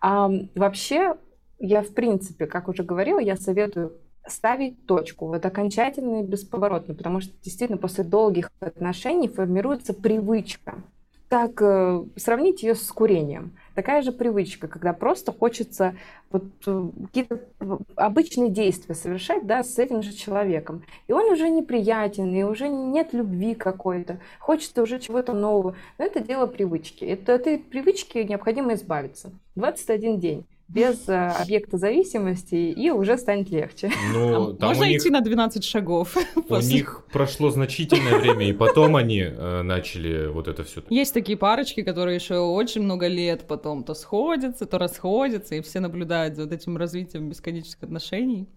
А 0.00 0.30
вообще, 0.54 1.16
я 1.58 1.82
в 1.82 1.92
принципе, 1.92 2.46
как 2.46 2.68
уже 2.68 2.84
говорила, 2.84 3.18
я 3.18 3.36
советую 3.36 3.94
ставить 4.28 4.86
точку, 4.86 5.26
вот 5.26 5.44
окончательно 5.46 6.20
и 6.20 6.26
бесповоротно, 6.26 6.94
потому 6.94 7.20
что 7.20 7.32
действительно 7.42 7.78
после 7.78 8.04
долгих 8.04 8.50
отношений 8.60 9.28
формируется 9.28 9.94
привычка. 9.94 10.82
Так, 11.28 11.60
э, 11.60 12.04
сравнить 12.14 12.62
ее 12.62 12.76
с 12.76 12.86
курением. 12.92 13.56
Такая 13.74 14.02
же 14.02 14.12
привычка, 14.12 14.68
когда 14.68 14.92
просто 14.92 15.32
хочется 15.32 15.96
вот 16.30 16.44
э, 16.66 16.88
какие-то 17.06 17.40
э, 17.58 17.78
обычные 17.96 18.48
действия 18.48 18.94
совершать, 18.94 19.44
да, 19.44 19.64
с 19.64 19.76
этим 19.78 20.02
же 20.02 20.12
человеком. 20.12 20.84
И 21.08 21.12
он 21.12 21.32
уже 21.32 21.48
неприятен, 21.48 22.32
и 22.32 22.44
уже 22.44 22.68
нет 22.68 23.12
любви 23.12 23.56
какой-то, 23.56 24.20
хочется 24.38 24.82
уже 24.82 25.00
чего-то 25.00 25.32
нового. 25.32 25.74
Но 25.98 26.04
это 26.04 26.20
дело 26.20 26.46
привычки. 26.46 27.04
Это, 27.04 27.34
от 27.34 27.40
этой 27.40 27.58
привычки 27.58 28.18
необходимо 28.18 28.74
избавиться. 28.74 29.32
21 29.56 30.20
день 30.20 30.46
без 30.68 31.08
э, 31.08 31.14
объекта 31.14 31.78
зависимости, 31.78 32.54
и 32.54 32.90
уже 32.90 33.16
станет 33.16 33.50
легче. 33.50 33.90
Ну, 34.12 34.50
А 34.50 34.54
там 34.56 34.68
Можно 34.70 34.84
них... 34.84 35.00
идти 35.00 35.10
на 35.10 35.20
12 35.20 35.64
шагов 35.64 36.16
У 36.34 36.42
после 36.42 36.74
них 36.74 37.04
прошло 37.12 37.50
значительное 37.50 38.18
время, 38.18 38.48
и 38.48 38.52
потом 38.52 38.96
они 38.96 39.20
э, 39.20 39.62
начали 39.62 40.26
вот 40.26 40.48
это 40.48 40.64
все. 40.64 40.82
Есть 40.90 41.14
такие 41.14 41.38
парочки, 41.38 41.82
которые 41.82 42.16
еще 42.16 42.38
очень 42.38 42.82
много 42.82 43.06
лет 43.06 43.46
потом 43.46 43.84
то 43.84 43.94
сходятся, 43.94 44.66
то 44.66 44.78
расходятся, 44.78 45.54
и 45.54 45.62
все 45.62 45.80
наблюдают 45.80 46.34
за 46.34 46.42
вот 46.42 46.52
этим 46.52 46.76
развитием 46.76 47.28
бесконечных 47.28 47.82
отношений. 47.82 48.48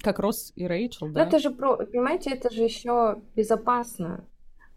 Как 0.00 0.18
Росс 0.18 0.52
и 0.56 0.66
Рэйчел, 0.66 1.06
Но 1.08 1.12
да? 1.12 1.26
это 1.26 1.38
же, 1.38 1.50
понимаете, 1.50 2.30
это 2.30 2.52
же 2.52 2.62
еще 2.62 3.18
безопасно. 3.36 4.24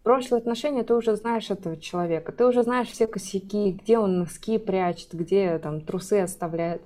Прошлые 0.05 0.37
отношения 0.37 0.83
ты 0.83 0.93
уже 0.93 1.15
знаешь 1.15 1.49
этого 1.49 1.77
человека, 1.77 2.31
ты 2.31 2.45
уже 2.45 2.61
знаешь 2.61 2.89
все 2.89 3.07
косяки, 3.07 3.71
где 3.71 3.97
он 3.97 4.19
носки 4.19 4.59
прячет, 4.59 5.15
где 5.15 5.57
там 5.57 5.81
трусы 5.81 6.19
оставляет. 6.19 6.83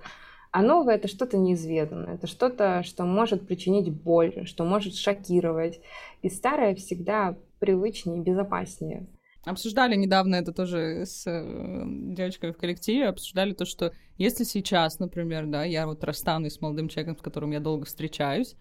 А 0.52 0.62
новое 0.62 0.96
это 0.96 1.10
что-то 1.10 1.38
неизведанное, 1.38 2.16
это 2.16 2.28
что-то, 2.28 2.82
что 2.84 3.04
может 3.04 3.46
причинить 3.46 3.92
боль, 3.92 4.46
что 4.46 4.64
может 4.64 4.96
шокировать. 4.96 5.82
И 6.22 6.30
старое 6.30 6.76
всегда 6.76 7.36
привычнее 7.60 8.22
безопаснее. 8.22 9.06
Обсуждали 9.44 9.98
недавно 9.98 10.36
это 10.36 10.54
тоже 10.54 11.06
с 11.06 11.28
э, 11.28 11.84
девочкой 12.16 12.54
в 12.54 12.58
коллективе, 12.58 13.10
обсуждали 13.10 13.52
то, 13.52 13.66
что 13.66 13.92
если 14.18 14.46
сейчас, 14.46 14.98
например, 15.00 15.46
да, 15.46 15.66
я 15.66 15.88
вот 15.88 16.06
расстанусь 16.06 16.54
с 16.54 16.62
молодым 16.62 16.88
человеком, 16.88 17.18
с 17.18 17.22
которым 17.22 17.52
я 17.52 17.60
долго 17.60 17.84
встречаюсь, 17.84 18.56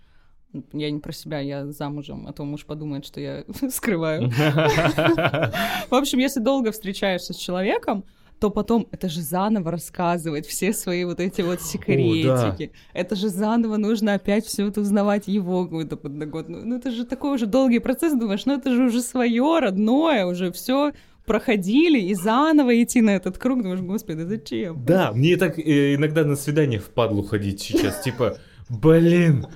я 0.73 0.91
не 0.91 1.01
про 1.01 1.13
себя, 1.13 1.41
я 1.41 1.67
замужем, 1.67 2.27
а 2.27 2.33
то 2.33 2.45
муж 2.45 2.65
подумает, 2.65 3.05
что 3.05 3.21
я 3.21 3.45
скрываю. 3.71 4.31
В 5.91 5.95
общем, 5.95 6.19
если 6.19 6.41
долго 6.41 6.73
встречаешься 6.73 7.33
с 7.33 7.37
человеком, 7.37 8.05
то 8.41 8.51
потом 8.51 8.87
это 8.93 9.09
же 9.09 9.21
заново 9.21 9.73
рассказывать 9.73 10.47
все 10.47 10.73
свои 10.73 11.05
вот 11.05 11.21
эти 11.21 11.43
вот 11.43 11.61
секретики. 11.61 12.73
Это 12.93 13.17
же 13.17 13.29
заново 13.29 13.77
нужно 13.77 14.15
опять 14.15 14.47
все 14.47 14.69
это 14.69 14.81
узнавать 14.81 15.27
его 15.27 15.65
какую-то 15.65 15.97
подноготную. 15.97 16.65
Ну 16.65 16.77
это 16.77 16.91
же 16.93 17.05
такой 17.05 17.35
уже 17.35 17.47
долгий 17.47 17.81
процесс, 17.81 18.15
думаешь, 18.15 18.47
ну 18.47 18.55
это 18.55 18.73
же 18.73 18.85
уже 18.85 19.03
свое, 19.03 19.59
родное, 19.59 20.25
уже 20.25 20.53
все 20.53 20.93
проходили, 21.27 22.01
и 22.01 22.15
заново 22.15 22.83
идти 22.83 23.01
на 23.03 23.11
этот 23.11 23.39
круг, 23.39 23.63
думаешь, 23.63 23.81
господи, 23.81 24.23
зачем? 24.23 24.85
Да, 24.85 25.13
мне 25.13 25.37
так 25.37 25.59
э, 25.59 25.95
иногда 25.97 26.25
на 26.25 26.37
свидание 26.37 26.81
впадлу 26.81 27.23
ходить 27.23 27.61
сейчас, 27.61 28.03
типа, 28.03 28.39
блин, 28.69 29.47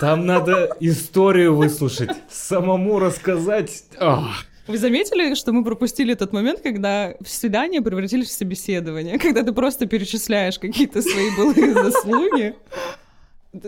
там 0.00 0.26
надо 0.26 0.76
историю 0.80 1.56
выслушать, 1.56 2.10
самому 2.30 2.98
рассказать. 2.98 3.84
Ах. 3.98 4.44
Вы 4.68 4.76
заметили, 4.76 5.34
что 5.34 5.52
мы 5.52 5.64
пропустили 5.64 6.12
тот 6.14 6.32
момент, 6.32 6.60
когда 6.60 7.14
свидания 7.24 7.80
превратились 7.80 8.28
в 8.28 8.32
собеседование, 8.32 9.18
когда 9.18 9.42
ты 9.42 9.52
просто 9.52 9.86
перечисляешь 9.86 10.58
какие-то 10.58 11.00
свои 11.00 11.34
былые 11.36 11.72
заслуги, 11.72 12.54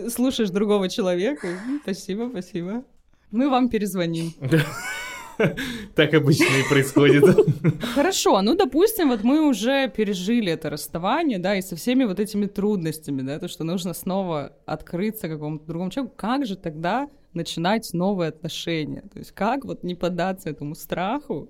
слушаешь 0.09 0.51
другого 0.51 0.89
человека, 0.89 1.47
спасибо, 1.81 2.29
спасибо. 2.29 2.83
Мы 3.31 3.49
вам 3.49 3.69
перезвоним. 3.69 4.33
Так 5.95 6.13
обычно 6.13 6.43
и 6.43 6.69
происходит. 6.69 7.23
Хорошо, 7.95 8.41
ну, 8.41 8.55
допустим, 8.55 9.09
вот 9.09 9.23
мы 9.23 9.47
уже 9.47 9.89
пережили 9.89 10.51
это 10.51 10.69
расставание, 10.69 11.39
да, 11.39 11.55
и 11.55 11.61
со 11.61 11.75
всеми 11.75 12.03
вот 12.05 12.19
этими 12.19 12.45
трудностями, 12.45 13.21
да, 13.21 13.39
то, 13.39 13.47
что 13.47 13.63
нужно 13.63 13.93
снова 13.93 14.53
открыться 14.65 15.27
какому-то 15.27 15.65
другому 15.65 15.91
человеку, 15.91 16.15
как 16.17 16.45
же 16.45 16.55
тогда 16.55 17.09
начинать 17.33 17.93
новые 17.93 18.29
отношения? 18.29 19.01
То 19.13 19.19
есть 19.19 19.31
как 19.31 19.65
вот 19.65 19.83
не 19.83 19.95
поддаться 19.95 20.49
этому 20.49 20.75
страху, 20.75 21.49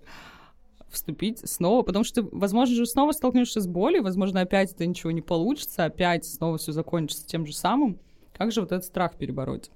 вступить 0.91 1.39
снова, 1.49 1.83
потому 1.83 2.03
что, 2.03 2.27
возможно, 2.31 2.75
же 2.75 2.85
снова 2.85 3.11
столкнешься 3.13 3.61
с 3.61 3.67
болью, 3.67 4.03
возможно, 4.03 4.41
опять 4.41 4.73
это 4.73 4.85
ничего 4.85 5.11
не 5.11 5.21
получится, 5.21 5.85
опять 5.85 6.25
снова 6.25 6.57
все 6.57 6.71
закончится 6.71 7.25
тем 7.25 7.45
же 7.45 7.53
самым. 7.53 7.99
Как 8.33 8.51
же 8.51 8.61
вот 8.61 8.71
этот 8.71 8.85
страх 8.85 9.15
перебороть? 9.17 9.71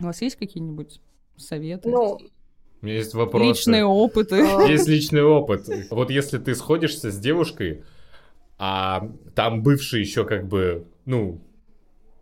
У 0.00 0.04
вас 0.04 0.22
есть 0.22 0.36
какие-нибудь 0.36 1.00
советы? 1.36 1.88
Ну, 1.88 2.18
У 2.82 2.86
меня 2.86 2.96
есть 2.96 3.14
вопрос. 3.14 3.42
Личные 3.42 3.84
опыты? 3.84 4.42
а, 4.44 4.62
Есть 4.64 4.88
личный 4.88 5.22
опыт. 5.22 5.68
Вот 5.90 6.10
если 6.10 6.38
ты 6.38 6.54
сходишься 6.56 7.10
с 7.12 7.18
девушкой, 7.18 7.82
а 8.58 9.08
там 9.34 9.62
бывший 9.62 10.00
еще 10.00 10.24
как 10.24 10.46
бы, 10.48 10.84
ну, 11.04 11.40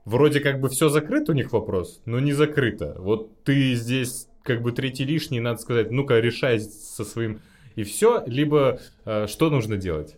вроде 0.04 0.40
как 0.40 0.60
бы 0.60 0.68
все 0.68 0.88
закрыто 0.90 1.32
у 1.32 1.34
них 1.34 1.52
вопрос, 1.52 2.00
но 2.04 2.20
не 2.20 2.32
закрыто. 2.34 2.94
Вот 2.98 3.42
ты 3.44 3.74
здесь 3.74 4.26
как 4.42 4.62
бы 4.62 4.72
третий 4.72 5.04
лишний, 5.04 5.40
надо 5.40 5.60
сказать, 5.60 5.90
ну-ка 5.90 6.18
решай 6.20 6.60
со 6.60 7.04
своим 7.04 7.40
и 7.76 7.82
все, 7.84 8.22
либо 8.26 8.80
э, 9.06 9.26
что 9.28 9.48
нужно 9.48 9.76
делать? 9.76 10.16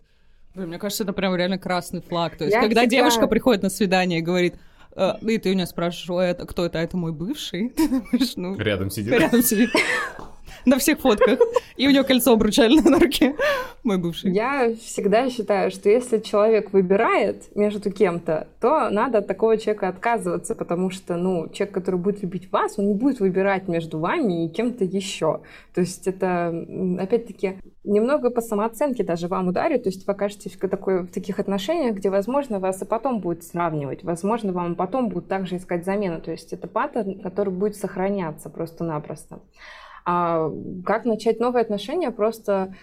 Блин, 0.55 0.69
Мне 0.69 0.79
кажется, 0.79 1.05
это 1.05 1.13
прям 1.13 1.37
реально 1.37 1.59
красный 1.59 2.01
флаг. 2.03 2.37
То 2.37 2.45
есть, 2.45 2.55
Я 2.55 2.63
когда 2.63 2.81
всегда- 2.83 2.97
девушка 2.97 3.27
приходит 3.29 3.63
на 3.63 3.69
свидание 3.71 4.19
и 4.21 4.23
говорит, 4.23 4.55
«Э, 4.97 5.13
и 5.23 5.39
ты 5.39 5.51
у 5.51 5.55
нее 5.55 5.67
спрашиваешь, 5.67 6.11
«Ой, 6.11 6.27
это 6.31 6.47
кто 6.47 6.65
это? 6.67 6.79
Это 6.79 6.97
мой 6.97 7.13
бывший? 7.13 7.69
Ты 7.77 7.89
думаешь, 7.89 8.37
ну, 8.37 8.57
Рядом 8.59 8.91
сидит. 8.91 9.13
рядом 9.13 9.43
сидит. 9.43 9.71
На 10.65 10.79
всех 10.79 11.01
фотках. 11.01 11.39
И 11.77 11.89
у 11.89 11.91
него 11.91 12.05
кольцо 12.05 12.33
обручальное 12.33 12.83
на 12.83 12.99
руке. 12.99 13.35
Мой 13.83 13.99
бывший. 13.99 14.33
Я 14.33 14.75
всегда 14.75 15.29
считаю, 15.31 15.71
что 15.71 15.89
если 15.89 16.19
человек 16.19 16.73
выбирает 16.73 17.55
между 17.57 17.91
кем-то, 17.91 18.47
то 18.61 18.91
надо 18.91 19.19
от 19.19 19.27
такого 19.27 19.57
человека 19.57 19.89
отказываться, 19.89 20.55
потому 20.55 20.91
что, 20.91 21.17
ну, 21.17 21.49
человек, 21.49 21.75
который 21.75 21.99
будет 21.99 22.23
любить 22.23 22.51
вас, 22.53 22.79
он 22.79 22.89
не 22.89 22.95
будет 22.95 23.21
выбирать 23.21 23.69
между 23.69 23.99
вами 23.99 24.47
и 24.47 24.49
кем-то 24.49 24.85
еще. 24.85 25.41
То 25.75 25.81
есть 25.81 26.07
это, 26.07 26.49
опять-таки, 26.99 27.59
немного 27.85 28.31
по 28.31 28.41
самооценке 28.41 29.03
даже 29.03 29.29
вам 29.29 29.49
ударит, 29.49 29.85
то 29.85 29.89
есть 29.89 30.07
вы 30.07 30.13
окажетесь 30.13 30.57
в, 30.57 30.69
такой, 30.69 31.03
в 31.03 31.11
таких 31.11 31.39
отношениях, 31.41 31.97
где, 31.97 32.11
возможно, 32.11 32.61
вас 32.61 32.83
и 32.83 32.85
потом 32.85 33.21
будет 33.21 33.43
сравнивать, 33.45 34.05
возможно, 34.05 34.53
вам 34.53 34.77
потом 34.77 35.09
будут 35.09 35.29
также 35.29 35.57
искать 35.57 35.85
замену, 35.85 36.21
то 36.21 36.31
есть 36.31 36.53
это 36.53 36.69
паттерн, 36.69 37.21
который 37.21 37.53
будет 37.53 37.77
сохраняться 37.77 38.51
просто-напросто. 38.51 39.41
А 40.05 40.51
как 40.85 41.05
начать 41.05 41.41
новые 41.41 41.63
отношения? 41.63 42.11
Просто 42.11 42.75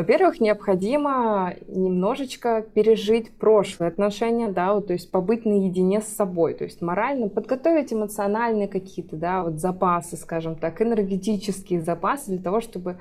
во-первых, 0.00 0.40
необходимо 0.40 1.54
немножечко 1.66 2.62
пережить 2.62 3.32
прошлые 3.32 3.88
отношения, 3.88 4.48
да, 4.48 4.72
вот, 4.72 4.86
то 4.86 4.94
есть 4.94 5.10
побыть 5.10 5.44
наедине 5.44 6.00
с 6.00 6.06
собой, 6.06 6.54
то 6.54 6.64
есть 6.64 6.80
морально 6.80 7.28
подготовить 7.28 7.92
эмоциональные 7.92 8.68
какие-то, 8.68 9.16
да, 9.16 9.42
вот 9.42 9.58
запасы, 9.58 10.16
скажем 10.16 10.54
так, 10.54 10.80
энергетические 10.80 11.82
запасы 11.82 12.30
для 12.30 12.38
того, 12.38 12.60
чтобы 12.62 12.96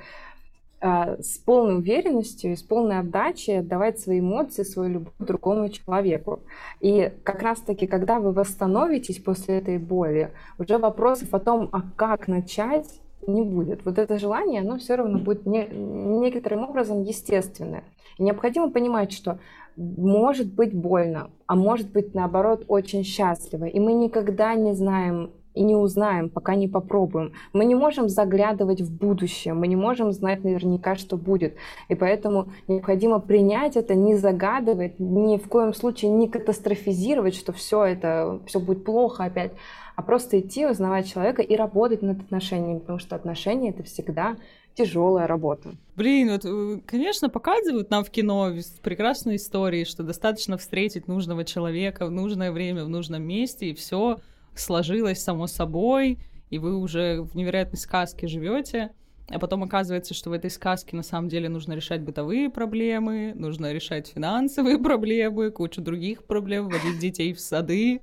э, 0.81 1.21
с 1.21 1.37
полной 1.37 1.77
уверенностью 1.77 2.51
и 2.51 2.55
с 2.57 2.63
полной 2.63 2.99
отдачей 2.99 3.59
отдавать 3.59 3.99
свои 3.99 4.19
эмоции, 4.19 4.63
свою 4.63 4.93
любовь 4.93 5.13
другому 5.19 5.69
человеку. 5.69 6.41
И 6.81 7.13
как 7.23 7.43
раз-таки, 7.43 7.87
когда 7.87 8.19
вы 8.19 8.33
восстановитесь 8.33 9.19
после 9.19 9.59
этой 9.59 9.77
боли, 9.77 10.31
уже 10.57 10.77
вопросов 10.79 11.33
о 11.33 11.39
том, 11.39 11.69
а 11.71 11.81
как 11.95 12.27
начать, 12.27 12.99
не 13.27 13.41
будет. 13.41 13.85
Вот 13.85 13.97
это 13.97 14.17
желание, 14.17 14.61
оно 14.61 14.77
все 14.77 14.95
равно 14.95 15.19
будет 15.19 15.45
не, 15.45 15.67
некоторым 15.67 16.63
образом 16.63 17.03
естественное. 17.03 17.83
Необходимо 18.17 18.69
понимать, 18.69 19.11
что 19.11 19.39
может 19.75 20.53
быть 20.53 20.73
больно, 20.73 21.31
а 21.47 21.55
может 21.55 21.91
быть 21.91 22.13
наоборот 22.13 22.65
очень 22.67 23.03
счастливо. 23.03 23.65
И 23.65 23.79
мы 23.79 23.93
никогда 23.93 24.53
не 24.55 24.73
знаем 24.73 25.31
и 25.53 25.63
не 25.63 25.75
узнаем, 25.75 26.29
пока 26.29 26.55
не 26.55 26.67
попробуем. 26.67 27.33
Мы 27.53 27.65
не 27.65 27.75
можем 27.75 28.07
заглядывать 28.07 28.81
в 28.81 28.95
будущее, 28.95 29.53
мы 29.53 29.67
не 29.67 29.75
можем 29.75 30.11
знать 30.11 30.43
наверняка, 30.43 30.95
что 30.95 31.17
будет. 31.17 31.55
И 31.87 31.95
поэтому 31.95 32.49
необходимо 32.67 33.19
принять 33.19 33.75
это, 33.75 33.95
не 33.95 34.15
загадывать, 34.15 34.99
ни 34.99 35.37
в 35.37 35.47
коем 35.47 35.73
случае 35.73 36.11
не 36.11 36.27
катастрофизировать, 36.27 37.35
что 37.35 37.51
все 37.51 37.83
это, 37.83 38.39
все 38.45 38.59
будет 38.59 38.85
плохо 38.85 39.25
опять, 39.25 39.51
а 39.99 40.01
просто 40.01 40.39
идти, 40.39 40.65
узнавать 40.65 41.11
человека 41.11 41.41
и 41.41 41.57
работать 41.57 42.01
над 42.01 42.21
отношениями, 42.21 42.79
потому 42.79 42.99
что 42.99 43.17
отношения— 43.17 43.69
это 43.71 43.83
всегда 43.83 44.37
тяжелая 44.73 45.27
работа. 45.27 45.71
Блин, 45.97 46.29
вот, 46.29 46.45
э, 46.45 46.79
конечно, 46.85 47.27
показывают 47.27 47.89
нам 47.89 48.05
в 48.05 48.09
кино 48.09 48.53
прекрасные 48.81 49.35
истории, 49.35 49.83
что 49.83 50.03
достаточно 50.03 50.57
встретить 50.57 51.09
нужного 51.09 51.43
человека 51.43 52.05
в 52.05 52.11
нужное 52.11 52.53
время, 52.53 52.85
в 52.85 52.89
нужном 52.89 53.23
месте, 53.23 53.71
и 53.71 53.73
все 53.73 54.19
сложилось 54.55 55.21
само 55.21 55.47
собой, 55.47 56.17
и 56.49 56.59
вы 56.59 56.77
уже 56.77 57.21
в 57.21 57.35
невероятной 57.35 57.77
сказке 57.77 58.29
живете. 58.29 58.91
А 59.27 59.37
потом 59.37 59.63
оказывается, 59.63 60.13
что 60.13 60.29
в 60.29 60.33
этой 60.33 60.49
сказке 60.49 60.95
на 60.95 61.03
самом 61.03 61.27
деле 61.27 61.49
нужно 61.49 61.73
решать 61.73 62.03
бытовые 62.03 62.49
проблемы, 62.49 63.33
нужно 63.35 63.73
решать 63.73 64.07
финансовые 64.07 64.77
проблемы, 64.81 65.51
кучу 65.51 65.81
других 65.81 66.23
проблем, 66.23 66.69
водить 66.69 66.99
детей 66.99 67.33
в 67.33 67.41
сады, 67.41 67.99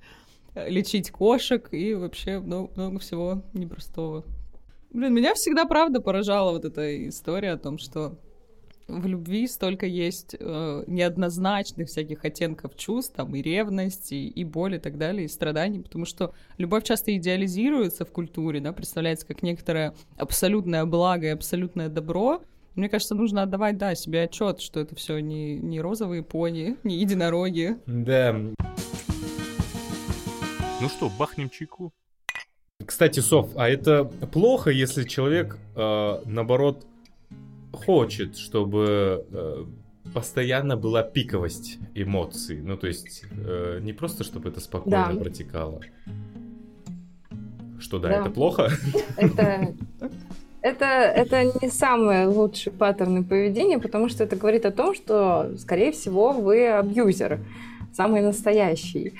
лечить 0.66 1.10
кошек 1.10 1.68
и 1.72 1.94
вообще 1.94 2.38
много, 2.38 2.70
много 2.76 2.98
всего 2.98 3.42
непростого. 3.52 4.24
Блин, 4.90 5.12
меня 5.12 5.34
всегда 5.34 5.66
правда 5.66 6.00
поражала 6.00 6.52
вот 6.52 6.64
эта 6.64 7.08
история 7.08 7.52
о 7.52 7.58
том, 7.58 7.78
что 7.78 8.18
в 8.88 9.06
любви 9.06 9.46
столько 9.48 9.84
есть 9.86 10.36
э, 10.38 10.84
неоднозначных 10.86 11.88
всяких 11.88 12.24
оттенков 12.24 12.76
чувств, 12.76 13.14
там 13.14 13.34
и 13.34 13.42
ревность, 13.42 14.12
и, 14.12 14.28
и 14.28 14.44
боль, 14.44 14.76
и 14.76 14.78
так 14.78 14.96
далее, 14.96 15.24
и 15.24 15.28
страданий, 15.28 15.80
потому 15.80 16.04
что 16.04 16.32
любовь 16.56 16.84
часто 16.84 17.14
идеализируется 17.16 18.04
в 18.04 18.12
культуре, 18.12 18.60
да, 18.60 18.72
представляется 18.72 19.26
как 19.26 19.42
некоторое 19.42 19.94
абсолютное 20.16 20.84
благо 20.84 21.26
и 21.26 21.30
абсолютное 21.30 21.88
добро. 21.88 22.42
Мне 22.76 22.88
кажется, 22.88 23.14
нужно 23.14 23.42
отдавать, 23.42 23.78
да, 23.78 23.94
себе 23.94 24.22
отчет, 24.22 24.60
что 24.60 24.80
это 24.80 24.94
все 24.94 25.18
не, 25.18 25.56
не 25.56 25.80
розовые 25.80 26.22
пони, 26.22 26.76
не 26.84 26.96
единороги. 26.98 27.78
Да. 27.86 28.36
Ну 30.78 30.90
что, 30.90 31.08
бахнем 31.08 31.48
чайку? 31.48 31.90
Кстати, 32.84 33.20
Соф, 33.20 33.48
а 33.56 33.66
это 33.66 34.04
плохо, 34.04 34.70
если 34.70 35.04
человек, 35.04 35.56
э, 35.74 36.20
наоборот, 36.26 36.86
хочет, 37.72 38.36
чтобы 38.36 39.24
э, 39.30 39.64
постоянно 40.12 40.76
была 40.76 41.02
пиковость 41.02 41.78
эмоций. 41.94 42.60
Ну, 42.60 42.76
то 42.76 42.88
есть, 42.88 43.24
э, 43.30 43.78
не 43.80 43.94
просто, 43.94 44.22
чтобы 44.22 44.50
это 44.50 44.60
спокойно 44.60 45.12
да. 45.14 45.18
протекало. 45.18 45.80
Что, 47.78 47.98
да, 47.98 48.08
да. 48.08 48.20
это 48.20 48.30
плохо? 48.30 48.70
Это, 49.16 49.74
это, 50.60 50.84
это 50.84 51.44
не 51.62 51.70
самый 51.70 52.26
лучший 52.26 52.70
паттерн 52.70 53.24
поведения, 53.24 53.78
потому 53.78 54.10
что 54.10 54.24
это 54.24 54.36
говорит 54.36 54.66
о 54.66 54.72
том, 54.72 54.94
что, 54.94 55.56
скорее 55.56 55.92
всего, 55.92 56.32
вы 56.32 56.68
абьюзер 56.68 57.40
самый 57.96 58.20
настоящий. 58.20 59.14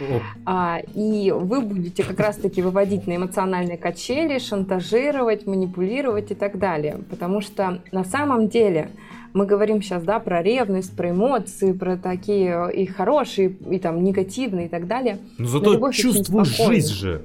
А, 0.44 0.80
и 0.94 1.32
вы 1.32 1.60
будете 1.60 2.04
как 2.04 2.20
раз-таки 2.20 2.62
выводить 2.62 3.06
на 3.06 3.16
эмоциональные 3.16 3.78
качели, 3.78 4.38
шантажировать, 4.38 5.46
манипулировать 5.46 6.30
и 6.30 6.34
так 6.34 6.58
далее. 6.58 6.98
Потому 7.08 7.40
что 7.40 7.80
на 7.92 8.04
самом 8.04 8.48
деле 8.48 8.90
мы 9.32 9.46
говорим 9.46 9.82
сейчас, 9.82 10.02
да, 10.02 10.18
про 10.18 10.42
ревность, 10.42 10.94
про 10.94 11.10
эмоции, 11.10 11.72
про 11.72 11.96
такие 11.96 12.70
и 12.72 12.86
хорошие, 12.86 13.56
и 13.70 13.78
там 13.78 14.04
негативные 14.04 14.66
и 14.66 14.68
так 14.68 14.86
далее. 14.86 15.18
Но 15.38 15.46
зато 15.46 15.78
Но 15.78 15.92
чувствуешь 15.92 16.56
жизнь 16.56 16.94
же. 16.94 17.24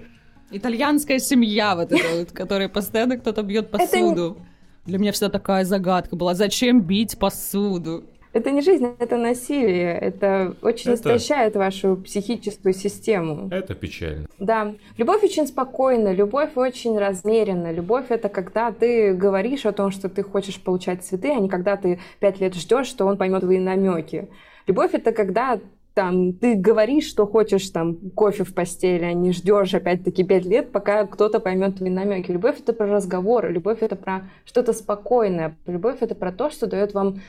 Итальянская 0.51 1.19
семья 1.19 1.75
вот 1.75 1.91
эта 1.91 2.17
вот, 2.17 2.31
которая 2.31 2.67
постоянно 2.69 3.17
кто-то 3.17 3.41
бьет 3.43 3.71
посуду. 3.71 4.37
Это... 4.37 4.45
Для 4.85 4.97
меня 4.97 5.11
всегда 5.11 5.29
такая 5.29 5.63
загадка 5.63 6.15
была, 6.15 6.33
зачем 6.33 6.81
бить 6.81 7.17
посуду? 7.17 8.03
Это 8.33 8.51
не 8.51 8.61
жизнь, 8.61 8.87
это 8.97 9.17
насилие. 9.17 9.91
Это 9.91 10.55
очень 10.61 10.91
это... 10.91 10.99
истощает 10.99 11.55
вашу 11.55 11.97
психическую 11.97 12.73
систему. 12.73 13.49
Это 13.51 13.75
печально. 13.75 14.27
Да. 14.39 14.73
Любовь 14.97 15.23
очень 15.23 15.47
спокойна, 15.47 16.13
любовь 16.13 16.51
очень 16.55 16.97
размеренна. 16.97 17.71
Любовь— 17.71 18.05
это 18.09 18.29
когда 18.29 18.71
ты 18.71 19.13
говоришь 19.13 19.65
о 19.65 19.73
том, 19.73 19.91
что 19.91 20.07
ты 20.07 20.23
хочешь 20.23 20.61
получать 20.61 21.03
цветы, 21.03 21.31
а 21.31 21.39
не 21.39 21.49
когда 21.49 21.75
ты 21.75 21.99
пять 22.19 22.39
лет 22.39 22.55
ждешь, 22.55 22.87
что 22.87 23.05
он 23.05 23.17
поймет 23.17 23.41
твои 23.41 23.59
намеки. 23.59 24.29
Любовь— 24.67 24.91
это 24.93 25.11
когда 25.11 25.59
там, 25.93 26.33
ты 26.33 26.55
говоришь, 26.55 27.07
что 27.07 27.27
хочешь 27.27 27.69
там 27.69 27.97
кофе 28.11 28.43
в 28.43 28.53
постели, 28.53 29.03
а 29.03 29.13
не 29.13 29.33
ждешь 29.33 29.73
опять-таки 29.73 30.23
пять 30.23 30.45
лет, 30.45 30.71
пока 30.71 31.05
кто-то 31.05 31.39
поймет 31.39 31.77
твои 31.77 31.89
намеки. 31.89 32.31
Любовь 32.31 32.59
это 32.59 32.71
про 32.71 32.87
разговоры, 32.87 33.51
любовь 33.51 33.79
это 33.81 33.97
про 33.97 34.29
что-то 34.45 34.71
спокойное, 34.71 35.57
любовь 35.67 35.97
это 35.99 36.15
про 36.15 36.31
то, 36.31 36.49
что 36.49 36.67
дает 36.67 36.93
вам 36.93 37.19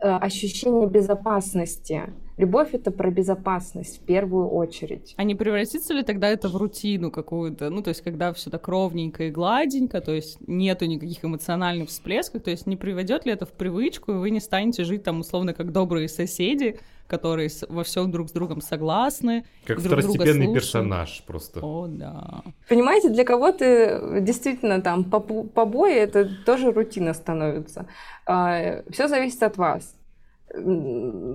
ощущение 0.00 0.88
безопасности. 0.88 2.02
Любовь 2.36 2.74
это 2.74 2.90
про 2.90 3.10
безопасность 3.10 4.02
в 4.02 4.04
первую 4.04 4.48
очередь. 4.48 5.14
А 5.16 5.24
не 5.24 5.34
превратится 5.34 5.94
ли 5.94 6.02
тогда 6.02 6.28
это 6.28 6.48
в 6.48 6.56
рутину 6.56 7.10
какую-то? 7.10 7.70
Ну, 7.70 7.82
то 7.82 7.88
есть, 7.88 8.02
когда 8.02 8.32
все 8.34 8.50
так 8.50 8.68
ровненько 8.68 9.24
и 9.24 9.30
гладенько, 9.30 10.02
то 10.02 10.12
есть 10.12 10.36
нету 10.46 10.84
никаких 10.84 11.24
эмоциональных 11.24 11.88
всплесков, 11.88 12.42
то 12.42 12.50
есть 12.50 12.66
не 12.66 12.76
приведет 12.76 13.24
ли 13.24 13.32
это 13.32 13.46
в 13.46 13.52
привычку, 13.52 14.12
и 14.12 14.16
вы 14.16 14.30
не 14.30 14.40
станете 14.40 14.84
жить 14.84 15.02
там 15.02 15.20
условно 15.20 15.54
как 15.54 15.72
добрые 15.72 16.08
соседи, 16.08 16.78
которые 17.06 17.50
во 17.68 17.84
всем 17.84 18.10
друг 18.10 18.28
с 18.28 18.32
другом 18.32 18.60
согласны. 18.60 19.44
Как 19.64 19.80
друг 19.82 20.00
второстепенный 20.00 20.52
персонаж 20.52 21.22
просто. 21.26 21.60
О, 21.62 21.86
да. 21.88 22.42
Понимаете, 22.68 23.10
для 23.10 23.24
кого-то 23.24 24.20
действительно 24.20 24.80
там 24.80 25.04
побои 25.04 25.94
это 25.94 26.28
тоже 26.44 26.72
рутина 26.72 27.14
становится. 27.14 27.86
А, 28.26 28.82
Все 28.90 29.08
зависит 29.08 29.42
от 29.42 29.56
вас 29.56 29.94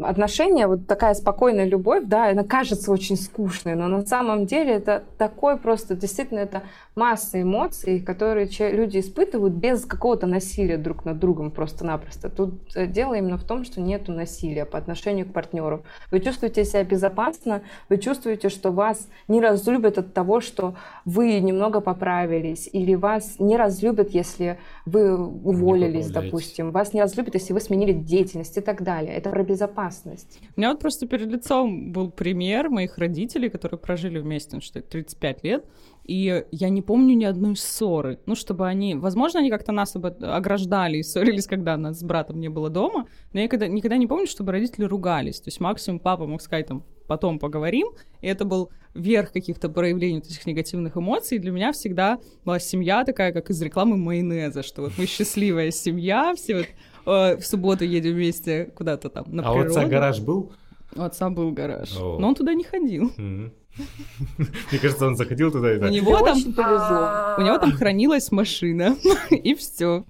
отношения, 0.03 0.67
вот 0.67 0.87
такая 0.87 1.13
спокойная 1.13 1.65
любовь, 1.65 2.03
да, 2.05 2.29
она 2.29 2.43
кажется 2.43 2.91
очень 2.91 3.15
скучной, 3.15 3.75
но 3.75 3.87
на 3.87 4.05
самом 4.05 4.45
деле 4.45 4.73
это 4.73 5.03
такой 5.17 5.57
просто, 5.57 5.95
действительно, 5.95 6.39
это 6.39 6.63
масса 6.95 7.41
эмоций, 7.41 7.99
которые 7.99 8.49
люди 8.71 8.99
испытывают 8.99 9.53
без 9.53 9.85
какого-то 9.85 10.27
насилия 10.27 10.77
друг 10.77 11.05
над 11.05 11.19
другом 11.19 11.51
просто-напросто. 11.51 12.29
Тут 12.29 12.75
э, 12.75 12.87
дело 12.87 13.13
именно 13.13 13.37
в 13.37 13.43
том, 13.43 13.63
что 13.63 13.79
нету 13.79 14.11
насилия 14.11 14.65
по 14.65 14.77
отношению 14.77 15.25
к 15.25 15.33
партнеру. 15.33 15.83
Вы 16.11 16.19
чувствуете 16.19 16.65
себя 16.65 16.83
безопасно, 16.83 17.61
вы 17.89 17.97
чувствуете, 17.97 18.49
что 18.49 18.71
вас 18.71 19.07
не 19.27 19.39
разлюбят 19.39 19.97
от 19.97 20.13
того, 20.13 20.41
что 20.41 20.75
вы 21.05 21.39
немного 21.39 21.79
поправились, 21.79 22.69
или 22.71 22.95
вас 22.95 23.35
не 23.39 23.55
разлюбят, 23.57 24.09
если 24.11 24.57
вы 24.85 25.15
уволились, 25.17 26.09
допустим, 26.09 26.71
вас 26.71 26.93
не 26.93 27.01
разлюбят, 27.01 27.35
если 27.35 27.53
вы 27.53 27.61
сменили 27.61 27.93
деятельность 27.93 28.57
и 28.57 28.61
так 28.61 28.81
далее. 28.83 29.10
Это 29.11 29.29
про 29.29 29.43
безопасность. 29.43 30.39
У 30.55 30.59
меня 30.59 30.71
вот 30.71 30.79
просто 30.79 31.07
перед 31.07 31.27
лицом 31.27 31.91
был 31.91 32.11
пример 32.11 32.69
моих 32.69 32.97
родителей, 32.97 33.49
которые 33.49 33.79
прожили 33.79 34.19
вместе, 34.19 34.55
ну, 34.55 34.61
что 34.61 34.81
35 34.81 35.43
лет, 35.43 35.65
и 36.03 36.43
я 36.51 36.69
не 36.69 36.81
помню 36.81 37.15
ни 37.15 37.25
одной 37.25 37.55
ссоры. 37.55 38.19
Ну, 38.25 38.35
чтобы 38.35 38.67
они... 38.67 38.95
Возможно, 38.95 39.39
они 39.39 39.49
как-то 39.49 39.71
нас 39.71 39.95
ограждали 39.95 40.97
и 40.97 41.03
ссорились, 41.03 41.47
когда 41.47 41.77
нас 41.77 41.99
с 41.99 42.03
братом 42.03 42.39
не 42.39 42.49
было 42.49 42.69
дома, 42.69 43.07
но 43.33 43.39
я 43.39 43.45
никогда, 43.45 43.67
никогда 43.67 43.97
не 43.97 44.07
помню, 44.07 44.27
чтобы 44.27 44.51
родители 44.51 44.85
ругались. 44.85 45.39
То 45.39 45.47
есть 45.47 45.59
максимум 45.59 45.99
папа 45.99 46.25
мог 46.25 46.41
сказать 46.41 46.67
там, 46.67 46.83
потом 47.07 47.39
поговорим, 47.39 47.87
и 48.21 48.27
это 48.27 48.45
был 48.45 48.71
верх 48.93 49.31
каких-то 49.31 49.69
проявлений 49.69 50.19
этих 50.19 50.45
негативных 50.45 50.97
эмоций. 50.97 51.37
И 51.37 51.39
для 51.39 51.51
меня 51.51 51.71
всегда 51.71 52.19
была 52.45 52.59
семья 52.59 53.03
такая, 53.03 53.31
как 53.31 53.49
из 53.49 53.61
рекламы 53.61 53.97
майонеза, 53.97 54.63
что 54.63 54.83
вот 54.83 54.93
мы 54.97 55.05
счастливая 55.05 55.71
семья, 55.71 56.33
все 56.35 56.57
вот 56.57 56.67
в 57.05 57.41
субботу 57.41 57.83
едем 57.83 58.13
вместе 58.13 58.71
куда-то 58.75 59.09
там 59.09 59.25
на 59.27 59.43
а 59.43 59.51
природу. 59.53 59.69
А 59.69 59.73
у 59.73 59.79
отца 59.79 59.85
гараж 59.89 60.19
был? 60.19 60.51
У 60.95 61.01
отца 61.01 61.29
был 61.29 61.51
гараж, 61.51 61.95
О. 61.97 62.19
но 62.19 62.27
он 62.29 62.35
туда 62.35 62.53
не 62.53 62.63
ходил. 62.63 63.11
Мне 63.17 64.79
кажется, 64.81 65.07
он 65.07 65.15
заходил 65.15 65.51
туда 65.51 65.73
и 65.73 65.79
так. 65.79 65.89
У 65.89 65.93
него 65.93 66.19
там 66.19 66.41
повезло. 66.53 67.35
У 67.37 67.41
него 67.41 67.57
там 67.57 67.71
хранилась 67.71 68.31
машина, 68.31 68.97
и 69.29 69.55
все. 69.55 70.03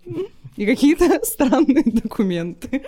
И 0.57 0.65
какие-то 0.65 1.19
странные 1.23 1.83
документы. 1.83 2.83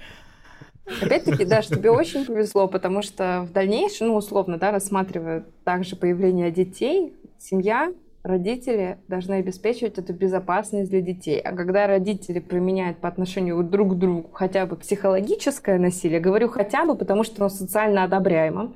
Опять-таки, 1.01 1.45
да, 1.45 1.61
что 1.61 1.77
тебе 1.77 1.91
очень 1.91 2.25
повезло, 2.25 2.67
потому 2.67 3.01
что 3.01 3.47
в 3.47 3.53
дальнейшем, 3.53 4.07
ну, 4.07 4.15
условно, 4.15 4.57
да, 4.57 4.71
рассматривая 4.71 5.45
также 5.63 5.95
появление 5.95 6.51
детей, 6.51 7.13
семья, 7.39 7.93
родители 8.23 8.99
должны 9.07 9.35
обеспечивать 9.35 9.97
эту 9.97 10.13
безопасность 10.13 10.89
для 10.89 11.01
детей. 11.01 11.39
А 11.39 11.55
когда 11.55 11.87
родители 11.87 12.39
применяют 12.39 12.99
по 12.99 13.09
отношению 13.09 13.61
друг 13.63 13.93
к 13.93 13.97
другу 13.97 14.29
хотя 14.33 14.65
бы 14.65 14.75
психологическое 14.75 15.77
насилие, 15.77 16.19
говорю 16.19 16.49
хотя 16.49 16.85
бы, 16.85 16.95
потому 16.95 17.23
что 17.23 17.41
оно 17.41 17.49
социально 17.49 18.03
одобряемо, 18.03 18.73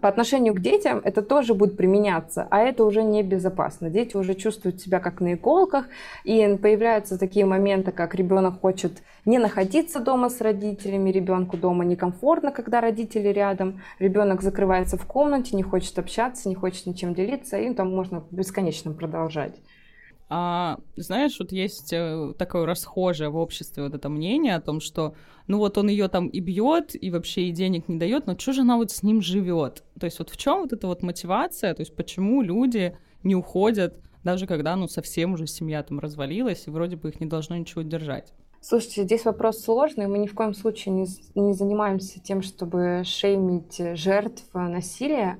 по 0.00 0.08
отношению 0.08 0.54
к 0.54 0.60
детям 0.60 1.00
это 1.04 1.20
тоже 1.20 1.54
будет 1.54 1.76
применяться, 1.76 2.46
а 2.50 2.60
это 2.60 2.84
уже 2.84 3.02
небезопасно. 3.02 3.90
Дети 3.90 4.16
уже 4.16 4.34
чувствуют 4.34 4.80
себя 4.80 5.00
как 5.00 5.20
на 5.20 5.34
иголках, 5.34 5.86
и 6.24 6.56
появляются 6.60 7.18
такие 7.18 7.44
моменты, 7.44 7.90
как 7.90 8.14
ребенок 8.14 8.60
хочет 8.60 9.02
не 9.24 9.38
находиться 9.38 10.00
дома 10.00 10.30
с 10.30 10.40
родителями, 10.40 11.10
ребенку 11.10 11.56
дома 11.56 11.84
некомфортно, 11.84 12.52
когда 12.52 12.80
родители 12.80 13.28
рядом, 13.28 13.80
ребенок 13.98 14.42
закрывается 14.42 14.96
в 14.96 15.04
комнате, 15.06 15.56
не 15.56 15.62
хочет 15.62 15.98
общаться, 15.98 16.48
не 16.48 16.54
хочет 16.54 16.86
ничем 16.86 17.14
делиться, 17.14 17.58
и 17.58 17.74
там 17.74 17.94
можно 17.94 18.24
бесконечно 18.30 18.92
продолжать. 18.92 19.54
А, 20.32 20.78
знаешь, 20.94 21.36
вот 21.40 21.50
есть 21.50 21.92
э, 21.92 22.34
такое 22.38 22.64
расхожее 22.64 23.30
в 23.30 23.36
обществе 23.36 23.82
вот 23.82 23.94
это 23.94 24.08
мнение 24.08 24.54
о 24.54 24.60
том, 24.60 24.78
что 24.78 25.16
ну 25.48 25.58
вот 25.58 25.76
он 25.76 25.88
ее 25.88 26.06
там 26.06 26.28
и 26.28 26.38
бьет, 26.38 26.94
и 26.94 27.10
вообще 27.10 27.48
и 27.48 27.50
денег 27.50 27.88
не 27.88 27.98
дает, 27.98 28.28
но 28.28 28.38
что 28.38 28.52
же 28.52 28.60
она 28.60 28.76
вот 28.76 28.92
с 28.92 29.02
ним 29.02 29.20
живет? 29.22 29.82
То 29.98 30.04
есть 30.04 30.20
вот 30.20 30.30
в 30.30 30.36
чем 30.36 30.60
вот 30.60 30.72
эта 30.72 30.86
вот 30.86 31.02
мотивация, 31.02 31.74
то 31.74 31.80
есть 31.80 31.96
почему 31.96 32.42
люди 32.42 32.96
не 33.24 33.34
уходят, 33.34 33.98
даже 34.22 34.46
когда 34.46 34.76
ну 34.76 34.86
совсем 34.86 35.32
уже 35.32 35.48
семья 35.48 35.82
там 35.82 35.98
развалилась, 35.98 36.68
и 36.68 36.70
вроде 36.70 36.94
бы 36.94 37.08
их 37.08 37.18
не 37.18 37.26
должно 37.26 37.56
ничего 37.56 37.82
держать? 37.82 38.32
Слушайте, 38.60 39.02
здесь 39.02 39.24
вопрос 39.24 39.60
сложный. 39.60 40.06
Мы 40.06 40.18
ни 40.18 40.28
в 40.28 40.34
коем 40.34 40.54
случае 40.54 40.94
не, 40.94 41.06
не 41.34 41.54
занимаемся 41.54 42.20
тем, 42.20 42.42
чтобы 42.42 43.02
шеймить 43.04 43.80
жертв 43.96 44.44
насилия. 44.52 45.38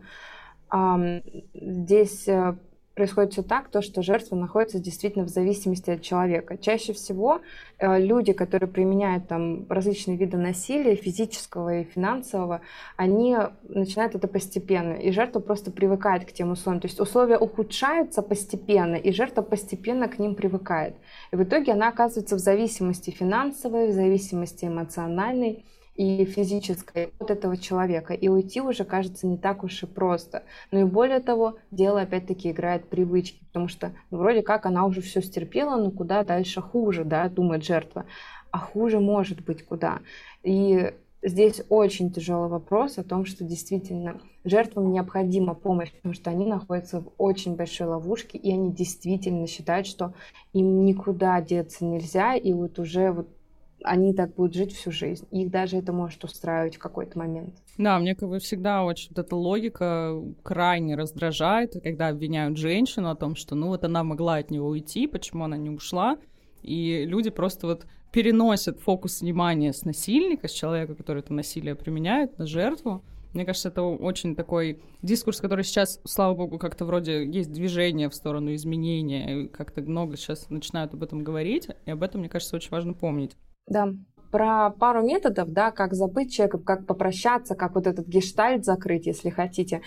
Здесь 1.52 2.26
э, 2.28 2.56
происходит 3.00 3.32
все 3.32 3.42
так, 3.42 3.70
то, 3.70 3.80
что 3.80 4.02
жертва 4.02 4.36
находится 4.36 4.78
действительно 4.78 5.24
в 5.24 5.30
зависимости 5.30 5.90
от 5.90 6.02
человека. 6.02 6.58
Чаще 6.58 6.92
всего 6.92 7.40
э, 7.78 7.98
люди, 7.98 8.34
которые 8.34 8.68
применяют 8.68 9.26
там 9.26 9.64
различные 9.70 10.18
виды 10.18 10.36
насилия, 10.36 10.96
физического 10.96 11.80
и 11.80 11.84
финансового, 11.84 12.60
они 12.98 13.38
начинают 13.62 14.14
это 14.14 14.28
постепенно, 14.28 14.92
и 14.92 15.12
жертва 15.12 15.40
просто 15.40 15.70
привыкает 15.70 16.26
к 16.26 16.32
тем 16.32 16.50
условиям. 16.50 16.82
То 16.82 16.88
есть 16.88 17.00
условия 17.00 17.38
ухудшаются 17.38 18.20
постепенно, 18.20 18.96
и 18.96 19.12
жертва 19.12 19.40
постепенно 19.40 20.06
к 20.06 20.18
ним 20.18 20.34
привыкает. 20.34 20.94
И 21.32 21.36
в 21.36 21.42
итоге 21.42 21.72
она 21.72 21.88
оказывается 21.88 22.36
в 22.36 22.40
зависимости 22.40 23.08
финансовой, 23.08 23.88
в 23.88 23.92
зависимости 23.94 24.66
эмоциональной 24.66 25.64
и 26.00 26.24
физической 26.24 27.12
от 27.18 27.30
этого 27.30 27.58
человека. 27.58 28.14
И 28.14 28.28
уйти 28.28 28.62
уже 28.62 28.84
кажется 28.84 29.26
не 29.26 29.36
так 29.36 29.62
уж 29.62 29.82
и 29.82 29.86
просто. 29.86 30.44
Ну 30.70 30.80
и 30.80 30.84
более 30.84 31.20
того, 31.20 31.58
дело 31.70 32.00
опять-таки 32.00 32.50
играет 32.50 32.88
привычки, 32.88 33.44
потому 33.44 33.68
что 33.68 33.92
ну, 34.10 34.16
вроде 34.16 34.40
как 34.40 34.64
она 34.64 34.86
уже 34.86 35.02
все 35.02 35.20
стерпела, 35.20 35.76
но 35.76 35.90
куда 35.90 36.24
дальше 36.24 36.62
хуже, 36.62 37.04
да, 37.04 37.28
думает 37.28 37.64
жертва. 37.64 38.06
А 38.50 38.58
хуже 38.58 38.98
может 38.98 39.44
быть 39.44 39.62
куда. 39.62 39.98
И 40.42 40.90
здесь 41.22 41.60
очень 41.68 42.10
тяжелый 42.10 42.48
вопрос 42.48 42.96
о 42.96 43.04
том, 43.04 43.26
что 43.26 43.44
действительно 43.44 44.22
жертвам 44.42 44.92
необходима 44.92 45.52
помощь, 45.52 45.92
потому 45.92 46.14
что 46.14 46.30
они 46.30 46.46
находятся 46.46 47.02
в 47.02 47.12
очень 47.18 47.56
большой 47.56 47.88
ловушке, 47.88 48.38
и 48.38 48.50
они 48.50 48.72
действительно 48.72 49.46
считают, 49.46 49.86
что 49.86 50.14
им 50.54 50.86
никуда 50.86 51.42
деться 51.42 51.84
нельзя, 51.84 52.36
и 52.36 52.54
вот 52.54 52.78
уже 52.78 53.12
вот 53.12 53.28
они 53.84 54.14
так 54.14 54.34
будут 54.34 54.54
жить 54.54 54.72
всю 54.72 54.90
жизнь. 54.90 55.26
Их 55.30 55.50
даже 55.50 55.76
это 55.76 55.92
может 55.92 56.22
устраивать 56.24 56.76
в 56.76 56.78
какой-то 56.78 57.18
момент. 57.18 57.54
Да, 57.78 57.98
мне 57.98 58.14
как 58.14 58.28
бы 58.28 58.38
всегда 58.38 58.84
очень 58.84 59.08
вот 59.10 59.18
эта 59.18 59.36
логика 59.36 60.20
крайне 60.42 60.96
раздражает, 60.96 61.74
когда 61.82 62.08
обвиняют 62.08 62.56
женщину 62.58 63.10
о 63.10 63.16
том, 63.16 63.34
что 63.34 63.54
ну 63.54 63.68
вот 63.68 63.84
она 63.84 64.04
могла 64.04 64.36
от 64.36 64.50
него 64.50 64.68
уйти, 64.68 65.06
почему 65.06 65.44
она 65.44 65.56
не 65.56 65.70
ушла, 65.70 66.18
и 66.62 67.04
люди 67.06 67.30
просто 67.30 67.66
вот 67.66 67.86
переносят 68.12 68.80
фокус 68.80 69.20
внимания 69.20 69.72
с 69.72 69.84
насильника, 69.84 70.48
с 70.48 70.52
человека, 70.52 70.94
который 70.94 71.20
это 71.20 71.32
насилие 71.32 71.74
применяет, 71.74 72.38
на 72.38 72.46
жертву. 72.46 73.02
Мне 73.32 73.44
кажется, 73.44 73.68
это 73.68 73.82
очень 73.82 74.34
такой 74.34 74.82
дискурс, 75.02 75.40
который 75.40 75.64
сейчас, 75.64 76.00
слава 76.04 76.34
богу, 76.34 76.58
как-то 76.58 76.84
вроде 76.84 77.24
есть 77.24 77.52
движение 77.52 78.08
в 78.08 78.14
сторону 78.14 78.52
изменения, 78.54 79.46
как-то 79.48 79.82
много 79.82 80.16
сейчас 80.16 80.50
начинают 80.50 80.94
об 80.94 81.04
этом 81.04 81.22
говорить, 81.22 81.68
и 81.86 81.90
об 81.92 82.02
этом, 82.02 82.22
мне 82.22 82.28
кажется, 82.28 82.56
очень 82.56 82.70
важно 82.70 82.92
помнить. 82.92 83.36
Да, 83.70 83.94
про 84.30 84.70
пару 84.70 85.02
методов, 85.02 85.50
да, 85.52 85.70
как 85.70 85.94
забыть 85.94 86.34
человека, 86.34 86.58
как 86.58 86.86
попрощаться, 86.86 87.54
как 87.54 87.74
вот 87.74 87.86
этот 87.86 88.06
гештальт 88.06 88.64
закрыть, 88.64 89.06
если 89.06 89.30
хотите 89.30 89.80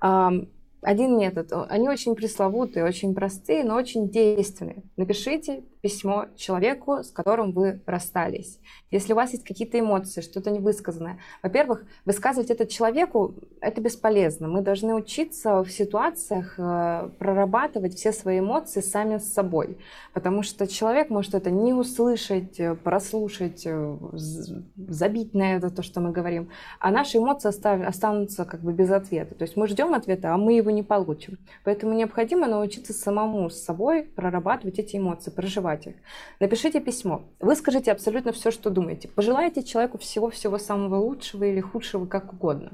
один 0.00 1.18
метод. 1.18 1.52
Они 1.68 1.88
очень 1.88 2.14
пресловутые, 2.14 2.84
очень 2.84 3.14
простые, 3.14 3.64
но 3.64 3.74
очень 3.74 4.08
действенные. 4.08 4.82
Напишите 4.96 5.64
письмо 5.82 6.26
человеку, 6.36 7.02
с 7.02 7.10
которым 7.10 7.52
вы 7.52 7.80
расстались. 7.86 8.58
Если 8.90 9.12
у 9.12 9.16
вас 9.16 9.32
есть 9.32 9.44
какие-то 9.44 9.78
эмоции, 9.78 10.20
что-то 10.20 10.50
невысказанное, 10.50 11.18
во-первых, 11.42 11.84
высказывать 12.04 12.50
это 12.50 12.66
человеку– 12.66 13.34
это 13.60 13.80
бесполезно. 13.80 14.48
Мы 14.48 14.62
должны 14.62 14.94
учиться 14.94 15.62
в 15.62 15.70
ситуациях 15.70 16.54
э, 16.58 17.10
прорабатывать 17.18 17.94
все 17.94 18.12
свои 18.12 18.40
эмоции 18.40 18.80
сами 18.80 19.18
с 19.18 19.32
собой, 19.32 19.78
потому 20.12 20.42
что 20.42 20.66
человек 20.66 21.10
может 21.10 21.34
это 21.34 21.50
не 21.50 21.72
услышать, 21.72 22.58
э, 22.60 22.74
прослушать, 22.74 23.62
э, 23.64 23.96
забить 24.12 25.34
на 25.34 25.56
это 25.56 25.70
то, 25.70 25.82
что 25.82 26.00
мы 26.00 26.10
говорим, 26.10 26.50
а 26.78 26.90
наши 26.90 27.18
эмоции 27.18 27.48
останутся 27.86 28.44
как 28.44 28.60
бы 28.60 28.72
без 28.72 28.90
ответа. 28.90 29.34
То 29.34 29.42
есть 29.44 29.56
мы 29.56 29.66
ждем 29.66 29.94
ответа, 29.94 30.34
а 30.34 30.36
мы 30.36 30.54
его 30.54 30.70
не 30.70 30.82
получим. 30.82 31.38
Поэтому 31.64 31.94
необходимо 31.94 32.46
научиться 32.46 32.92
самому 32.92 33.50
с 33.50 33.62
собой 33.62 34.02
прорабатывать 34.02 34.78
эти 34.78 34.96
эмоции, 34.96 35.30
проживать 35.30 35.69
их. 35.74 35.96
Напишите 36.38 36.80
письмо, 36.80 37.22
выскажите 37.40 37.92
абсолютно 37.92 38.32
все, 38.32 38.50
что 38.50 38.70
думаете. 38.70 39.08
Пожелайте 39.08 39.62
человеку 39.62 39.98
всего-всего 39.98 40.58
самого 40.58 40.96
лучшего 40.96 41.44
или 41.44 41.60
худшего, 41.60 42.06
как 42.06 42.32
угодно. 42.32 42.72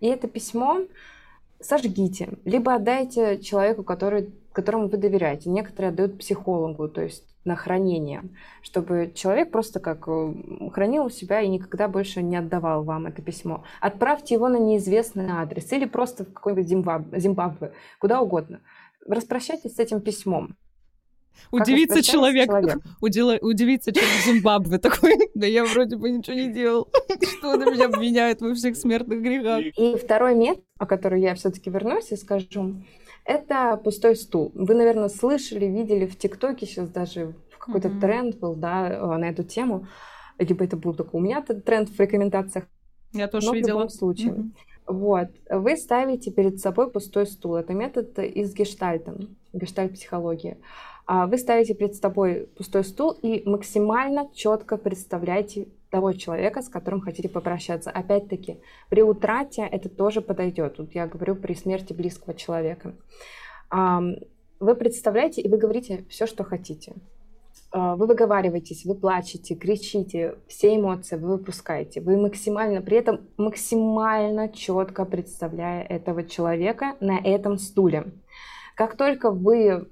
И 0.00 0.06
это 0.06 0.28
письмо 0.28 0.82
сожгите, 1.60 2.30
либо 2.44 2.74
отдайте 2.74 3.38
человеку, 3.40 3.82
который, 3.82 4.30
которому 4.52 4.88
вы 4.88 4.98
доверяете. 4.98 5.48
Некоторые 5.50 5.90
отдают 5.90 6.18
психологу, 6.18 6.88
то 6.88 7.02
есть 7.02 7.24
на 7.44 7.56
хранение, 7.56 8.24
чтобы 8.60 9.12
человек 9.14 9.50
просто 9.50 9.80
как 9.80 10.08
хранил 10.72 11.04
у 11.04 11.10
себя 11.10 11.40
и 11.40 11.48
никогда 11.48 11.88
больше 11.88 12.22
не 12.22 12.36
отдавал 12.36 12.82
вам 12.82 13.06
это 13.06 13.22
письмо. 13.22 13.64
Отправьте 13.80 14.34
его 14.34 14.48
на 14.48 14.58
неизвестный 14.58 15.30
адрес 15.30 15.72
или 15.72 15.84
просто 15.86 16.24
в 16.24 16.32
какой-нибудь 16.32 16.68
Зимбабве 17.20 17.72
куда 18.00 18.20
угодно. 18.20 18.60
Распрощайтесь 19.08 19.76
с 19.76 19.78
этим 19.78 20.00
письмом. 20.00 20.56
Удивится 21.50 22.02
человек, 22.02 22.46
человек. 22.46 22.78
Удила, 23.00 23.38
удивится 23.40 23.92
человек 23.92 24.12
в 24.12 24.26
Зимбабве 24.26 24.78
такой, 24.78 25.16
да 25.34 25.46
я 25.46 25.64
вроде 25.64 25.96
бы 25.96 26.10
ничего 26.10 26.36
не 26.36 26.52
делал. 26.52 26.88
Что 27.22 27.56
на 27.56 27.70
меня 27.70 27.86
обвиняют 27.86 28.40
во 28.40 28.54
всех 28.54 28.76
смертных 28.76 29.22
грехах? 29.22 29.64
И 29.76 29.96
второй 29.96 30.34
метод, 30.34 30.64
о 30.78 30.86
котором 30.86 31.18
я 31.18 31.34
все-таки 31.34 31.70
вернусь 31.70 32.12
и 32.12 32.16
скажу, 32.16 32.76
это 33.24 33.76
пустой 33.82 34.16
стул. 34.16 34.52
Вы, 34.54 34.74
наверное, 34.74 35.08
слышали, 35.08 35.66
видели 35.66 36.06
в 36.06 36.16
ТикТоке 36.16 36.66
сейчас 36.66 36.88
даже 36.88 37.34
какой-то 37.58 37.88
mm-hmm. 37.88 38.00
тренд 38.00 38.38
был, 38.38 38.54
да, 38.54 38.88
э, 38.88 39.16
на 39.18 39.28
эту 39.28 39.42
тему. 39.42 39.86
Либо 40.38 40.64
это 40.64 40.76
был 40.76 40.94
только 40.94 41.16
у 41.16 41.20
меня 41.20 41.42
тренд 41.42 41.88
в 41.88 41.98
рекомендациях. 41.98 42.66
Я 43.12 43.28
тоже 43.28 43.46
но 43.46 43.54
видела. 43.54 43.68
в 43.68 43.80
любом 43.80 43.88
случае. 43.88 44.32
Mm-hmm. 44.32 44.50
Вот. 44.86 45.28
Вы 45.50 45.76
ставите 45.76 46.30
перед 46.30 46.60
собой 46.60 46.90
пустой 46.90 47.26
стул. 47.26 47.56
Это 47.56 47.74
метод 47.74 48.18
из 48.18 48.54
гештальта, 48.54 49.16
гештальт-психологии. 49.52 50.58
А 51.06 51.26
вы 51.26 51.38
ставите 51.38 51.74
перед 51.74 51.94
собой 51.94 52.48
пустой 52.56 52.84
стул 52.84 53.12
и 53.12 53.48
максимально 53.48 54.28
четко 54.34 54.76
представляете 54.76 55.68
того 55.90 56.12
человека, 56.12 56.62
с 56.62 56.68
которым 56.68 57.00
хотите 57.00 57.28
попрощаться. 57.28 57.90
Опять-таки, 57.90 58.58
при 58.90 59.02
утрате 59.02 59.62
это 59.62 59.88
тоже 59.88 60.20
подойдет. 60.20 60.76
Тут 60.76 60.94
я 60.94 61.06
говорю 61.06 61.36
при 61.36 61.54
смерти 61.54 61.92
близкого 61.92 62.34
человека. 62.34 62.94
Вы 63.70 64.74
представляете 64.74 65.42
и 65.42 65.48
вы 65.48 65.58
говорите 65.58 66.04
все, 66.08 66.26
что 66.26 66.42
хотите. 66.42 66.94
А, 67.72 67.94
вы 67.96 68.06
выговариваетесь, 68.06 68.84
вы 68.84 68.94
плачете, 68.94 69.54
кричите, 69.54 70.36
все 70.48 70.76
эмоции 70.76 71.16
вы 71.16 71.36
выпускаете. 71.36 72.00
Вы 72.00 72.16
максимально, 72.16 72.80
при 72.80 72.96
этом 72.96 73.20
максимально 73.36 74.48
четко 74.48 75.04
представляя 75.04 75.82
этого 75.82 76.24
человека 76.24 76.96
на 77.00 77.18
этом 77.18 77.58
стуле. 77.58 78.12
Как 78.76 78.96
только 78.96 79.30
вы 79.30 79.88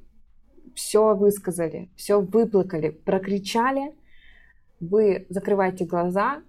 все 0.75 1.15
высказали, 1.15 1.91
все 1.97 2.21
выплакали, 2.21 2.91
прокричали, 2.91 3.95
вы 4.81 5.27
закрываете 5.29 5.85
глаза, 5.85 6.43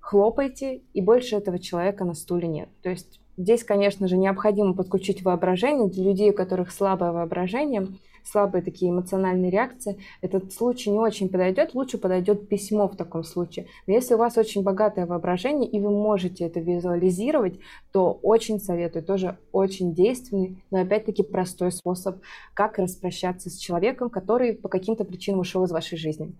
хлопаете, 0.00 0.82
и 0.92 1.00
больше 1.00 1.36
этого 1.36 1.58
человека 1.58 2.04
на 2.04 2.14
стуле 2.14 2.48
нет. 2.48 2.68
То 2.82 2.90
есть 2.90 3.20
здесь, 3.36 3.64
конечно 3.64 4.08
же, 4.08 4.16
необходимо 4.16 4.74
подключить 4.74 5.22
воображение 5.22 5.88
для 5.88 6.04
людей, 6.04 6.30
у 6.30 6.34
которых 6.34 6.72
слабое 6.72 7.12
воображение– 7.12 7.86
слабые 8.24 8.62
такие 8.62 8.90
эмоциональные 8.90 9.50
реакции, 9.50 9.98
этот 10.20 10.52
случай 10.52 10.90
не 10.90 10.98
очень 10.98 11.28
подойдет, 11.28 11.74
лучше 11.74 11.98
подойдет 11.98 12.48
письмо 12.48 12.88
в 12.88 12.96
таком 12.96 13.24
случае. 13.24 13.66
Но 13.86 13.94
если 13.94 14.14
у 14.14 14.18
вас 14.18 14.36
очень 14.36 14.62
богатое 14.62 15.06
воображение, 15.06 15.68
и 15.68 15.80
вы 15.80 15.90
можете 15.90 16.44
это 16.44 16.60
визуализировать, 16.60 17.58
то 17.92 18.18
очень 18.22 18.60
советую, 18.60 19.04
тоже 19.04 19.38
очень 19.52 19.94
действенный, 19.94 20.62
но 20.70 20.80
опять-таки 20.80 21.22
простой 21.22 21.72
способ, 21.72 22.20
как 22.54 22.78
распрощаться 22.78 23.50
с 23.50 23.56
человеком, 23.56 24.10
который 24.10 24.54
по 24.54 24.68
каким-то 24.68 25.04
причинам 25.04 25.40
ушел 25.40 25.64
из 25.64 25.70
вашей 25.70 25.98
жизни. 25.98 26.32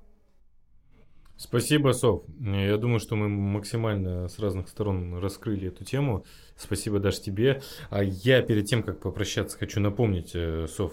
Спасибо, 1.43 1.93
Соф. 1.93 2.24
Я 2.38 2.76
думаю, 2.76 3.01
что 3.01 3.16
мы 3.16 3.30
максимально 3.30 4.28
с 4.28 4.38
разных 4.38 4.68
сторон 4.68 5.18
раскрыли 5.20 5.68
эту 5.68 5.86
тему. 5.86 6.26
Спасибо, 6.55 6.99
Даш, 6.99 7.18
тебе. 7.18 7.62
А 7.88 8.05
я 8.05 8.43
перед 8.43 8.66
тем, 8.66 8.82
как 8.82 9.01
попрощаться, 9.01 9.57
хочу 9.57 9.80
напомнить, 9.80 10.32
э, 10.34 10.66
Соф, 10.68 10.93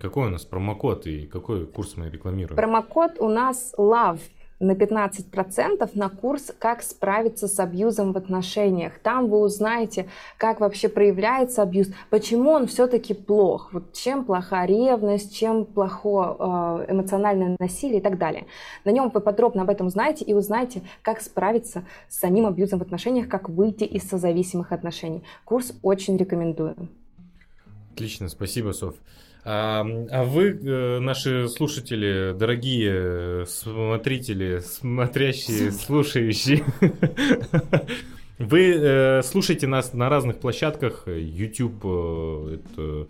какой 0.00 0.28
у 0.28 0.30
нас 0.30 0.46
промокод 0.46 1.06
и 1.06 1.26
какой 1.26 1.66
курс 1.66 1.98
мы 1.98 2.08
рекламируем? 2.08 2.56
Промокод 2.56 3.18
у 3.18 3.28
нас 3.28 3.74
LOVE 3.76 4.20
на 4.58 4.72
15% 4.72 5.90
на 5.94 6.08
курс 6.08 6.52
«Как 6.58 6.82
справиться 6.82 7.48
с 7.48 7.58
абьюзом 7.60 8.12
в 8.12 8.16
отношениях». 8.16 8.98
Там 9.02 9.28
вы 9.28 9.40
узнаете, 9.40 10.08
как 10.38 10.60
вообще 10.60 10.88
проявляется 10.88 11.62
абьюз, 11.62 11.88
почему 12.10 12.50
он 12.50 12.66
все-таки 12.66 13.14
плох, 13.14 13.72
вот 13.72 13.92
чем 13.92 14.24
плоха 14.24 14.64
ревность, 14.66 15.36
чем 15.36 15.64
плохо 15.64 16.36
э, 16.88 16.92
эмоциональное 16.92 17.56
насилие 17.58 17.98
и 17.98 18.02
так 18.02 18.18
далее. 18.18 18.46
На 18.84 18.90
нем 18.90 19.10
вы 19.12 19.20
подробно 19.20 19.62
об 19.62 19.70
этом 19.70 19.88
узнаете 19.88 20.24
и 20.24 20.32
узнаете, 20.32 20.82
как 21.02 21.20
справиться 21.20 21.84
с 22.08 22.18
самим 22.18 22.46
абьюзом 22.46 22.78
в 22.78 22.82
отношениях, 22.82 23.28
как 23.28 23.48
выйти 23.48 23.84
из 23.84 24.08
созависимых 24.08 24.72
отношений. 24.72 25.22
Курс 25.44 25.74
очень 25.82 26.16
рекомендую. 26.16 26.76
Отлично, 27.92 28.28
спасибо, 28.28 28.72
Софь. 28.72 28.96
А, 29.48 29.86
а 30.10 30.24
вы, 30.24 30.58
э, 30.60 30.98
наши 30.98 31.48
слушатели, 31.48 32.34
дорогие 32.36 33.46
смотрители, 33.46 34.58
смотрящие, 34.58 35.70
слушающие, 35.70 36.64
вы 38.40 38.74
э, 38.74 39.22
слушаете 39.22 39.68
нас 39.68 39.92
на 39.92 40.08
разных 40.08 40.38
площадках, 40.38 41.04
YouTube, 41.06 41.80
э, 41.84 42.56
это 42.56 43.06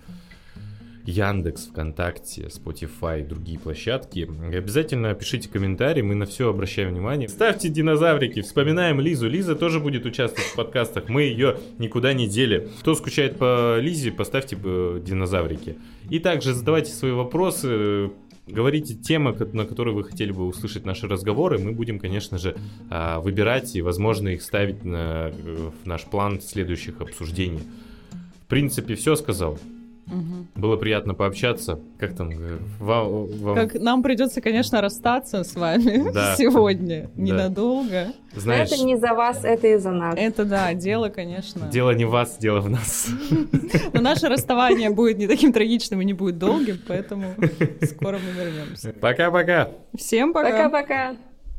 Яндекс, 1.07 1.69
ВКонтакте, 1.69 2.49
Spotify, 2.49 3.27
другие 3.27 3.59
площадки. 3.59 4.29
Обязательно 4.53 5.15
пишите 5.15 5.49
комментарии, 5.49 6.03
мы 6.03 6.15
на 6.15 6.27
все 6.27 6.51
обращаем 6.51 6.91
внимание. 6.91 7.29
Ставьте 7.29 7.69
динозаврики, 7.69 8.43
вспоминаем 8.43 9.01
Лизу. 9.01 9.29
Лиза 9.29 9.55
тоже 9.55 9.81
будет 9.81 10.05
участвовать 10.05 10.51
в 10.51 10.57
подкастах, 10.57 11.09
мы 11.09 11.23
ее 11.23 11.59
никуда 11.79 12.13
не 12.13 12.29
дели. 12.29 12.69
Кто 12.81 12.95
скучает 12.95 13.39
по 13.39 13.79
Лизе, 13.79 14.11
поставьте 14.11 14.57
динозаврики. 14.57 15.77
И 16.11 16.19
также 16.19 16.55
задавайте 16.55 16.93
свои 16.93 17.13
вопросы, 17.13 18.11
говорите 18.47 18.95
темы, 18.95 19.37
на 19.53 19.65
которые 19.65 19.95
вы 19.95 20.05
хотели 20.05 20.33
бы 20.33 20.47
услышать 20.47 20.85
наши 20.85 21.09
разговоры. 21.09 21.59
Мы 21.59 21.73
будем, 21.73 21.99
конечно 21.99 22.39
же, 22.39 22.57
а, 22.91 23.21
выбирать 23.21 23.75
и, 23.77 23.83
возможно, 23.83 24.29
их 24.29 24.43
ставить 24.43 24.85
на, 24.85 25.31
э, 25.31 25.71
в 25.83 25.87
наш 25.87 26.05
план 26.05 26.41
следующих 26.41 27.01
обсуждений. 27.01 27.63
В 28.45 28.47
принципе, 28.49 28.95
все 28.95 29.17
сказал. 29.17 29.59
Угу. 30.07 30.61
Было 30.61 30.77
приятно 30.77 31.15
пообщаться. 31.15 31.81
Как 31.99 32.15
там? 32.15 32.31
Э, 32.31 32.59
вам, 32.79 33.27
вам... 33.27 33.55
Как 33.57 33.75
нам 33.75 34.03
придется, 34.03 34.41
конечно, 34.41 34.81
расстаться 34.81 35.43
с 35.43 35.55
вами 35.55 36.11
да. 36.15 36.37
сегодня 36.37 37.11
да. 37.15 37.23
ненадолго. 37.23 38.13
Знаешь, 38.35 38.71
это 38.71 38.85
не 38.85 38.97
за 38.97 39.15
вас, 39.15 39.45
это 39.45 39.67
и 39.67 39.77
за 39.77 39.91
нас. 39.91 40.15
Это 40.17 40.45
да, 40.45 40.73
дело, 40.75 41.09
конечно. 41.09 41.69
Дело 41.69 41.91
не 41.91 42.05
в 42.05 42.11
вас, 42.11 42.37
дело 42.39 42.61
в 42.61 42.71
нас. 42.71 43.09
Но 43.93 44.01
наше 44.01 44.29
расставание 44.29 44.91
будет 44.91 45.19
не 45.19 45.27
таким 45.27 45.53
трагичным 45.53 46.01
и 46.01 46.05
не 46.05 46.13
будет 46.13 46.39
долгим, 46.39 46.79
поэтому 46.87 47.35
скоро 47.83 48.19
мы 48.19 48.45
вернемся. 48.45 48.93
Пока-пока. 49.01 49.71
Всем 49.97 50.33
пока. 50.33 50.69
Пока-пока. 50.69 51.17